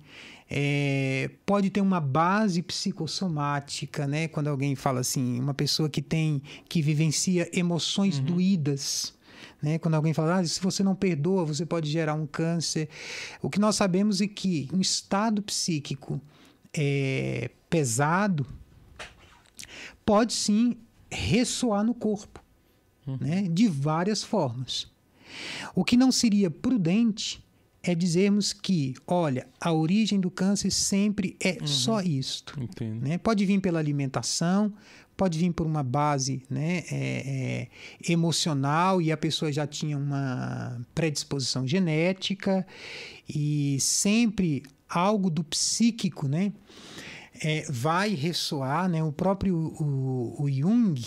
[0.53, 4.27] é, pode ter uma base psicossomática, né?
[4.27, 8.25] Quando alguém fala assim, uma pessoa que tem, que vivencia emoções uhum.
[8.25, 9.13] doídas,
[9.63, 9.79] né?
[9.79, 12.89] Quando alguém fala, ah, se você não perdoa, você pode gerar um câncer.
[13.41, 16.21] O que nós sabemos é que um estado psíquico
[16.73, 18.45] é, pesado
[20.05, 20.75] pode sim
[21.09, 22.43] ressoar no corpo,
[23.07, 23.17] uhum.
[23.21, 23.43] né?
[23.43, 24.91] de várias formas.
[25.73, 27.41] O que não seria prudente
[27.83, 31.67] é dizermos que, olha, a origem do câncer sempre é uhum.
[31.67, 32.59] só isto.
[33.01, 33.17] Né?
[33.17, 34.71] Pode vir pela alimentação,
[35.17, 37.67] pode vir por uma base né, é,
[38.07, 42.65] é, emocional e a pessoa já tinha uma predisposição genética
[43.27, 46.53] e sempre algo do psíquico né,
[47.43, 48.87] é, vai ressoar.
[48.87, 49.03] Né?
[49.03, 50.99] O próprio o, o Jung,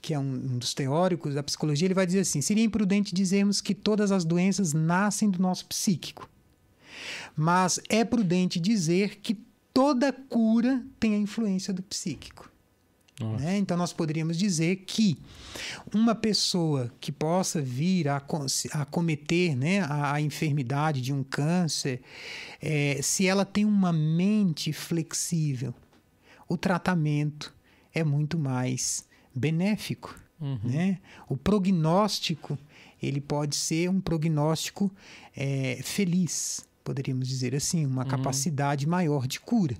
[0.00, 3.74] que é um, dos teóricos da psicologia, ele vai dizer assim: seria imprudente dizermos que
[3.74, 6.28] todas as doenças nascem do nosso psíquico.
[7.36, 9.38] Mas é prudente dizer que
[9.72, 12.50] toda cura tem a influência do psíquico.
[13.38, 13.58] Né?
[13.58, 15.18] Então, nós poderíamos dizer que
[15.94, 18.16] uma pessoa que possa vir a,
[18.72, 22.00] a cometer né, a, a, enfermidade de um câncer,
[22.62, 25.74] é, se ela tem uma mente flexível,
[26.48, 27.54] o tratamento
[27.92, 30.18] é muito mais benéfico.
[30.40, 30.58] Uhum.
[30.64, 30.98] Né?
[31.28, 32.58] O prognóstico
[33.02, 34.90] ele pode ser um prognóstico
[35.36, 38.08] é, feliz, poderíamos dizer assim, uma uhum.
[38.08, 39.76] capacidade maior de cura.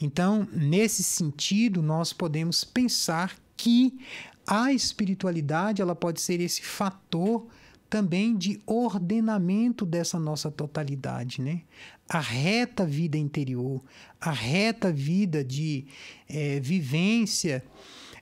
[0.00, 3.98] Então, nesse sentido, nós podemos pensar que
[4.46, 7.46] a espiritualidade ela pode ser esse fator
[7.88, 11.62] também de ordenamento dessa nossa totalidade, né?
[12.08, 13.82] A reta vida interior,
[14.20, 15.86] a reta vida de
[16.28, 17.64] é, vivência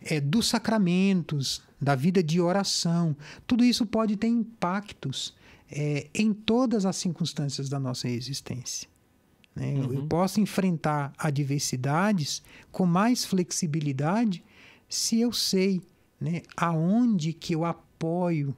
[0.04, 3.16] é, dos sacramentos, da vida de oração,
[3.46, 5.34] tudo isso pode ter impactos
[5.70, 8.88] é, em todas as circunstâncias da nossa existência.
[9.54, 9.74] Né?
[9.74, 9.92] Uhum.
[9.92, 14.44] Eu posso enfrentar adversidades com mais flexibilidade
[14.88, 15.82] se eu sei
[16.20, 18.54] né, aonde que eu apoio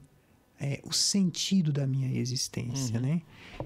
[0.59, 2.97] é, o sentido da minha existência.
[2.99, 3.05] Uhum.
[3.05, 3.21] Né?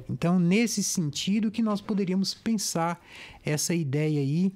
[0.10, 3.04] Então, nesse sentido que nós poderíamos pensar
[3.44, 4.52] essa ideia aí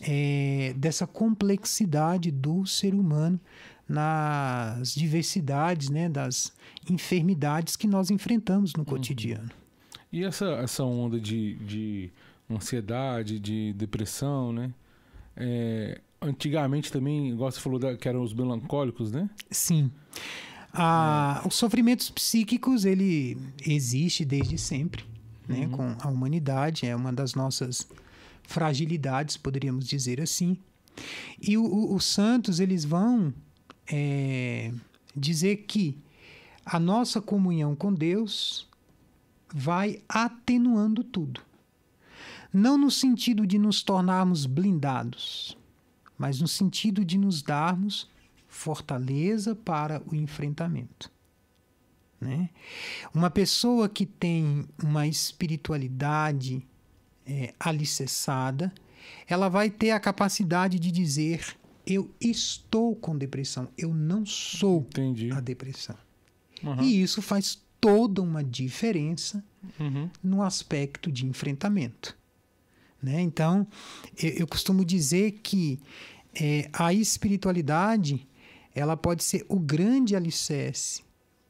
[0.00, 3.40] é, dessa complexidade do ser humano
[3.88, 6.52] nas diversidades, né, das
[6.90, 8.84] enfermidades que nós enfrentamos no uhum.
[8.84, 9.50] cotidiano.
[10.12, 12.10] E essa, essa onda de, de
[12.50, 14.72] ansiedade, de depressão, né?
[15.36, 19.28] É, antigamente também, igual você falou que eram os melancólicos, né?
[19.50, 19.90] Sim.
[20.72, 21.48] Ah, é.
[21.48, 23.36] Os sofrimentos psíquicos, ele
[23.66, 25.04] existe desde sempre,
[25.48, 25.66] né?
[25.66, 25.70] Uhum.
[25.70, 27.86] Com a humanidade, é uma das nossas
[28.46, 30.56] fragilidades, poderíamos dizer assim.
[31.40, 33.34] E os santos, eles vão
[33.90, 34.72] é,
[35.14, 35.98] dizer que
[36.64, 38.68] a nossa comunhão com Deus
[39.52, 41.40] vai atenuando tudo.
[42.52, 45.56] Não no sentido de nos tornarmos blindados,
[46.16, 48.08] mas no sentido de nos darmos
[48.48, 51.10] fortaleza para o enfrentamento.
[52.18, 52.48] Né?
[53.12, 56.66] Uma pessoa que tem uma espiritualidade
[57.26, 58.72] é, alicerçada,
[59.26, 65.30] ela vai ter a capacidade de dizer: Eu estou com depressão, eu não sou Entendi.
[65.32, 65.96] a depressão.
[66.62, 66.82] Uhum.
[66.82, 69.44] E isso faz toda uma diferença
[69.78, 70.10] uhum.
[70.22, 72.16] no aspecto de enfrentamento.
[73.02, 73.20] Né?
[73.20, 73.66] Então,
[74.20, 75.78] eu, eu, costumo dizer que
[76.34, 78.26] é, a espiritualidade
[78.74, 81.05] ela pode ser o grande alicerce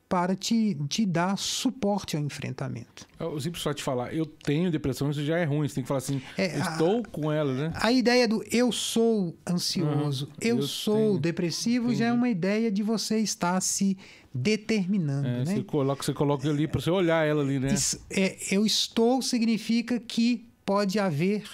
[0.09, 3.07] para te, te dar suporte ao enfrentamento.
[3.19, 5.69] Eu sempre só te falar, eu tenho depressão, isso já é ruim.
[5.69, 7.73] Você tem que falar assim, é, estou a, com ela, né?
[7.75, 11.99] A ideia do eu sou ansioso, uhum, eu, eu, sou tenho, depressivo, entendi.
[12.01, 13.97] já é uma ideia de você estar se
[14.33, 15.27] determinando.
[15.27, 15.45] É, né?
[15.45, 17.73] você, coloca, você coloca ali para você olhar ela ali, né?
[17.73, 21.45] Isso, é, eu estou significa que pode haver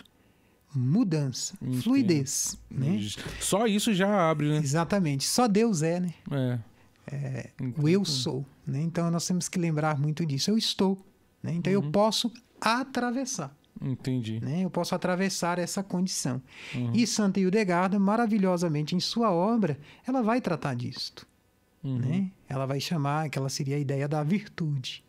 [0.74, 1.82] mudança, Entendi.
[1.82, 2.58] fluidez.
[2.70, 2.98] Né?
[3.40, 4.58] Só isso já abre, né?
[4.58, 5.24] Exatamente.
[5.24, 6.14] Só Deus é, né?
[6.30, 6.58] É.
[7.06, 8.44] é o eu sou.
[8.66, 8.80] Né?
[8.82, 10.50] Então nós temos que lembrar muito disso.
[10.50, 10.98] Eu estou.
[11.42, 11.54] Né?
[11.54, 11.84] Então uhum.
[11.84, 13.54] eu posso atravessar.
[13.80, 14.40] Entendi.
[14.40, 14.64] Né?
[14.64, 16.40] Eu posso atravessar essa condição.
[16.74, 16.92] Uhum.
[16.94, 21.26] E Santa Hildegarda, maravilhosamente em sua obra, ela vai tratar disto.
[21.82, 21.98] Uhum.
[21.98, 22.30] Né?
[22.48, 25.02] Ela vai chamar, que ela seria a ideia da virtude.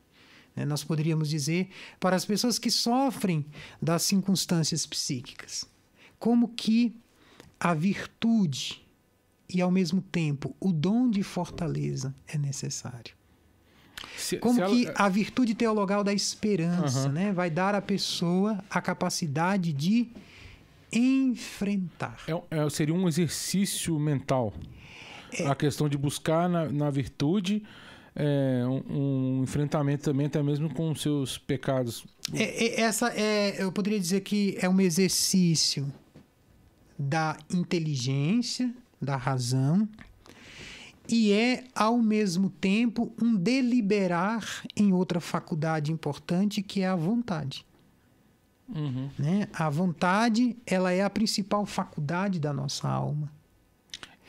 [0.55, 0.65] Né?
[0.65, 3.45] Nós poderíamos dizer para as pessoas que sofrem
[3.81, 5.65] das circunstâncias psíquicas,
[6.17, 6.95] como que
[7.59, 8.82] a virtude
[9.53, 13.15] e, ao mesmo tempo, o dom de fortaleza é necessário.
[14.17, 14.95] Se, como se que ela...
[14.97, 17.13] a virtude teologal da esperança uhum.
[17.13, 20.09] né, vai dar à pessoa a capacidade de
[20.91, 22.17] enfrentar.
[22.27, 24.53] É, é, seria um exercício mental.
[25.31, 27.63] É, a questão de buscar na, na virtude
[28.15, 32.05] é, um, um, enfrentamento também até mesmo com os seus pecados.
[32.33, 35.91] É, é, essa é, eu poderia dizer que é um exercício
[36.97, 38.73] da inteligência,
[39.03, 39.87] da razão,
[41.07, 47.65] e é ao mesmo tempo um deliberar em outra faculdade importante que é a vontade.
[48.73, 49.09] Uhum.
[49.19, 49.47] Né?
[49.53, 53.31] A vontade ela é a principal faculdade da nossa alma.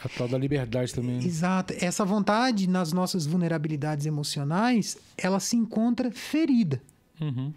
[0.05, 1.19] A tal da liberdade também.
[1.19, 1.25] Né?
[1.25, 1.73] Exato.
[1.79, 6.83] Essa vontade nas nossas vulnerabilidades emocionais, ela se encontra ferida.
[7.21, 7.55] Uhum.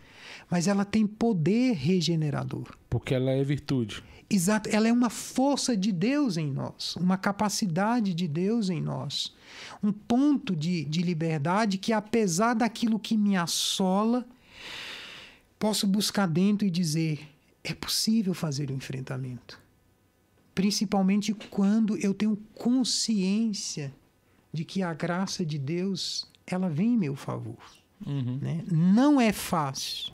[0.50, 2.74] Mas ela tem poder regenerador.
[2.90, 4.02] Porque ela é virtude.
[4.30, 9.34] Exato, ela é uma força de Deus em nós, uma capacidade de Deus em nós,
[9.82, 14.28] um ponto de, de liberdade que, apesar daquilo que me assola,
[15.58, 17.30] posso buscar dentro e dizer:
[17.64, 19.60] é possível fazer o enfrentamento.
[20.54, 23.94] Principalmente quando eu tenho consciência
[24.52, 27.58] de que a graça de Deus ela vem em meu favor.
[28.06, 28.40] Uhum.
[28.42, 28.64] Né?
[28.72, 30.14] Não é fácil,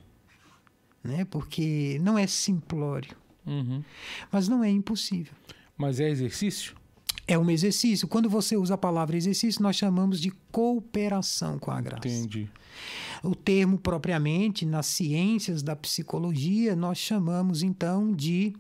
[1.04, 1.26] né?
[1.26, 3.16] porque não é simplório,
[3.46, 3.84] Uhum.
[4.32, 5.34] mas não é impossível.
[5.78, 6.76] Mas é exercício?
[7.28, 8.08] É um exercício.
[8.08, 12.08] Quando você usa a palavra exercício, nós chamamos de cooperação com a graça.
[12.08, 12.50] Entendi.
[13.24, 18.54] O termo propriamente, nas ciências da psicologia, nós chamamos então de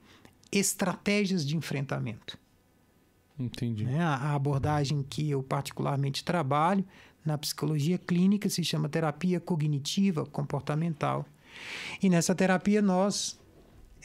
[0.51, 2.37] estratégias de enfrentamento.
[3.37, 3.83] Entendi.
[3.83, 3.99] Né?
[3.99, 6.85] A a abordagem que eu particularmente trabalho
[7.25, 11.25] na psicologia clínica se chama terapia cognitiva comportamental.
[12.01, 13.39] E nessa terapia nós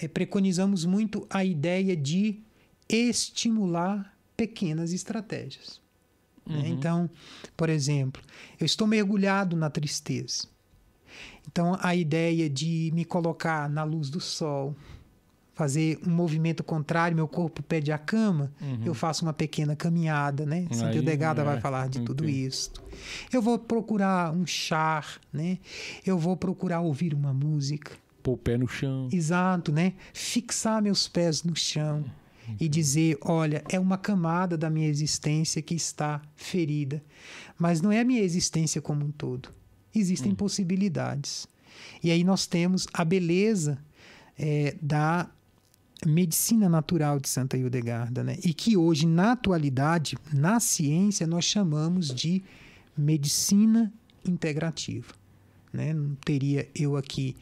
[0.00, 2.40] eh, preconizamos muito a ideia de
[2.88, 5.80] estimular pequenas estratégias.
[6.46, 6.56] né?
[6.60, 6.66] Uhum.
[6.66, 7.10] Então,
[7.56, 8.22] por exemplo,
[8.58, 10.46] eu estou mergulhado na tristeza.
[11.50, 14.74] Então, a ideia de me colocar na luz do sol,
[15.54, 18.80] fazer um movimento contrário, meu corpo pede a cama, Uhum.
[18.84, 20.66] eu faço uma pequena caminhada, né?
[20.70, 22.70] Santa Aí, Eudegada é, vai falar de tudo isso.
[23.32, 25.58] Eu vou procurar um char, né?
[26.06, 27.92] Eu vou procurar ouvir uma música.
[28.28, 29.08] Pôr o pé no chão.
[29.10, 29.94] Exato, né?
[30.12, 32.04] Fixar meus pés no chão
[32.60, 37.02] e dizer: olha, é uma camada da minha existência que está ferida,
[37.58, 39.48] mas não é a minha existência como um todo.
[39.94, 41.48] Existem possibilidades.
[42.02, 43.78] E aí nós temos a beleza
[44.38, 45.30] eh, da
[46.06, 48.36] medicina natural de Santa Hildegarda, né?
[48.44, 52.42] E que hoje, na atualidade, na ciência, nós chamamos de
[52.96, 53.90] medicina
[54.24, 55.14] integrativa.
[55.72, 55.92] Né?
[55.92, 57.36] Não teria eu aqui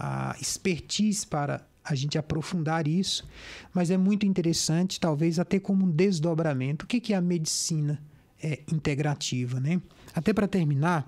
[0.00, 3.26] a expertise para a gente aprofundar isso,
[3.74, 6.84] mas é muito interessante, talvez até como um desdobramento.
[6.84, 8.00] O que é a medicina
[8.42, 9.80] é, integrativa, né?
[10.14, 11.06] Até para terminar,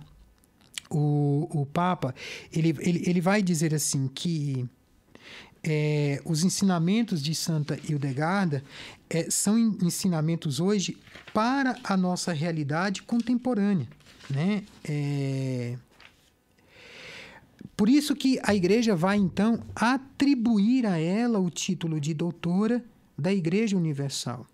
[0.90, 2.14] o, o Papa
[2.52, 4.68] ele, ele, ele vai dizer assim que
[5.64, 8.62] é, os ensinamentos de Santa Hildegarda
[9.08, 10.96] é, são en- ensinamentos hoje
[11.32, 13.86] para a nossa realidade contemporânea,
[14.28, 14.64] né?
[14.84, 15.76] É,
[17.76, 22.84] por isso que a igreja vai então atribuir a ela o título de doutora
[23.18, 24.46] da Igreja Universal.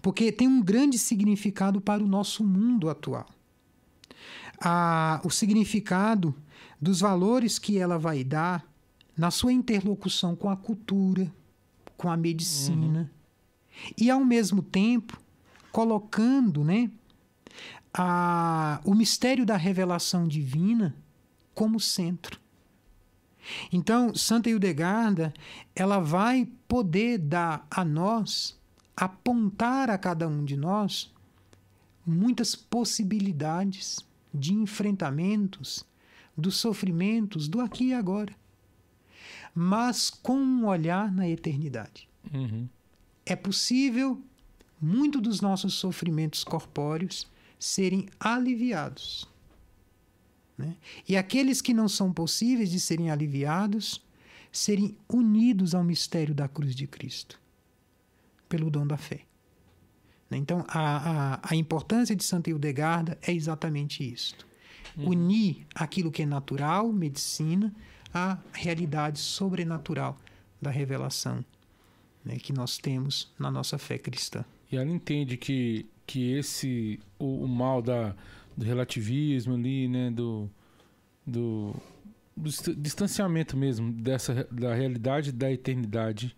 [0.00, 3.26] Porque tem um grande significado para o nosso mundo atual.
[4.60, 6.34] A- o significado
[6.80, 8.64] dos valores que ela vai dar
[9.16, 11.32] na sua interlocução com a cultura,
[11.96, 13.10] com a medicina,
[13.96, 15.20] e ao mesmo tempo
[15.72, 16.90] colocando né,
[17.92, 20.94] a, o mistério da revelação divina
[21.58, 22.38] como centro.
[23.72, 25.34] Então, Santa Hildegarda,
[25.74, 28.56] ela vai poder dar a nós,
[28.96, 31.12] apontar a cada um de nós,
[32.06, 33.98] muitas possibilidades
[34.32, 35.84] de enfrentamentos
[36.36, 38.32] dos sofrimentos do aqui e agora,
[39.52, 42.08] mas com um olhar na eternidade.
[42.32, 42.68] Uhum.
[43.26, 44.22] É possível
[44.80, 47.26] muito dos nossos sofrimentos corpóreos
[47.58, 49.28] serem aliviados.
[50.58, 50.76] Né?
[51.08, 54.04] E aqueles que não são possíveis de serem aliviados,
[54.50, 57.40] serem unidos ao mistério da cruz de Cristo,
[58.48, 59.20] pelo dom da fé.
[60.28, 60.36] Né?
[60.36, 64.46] Então, a, a, a importância de Santa Hildegarda é exatamente isto.
[64.96, 67.72] Unir aquilo que é natural, medicina,
[68.12, 70.18] à realidade sobrenatural
[70.60, 71.44] da revelação
[72.24, 74.44] né, que nós temos na nossa fé cristã.
[74.72, 78.14] E ela entende que, que esse o, o mal da,
[78.58, 80.50] do relativismo ali, né, do,
[81.26, 81.72] do,
[82.36, 86.36] do dist- distanciamento mesmo dessa da realidade da eternidade.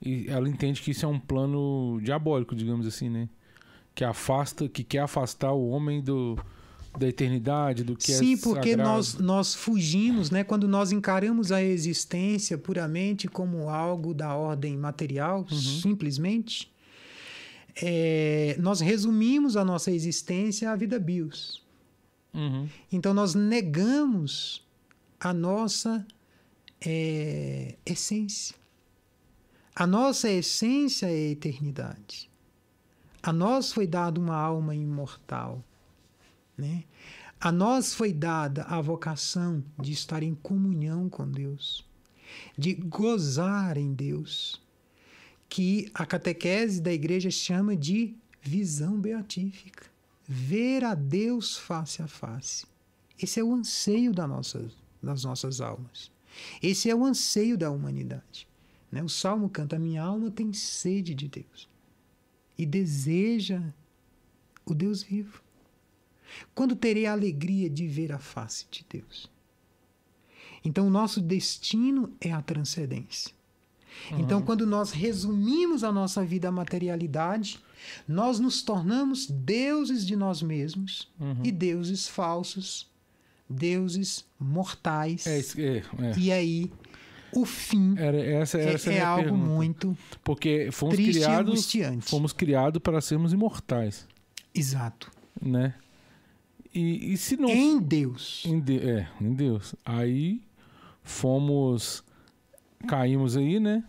[0.00, 3.28] E ela entende que isso é um plano diabólico, digamos assim, né?
[3.94, 6.38] Que afasta, que quer afastar o homem do
[6.98, 8.90] da eternidade, do que Sim, é porque sagrado.
[8.90, 10.42] nós, nós fugimos, né?
[10.42, 15.56] Quando nós encaramos a existência puramente como algo da ordem material, Uhum.
[15.58, 16.72] simplesmente,
[17.80, 21.64] é, nós resumimos a nossa existência à vida bios.
[22.34, 22.68] Uhum.
[22.90, 24.66] Então nós negamos
[25.18, 26.06] a nossa
[26.80, 28.56] é, essência.
[29.74, 32.28] A nossa essência é a eternidade.
[33.22, 35.64] A nós foi dada uma alma imortal.
[36.56, 36.84] Né?
[37.40, 41.86] A nós foi dada a vocação de estar em comunhão com Deus,
[42.56, 44.60] de gozar em Deus,
[45.48, 49.86] que a catequese da igreja chama de visão beatífica.
[50.26, 52.66] Ver a Deus face a face.
[53.20, 54.70] Esse é o anseio da nossa,
[55.02, 56.10] das nossas almas.
[56.62, 58.46] Esse é o anseio da humanidade.
[58.92, 59.02] Né?
[59.02, 61.68] O salmo canta: Minha alma tem sede de Deus
[62.56, 63.62] e deseja
[64.66, 65.42] o Deus vivo.
[66.54, 69.30] Quando terei a alegria de ver a face de Deus?
[70.64, 73.32] Então, o nosso destino é a transcendência.
[74.10, 74.20] Uhum.
[74.20, 77.58] Então, quando nós resumimos a nossa vida à materialidade,
[78.06, 81.42] nós nos tornamos deuses de nós mesmos uhum.
[81.44, 82.86] e deuses falsos,
[83.48, 85.26] deuses mortais.
[85.26, 86.18] É, é, é.
[86.18, 86.70] E aí,
[87.32, 89.44] o fim Era, essa, essa é, é algo pergunta.
[89.46, 92.06] muito porque fomos triste criados, e angustiante.
[92.10, 94.06] fomos criados para sermos imortais,
[94.54, 95.10] Exato.
[95.40, 95.74] né?
[96.74, 98.42] E, e se não Em Deus.
[98.46, 99.74] Em de- é, em Deus.
[99.84, 100.40] Aí
[101.02, 102.04] fomos.
[102.86, 103.82] Caímos aí, né?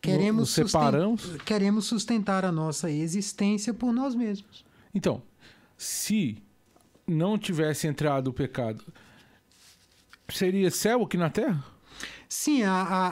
[0.00, 1.36] Queremos, Nos susten- separamos.
[1.44, 4.64] queremos sustentar a nossa existência por nós mesmos.
[4.94, 5.22] Então,
[5.76, 6.42] se
[7.06, 8.84] não tivesse entrado o pecado,
[10.28, 11.64] seria céu aqui na terra?
[12.28, 13.06] Sim, a, a,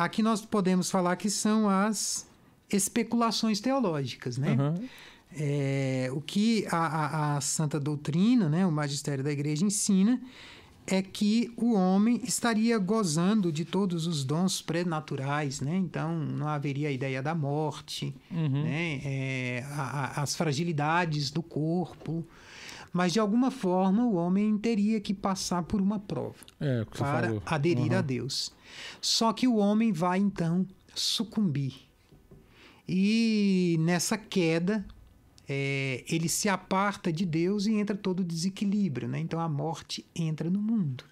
[0.00, 2.28] a, aqui nós podemos falar que são as
[2.70, 4.52] especulações teológicas, né?
[4.52, 4.74] Aham.
[5.38, 10.20] É, o que a, a, a santa doutrina, né, o magistério da igreja ensina
[10.86, 15.76] é que o homem estaria gozando de todos os dons pré-naturais, né?
[15.76, 18.62] Então não haveria a ideia da morte, Uhum.
[18.62, 19.00] né?
[19.04, 22.24] É, a- a- as fragilidades do corpo,
[22.92, 27.42] mas de alguma forma o homem teria que passar por uma prova É, para falou.
[27.44, 28.02] aderir a Aham.
[28.06, 28.52] Deus.
[29.00, 31.74] Só que o homem vai então sucumbir.
[32.88, 34.84] E nessa queda,
[35.48, 39.08] é, ele se aparta de Deus e entra todo o desequilíbrio.
[39.08, 39.20] Né?
[39.20, 41.04] Então a morte entra no mundo.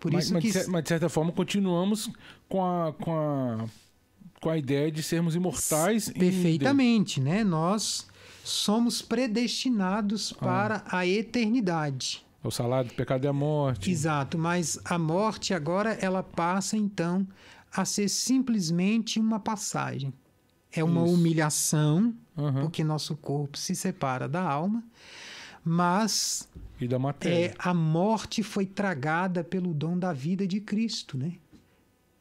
[0.00, 0.50] Por mas, isso mas que.
[0.52, 2.10] de mas de certa forma continuamos
[2.48, 3.66] com a, com a,
[4.40, 6.08] com a ideia de sermos imortais.
[6.10, 7.42] Perfeitamente, né?
[7.42, 8.06] Nós
[8.44, 10.44] somos predestinados Ah.
[10.44, 12.24] para a eternidade.
[12.42, 13.90] O salário do pecado é a morte.
[13.90, 17.26] Exato, mas a morte agora ela passa então
[17.72, 20.12] a ser simplesmente uma passagem.
[20.72, 21.14] É uma Isso.
[21.14, 22.60] humilhação, Aham.
[22.62, 24.82] porque nosso corpo se separa da alma,
[25.64, 26.48] mas
[26.80, 27.46] E da matéria.
[27.46, 31.32] é, a morte foi tragada pelo dom da vida de Cristo, né?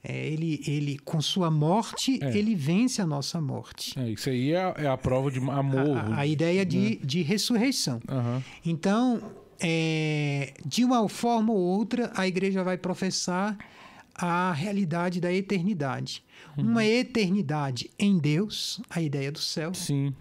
[0.03, 2.37] É, ele, ele, com sua morte, É.
[2.37, 3.97] ele vence a nossa morte.
[3.99, 5.97] É, isso aí é, a- é a prova de amor.
[5.97, 6.97] A, a ideia de, né?
[7.03, 7.99] de ressurreição.
[8.07, 8.41] Aham.
[8.65, 9.21] Então,
[9.59, 13.57] é, de uma forma ou outra, a igreja vai professar
[14.17, 16.23] a realidade da eternidade.
[16.57, 16.65] Uhum.
[16.71, 20.13] Uma eternidade em Deus, a ideia do céu, Sim.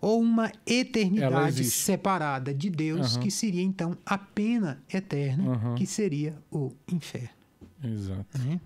[0.00, 3.22] ou uma eternidade separada de Deus, Aham.
[3.22, 5.74] que seria então a pena eterna, Aham.
[5.74, 7.28] que seria o inferno.
[7.82, 8.38] Exato.
[8.38, 8.60] né?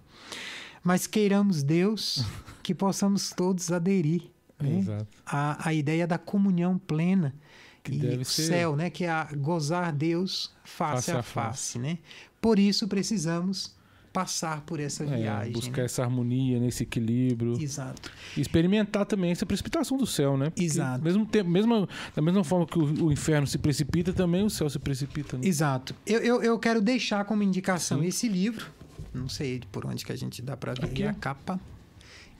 [0.83, 2.25] Mas queiramos Deus
[2.63, 4.23] que possamos todos aderir
[4.59, 5.05] né?
[5.27, 7.35] À, à ideia da comunhão plena
[7.83, 8.89] Que e deve o ser- céu, né?
[8.91, 11.99] Que é a gozar Deus face, Face a a face, né?
[12.41, 13.75] Por isso precisamos
[14.13, 15.53] passar por essa É, viagem.
[15.53, 15.85] buscar né?
[15.87, 17.61] essa harmonia, nesse equilíbrio.
[17.61, 18.11] Exato.
[18.37, 20.51] Experimentar também essa precipitação do céu, né?
[20.51, 21.03] Porque Exato.
[21.03, 24.69] Mesmo tempo, mesmo, da mesma forma que o, o inferno se precipita, também o céu
[24.69, 25.39] se precipita.
[25.39, 25.47] Né?
[25.47, 25.95] Exato.
[26.07, 28.07] Eu, eu, eu quero deixar como indicação Sim.
[28.07, 28.67] esse livro.
[29.15, 31.03] Não sei por onde que a gente dá para ver Aqui.
[31.05, 31.61] a capa.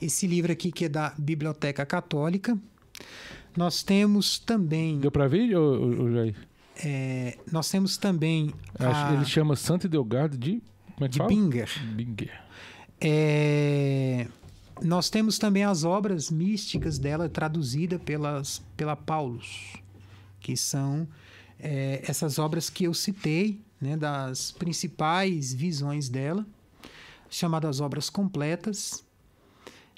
[0.01, 2.59] Esse livro aqui que é da Biblioteca Católica.
[3.57, 6.35] Nós temos também, Deu pra ver, ô, ô, Jair?
[6.83, 10.63] é, nós temos também a, Ele chama Santo Delgado de.
[11.03, 11.29] Como é que de fala?
[11.29, 11.95] Binger.
[11.95, 12.43] Binger.
[13.01, 14.29] É,
[14.81, 19.77] nós temos também as obras místicas dela traduzida pelas, pela Paulus,
[20.41, 21.09] que são
[21.59, 26.47] é, essas obras que eu citei, né, das principais visões dela,
[27.29, 29.05] chamadas obras completas.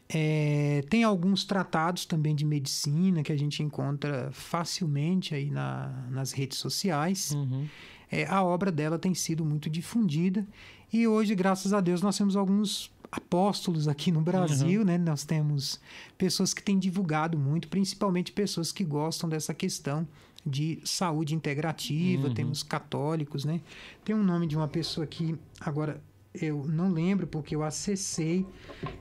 [0.08, 6.32] É, tem alguns tratados também de medicina que a gente encontra facilmente aí na, nas
[6.32, 7.32] redes sociais.
[7.32, 7.66] Uhum.
[8.10, 10.46] É, a obra dela tem sido muito difundida
[10.94, 14.96] e hoje, graças a Deus, nós temos alguns apóstolos aqui no Brasil, né?
[14.96, 15.80] Nós temos
[16.16, 20.06] pessoas que têm divulgado muito, principalmente pessoas que gostam dessa questão
[20.46, 22.28] de saúde integrativa.
[22.28, 22.34] Uhum.
[22.34, 23.60] Temos católicos, né?
[24.04, 26.00] Tem um nome de uma pessoa que agora
[26.32, 28.46] eu não lembro porque eu acessei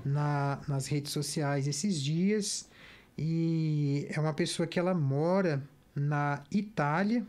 [0.03, 2.68] na, nas redes sociais esses dias
[3.15, 5.64] e é uma pessoa que ela mora
[5.95, 7.24] na Itália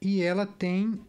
[0.00, 1.00] e ela tem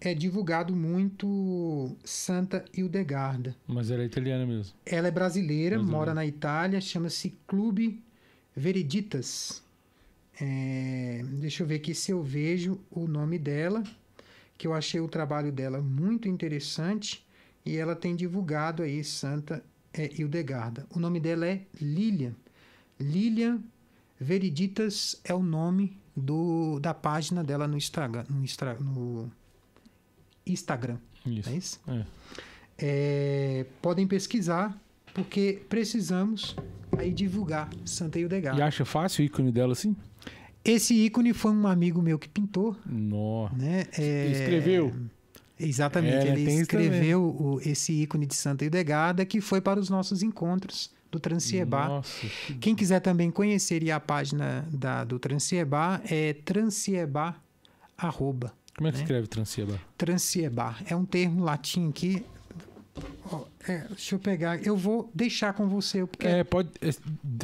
[0.00, 3.56] é divulgado muito Santa Hildegarda.
[3.66, 4.74] Mas ela é italiana mesmo.
[4.84, 8.02] Ela é brasileira, mora na Itália, chama-se Clube
[8.54, 9.62] Vereditas.
[10.40, 13.82] É, deixa eu ver aqui se eu vejo o nome dela,
[14.56, 17.24] que eu achei o trabalho dela muito interessante
[17.64, 19.62] e ela tem divulgado aí Santa
[19.92, 20.86] é Hildegarda.
[20.94, 22.34] O nome dela é Lilian.
[22.98, 23.62] Lilian
[24.18, 28.24] Veriditas é o nome do, da página dela no Instagram.
[28.28, 28.36] No,
[28.80, 29.32] no
[30.46, 30.96] Instagram.
[31.26, 31.48] Isso.
[31.48, 31.80] É isso?
[31.88, 32.04] É.
[32.78, 34.76] É, podem pesquisar,
[35.14, 36.56] porque precisamos
[36.98, 38.58] aí divulgar Santa Hildegarda.
[38.58, 39.94] E acha fácil o ícone dela assim?
[40.64, 43.48] Esse ícone foi um amigo meu que pintou, Nó.
[43.50, 43.84] né?
[43.98, 44.92] É, Escreveu.
[45.58, 49.78] Exatamente, É, ele tem isso escreveu o- esse ícone de Santa Hildegarda que foi para
[49.78, 51.88] os nossos encontros do Transiebá.
[51.88, 52.26] Nossa.
[52.46, 57.36] que- Quem quiser também conhecer a página da, do Transiebá é transiebá
[57.96, 58.52] arroba.
[58.76, 59.04] Como é que né?
[59.04, 59.78] escreve Transieba?
[59.98, 60.76] Transiebá.
[60.86, 62.24] É um termo latim que.
[63.68, 64.60] é, deixa eu pegar.
[64.66, 66.70] Eu vou deixar com você, porque É, pode.
[66.80, 66.90] é,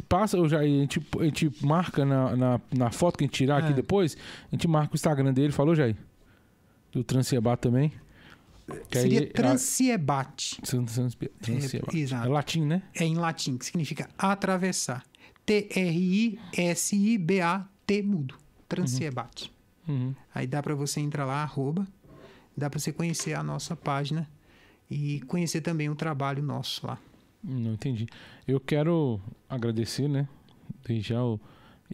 [0.07, 3.35] passa o Jair, a gente, a gente marca na, na, na foto que a gente
[3.35, 3.73] tirar aqui É.
[3.75, 4.17] depois,
[4.51, 5.95] a gente marca o Instagram dele, falou, Jair?
[6.91, 7.91] Do Transieba também.
[8.89, 10.61] Que aí- seria a- transiebate.
[10.61, 11.87] Tran- trans- Transieba.
[11.93, 12.27] É, exato.
[12.27, 12.81] É latim, né?
[12.95, 15.03] É em latim, que significa atravessar.
[16.69, 18.35] T-R-I-S-I-B-A-T mudo.
[18.67, 19.45] Transiebate.
[19.45, 19.58] Uhum.
[20.33, 21.87] Aí dá para você entrar lá, arroba,
[22.55, 24.29] dá para você conhecer a nossa página
[24.89, 26.97] e conhecer também o trabalho nosso lá.
[27.43, 28.07] Não entendi.
[28.47, 30.27] Eu quero agradecer, né?
[30.85, 31.39] Desde já o-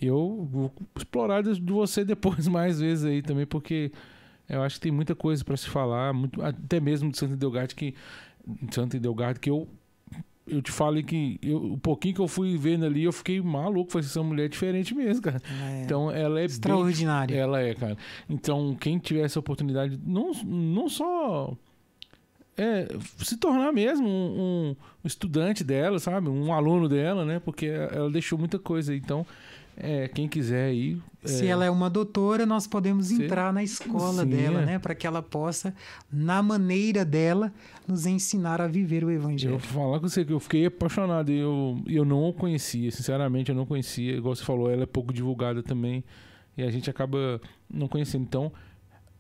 [0.01, 3.91] eu vou explorar de você depois mais vezes aí também, porque
[4.49, 7.73] eu acho que tem muita coisa para se falar, muito, até mesmo de Santa Delgado
[7.76, 7.93] que
[8.45, 9.67] de Santa Delgado que eu
[10.47, 13.91] eu te falei que eu, o pouquinho que eu fui vendo ali, eu fiquei maluco,
[13.91, 15.41] foi essa mulher diferente mesmo, cara.
[15.69, 17.35] É Então ela é bem extraordinária.
[17.35, 17.97] ela é, cara.
[18.30, 21.55] Então, quem tiver essa oportunidade, não, não só
[22.57, 26.30] é, se tornar mesmo um, um estudante dela, sabe?
[26.30, 27.39] Um aluno dela, né?
[27.39, 28.95] Porque ela deixou muita coisa.
[28.95, 29.26] Então,
[29.77, 30.97] é, quem quiser aí.
[31.23, 34.65] Se é, ela é uma doutora, nós podemos entrar na escola Sim, dela, é.
[34.65, 34.80] né?
[34.80, 35.73] Para que ela possa,
[36.11, 37.52] na maneira dela,
[37.88, 39.57] nos ensinar a viver o Eu Evangelho.
[39.57, 43.49] vou falar com você que eu fiquei apaixonado e eu, eu não a conhecia, sinceramente
[43.49, 44.15] eu não conhecia.
[44.15, 46.03] Igual você falou, ela é pouco divulgada também
[46.56, 48.23] e a gente acaba não conhecendo.
[48.23, 48.52] Então,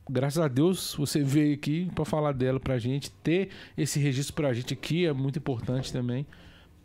[0.09, 4.53] graças a Deus você veio aqui para falar dela pra gente, ter esse registro pra
[4.53, 6.25] gente aqui é muito importante também.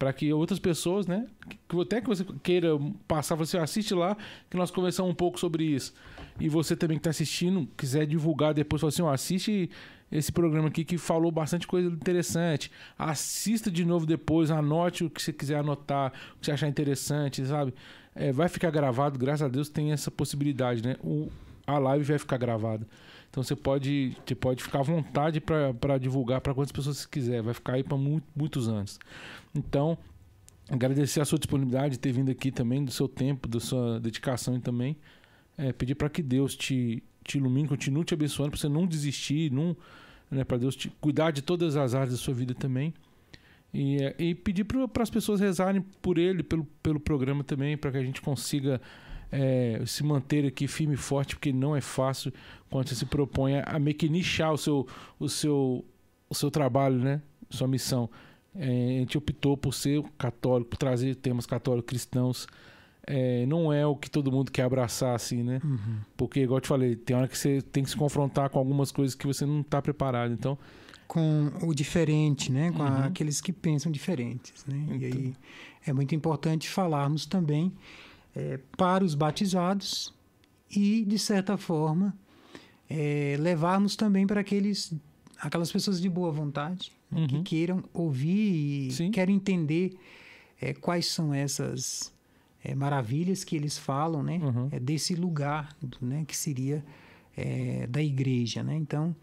[0.00, 1.26] Para que outras pessoas, né?
[1.68, 2.70] Que até que você queira
[3.06, 4.16] passar, você assiste lá,
[4.48, 5.92] que nós conversamos um pouco sobre isso.
[6.40, 9.68] E você também que está assistindo, quiser divulgar depois, fala assim: ó, assiste
[10.10, 12.72] esse programa aqui que falou bastante coisa interessante.
[12.98, 17.44] Assista de novo depois, anote o que você quiser anotar, o que você achar interessante,
[17.44, 17.74] sabe?
[18.14, 20.96] É, vai ficar gravado, graças a Deus tem essa possibilidade, né?
[21.04, 21.28] O,
[21.66, 22.86] a live vai ficar gravada.
[23.30, 27.42] Então você pode, você pode ficar à vontade para divulgar para quantas pessoas você quiser.
[27.42, 28.98] Vai ficar aí para muitos anos.
[29.54, 29.96] Então,
[30.68, 34.56] agradecer a sua disponibilidade de ter vindo aqui também, do seu tempo, da sua dedicação
[34.56, 34.96] e também
[35.60, 39.52] é, pedir para que Deus te, te ilumine, continue te abençoando, para você não desistir,
[39.52, 39.76] não,
[40.30, 42.94] né, para Deus te, cuidar de todas as áreas da sua vida também.
[43.72, 47.92] E, é, e pedir para as pessoas rezarem por ele, pelo, pelo programa também, para
[47.92, 48.80] que a gente consiga
[49.32, 52.32] é, se manter aqui firme e forte, porque não é fácil
[52.68, 54.86] quando você se propõe a meio que nichar o seu,
[55.18, 55.84] o seu,
[56.28, 57.20] o seu trabalho, né?
[57.50, 58.08] Sua missão.
[58.54, 62.46] É, a gente optou por ser católico, por trazer temas católicos cristãos.
[63.06, 65.60] É, não é o que todo mundo quer abraçar, assim, né?
[65.64, 65.98] Uhum.
[66.16, 68.92] Porque, igual eu te falei, tem hora que você tem que se confrontar com algumas
[68.92, 70.32] coisas que você não está preparado.
[70.32, 70.56] Então,
[71.08, 72.70] Com o diferente, né?
[72.70, 73.02] Com Uhum.
[73.04, 74.76] aqueles que pensam diferentes, né?
[74.90, 75.18] E Então.
[75.20, 75.34] aí
[75.86, 77.72] é muito importante falarmos também
[78.34, 80.14] é, para os batizados
[80.70, 82.14] e, de certa forma,
[82.88, 84.92] é, levarmos também para aqueles,
[85.40, 87.42] aquelas pessoas de boa vontade né, que Uhum.
[87.42, 89.10] queiram ouvir e Sim.
[89.10, 89.96] querem entender
[90.60, 92.12] é, quais são essas
[92.62, 94.38] é, maravilhas que eles falam, né?
[94.42, 94.68] Uhum.
[94.70, 96.24] É desse lugar, né?
[96.26, 96.84] Que seria
[97.36, 98.76] é, da igreja, né?
[98.76, 99.14] Então,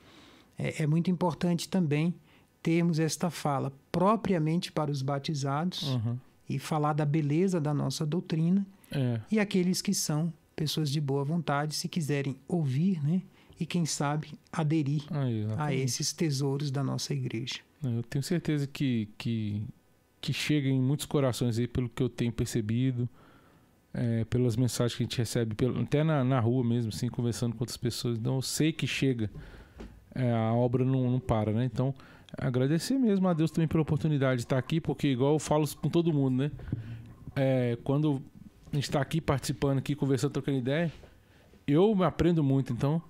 [0.57, 2.13] é, é muito importante também
[2.63, 6.17] termos esta fala propriamente para os batizados uhum.
[6.49, 11.23] e falar da beleza da nossa doutrina é, e aqueles que são pessoas de boa
[11.23, 13.21] vontade, se quiserem ouvir, né?
[13.59, 17.59] E quem sabe aderir aí, a esses tesouros da nossa igreja.
[17.83, 19.63] Eu tenho certeza que, que,
[20.21, 23.09] que chega em muitos corações aí, pelo que eu tenho percebido,
[23.93, 27.55] é, pelas mensagens que a gente recebe, pelo, até na, na rua mesmo, assim, conversando
[27.55, 28.17] com outras pessoas.
[28.17, 29.29] Então eu sei que chega.
[30.13, 31.65] É, a obra não, não para, né?
[31.65, 31.93] Então,
[32.37, 35.89] agradecer mesmo a Deus também pela oportunidade de estar aqui, porque igual eu falo com
[35.89, 36.51] todo mundo, né?
[37.35, 38.21] É, quando
[38.85, 40.91] está aqui participando, aqui, conversando, trocando ideia,
[41.67, 43.01] eu me aprendo muito, então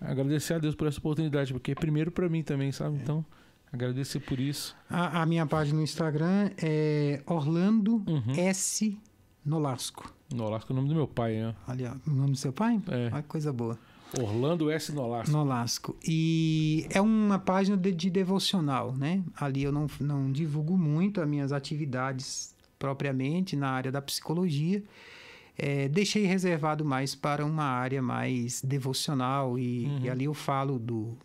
[0.00, 2.96] agradecer a Deus por essa oportunidade, porque é primeiro para mim também, sabe?
[2.96, 3.24] Então,
[3.72, 4.76] agradecer por isso.
[4.88, 8.34] A, a minha página no Instagram é Orlando Uhum.
[8.36, 8.98] S.
[9.44, 10.12] Nolasco.
[10.32, 11.54] Nolasco é o nome do meu pai, né?
[11.68, 12.80] Olha, o nome do seu pai?
[12.88, 13.10] É.
[13.12, 13.78] Olha que coisa boa.
[14.18, 14.92] Orlando S.
[14.92, 15.30] Nolasco.
[15.32, 15.96] Nolasco.
[16.06, 19.22] E é uma página de, de, devocional, né?
[19.36, 24.82] Ali eu não, não divulgo muito as minhas atividades propriamente na área da psicologia.
[25.56, 30.00] É, deixei reservado mais para uma área mais devocional e, uhum.
[30.02, 31.16] e ali eu falo do,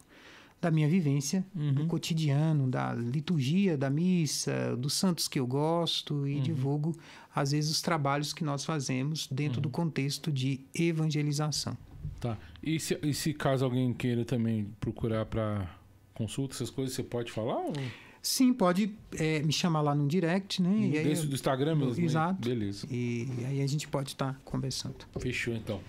[0.62, 1.74] da minha vivência, uhum.
[1.74, 6.42] do cotidiano, da liturgia, da missa, dos santos que eu gosto e uhum.
[6.42, 6.96] divulgo,
[7.34, 9.72] às vezes, os trabalhos que nós fazemos dentro do uhum.
[9.72, 11.78] contexto de evangelização.
[12.20, 12.38] Tá.
[12.62, 15.74] E se, e se caso alguém queira também procurar para
[16.14, 17.58] consulta, essas coisas, você pode falar?
[17.58, 17.74] Ou...
[18.22, 20.70] Sim, pode é, me chamar lá no direct, né?
[20.70, 22.04] No do Instagram mesmo?
[22.04, 22.48] Exato.
[22.48, 22.56] Né?
[22.56, 22.88] Beleza.
[22.90, 24.96] E, e, aí a gente pode estar tá conversando.
[25.20, 25.80] Fechou, então.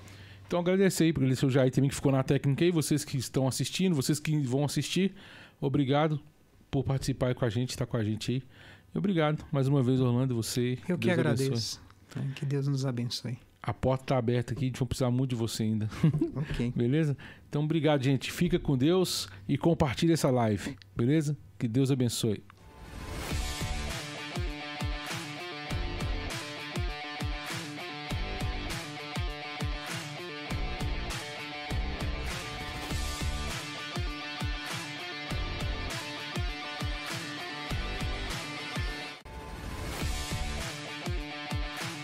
[0.46, 3.46] Então agradecer aí, agradecer o Jair também que ficou na técnica aí, vocês que estão
[3.46, 5.14] assistindo, vocês que vão assistir,
[5.60, 6.20] obrigado
[6.70, 8.42] por participar aí com a gente, estar tá com a gente aí.
[8.94, 10.78] E obrigado mais uma vez, Orlando, você.
[10.88, 11.80] Eu que Deus agradeço.
[12.14, 12.34] Abençoe.
[12.34, 13.38] Que Deus nos abençoe.
[13.62, 15.88] A porta está aberta aqui, a gente vai precisar muito de você ainda.
[16.34, 16.72] Ok.
[16.74, 17.16] beleza?
[17.48, 18.32] Então, obrigado, gente.
[18.32, 21.36] Fica com Deus e compartilha essa live, beleza?
[21.60, 22.42] Que Deus abençoe.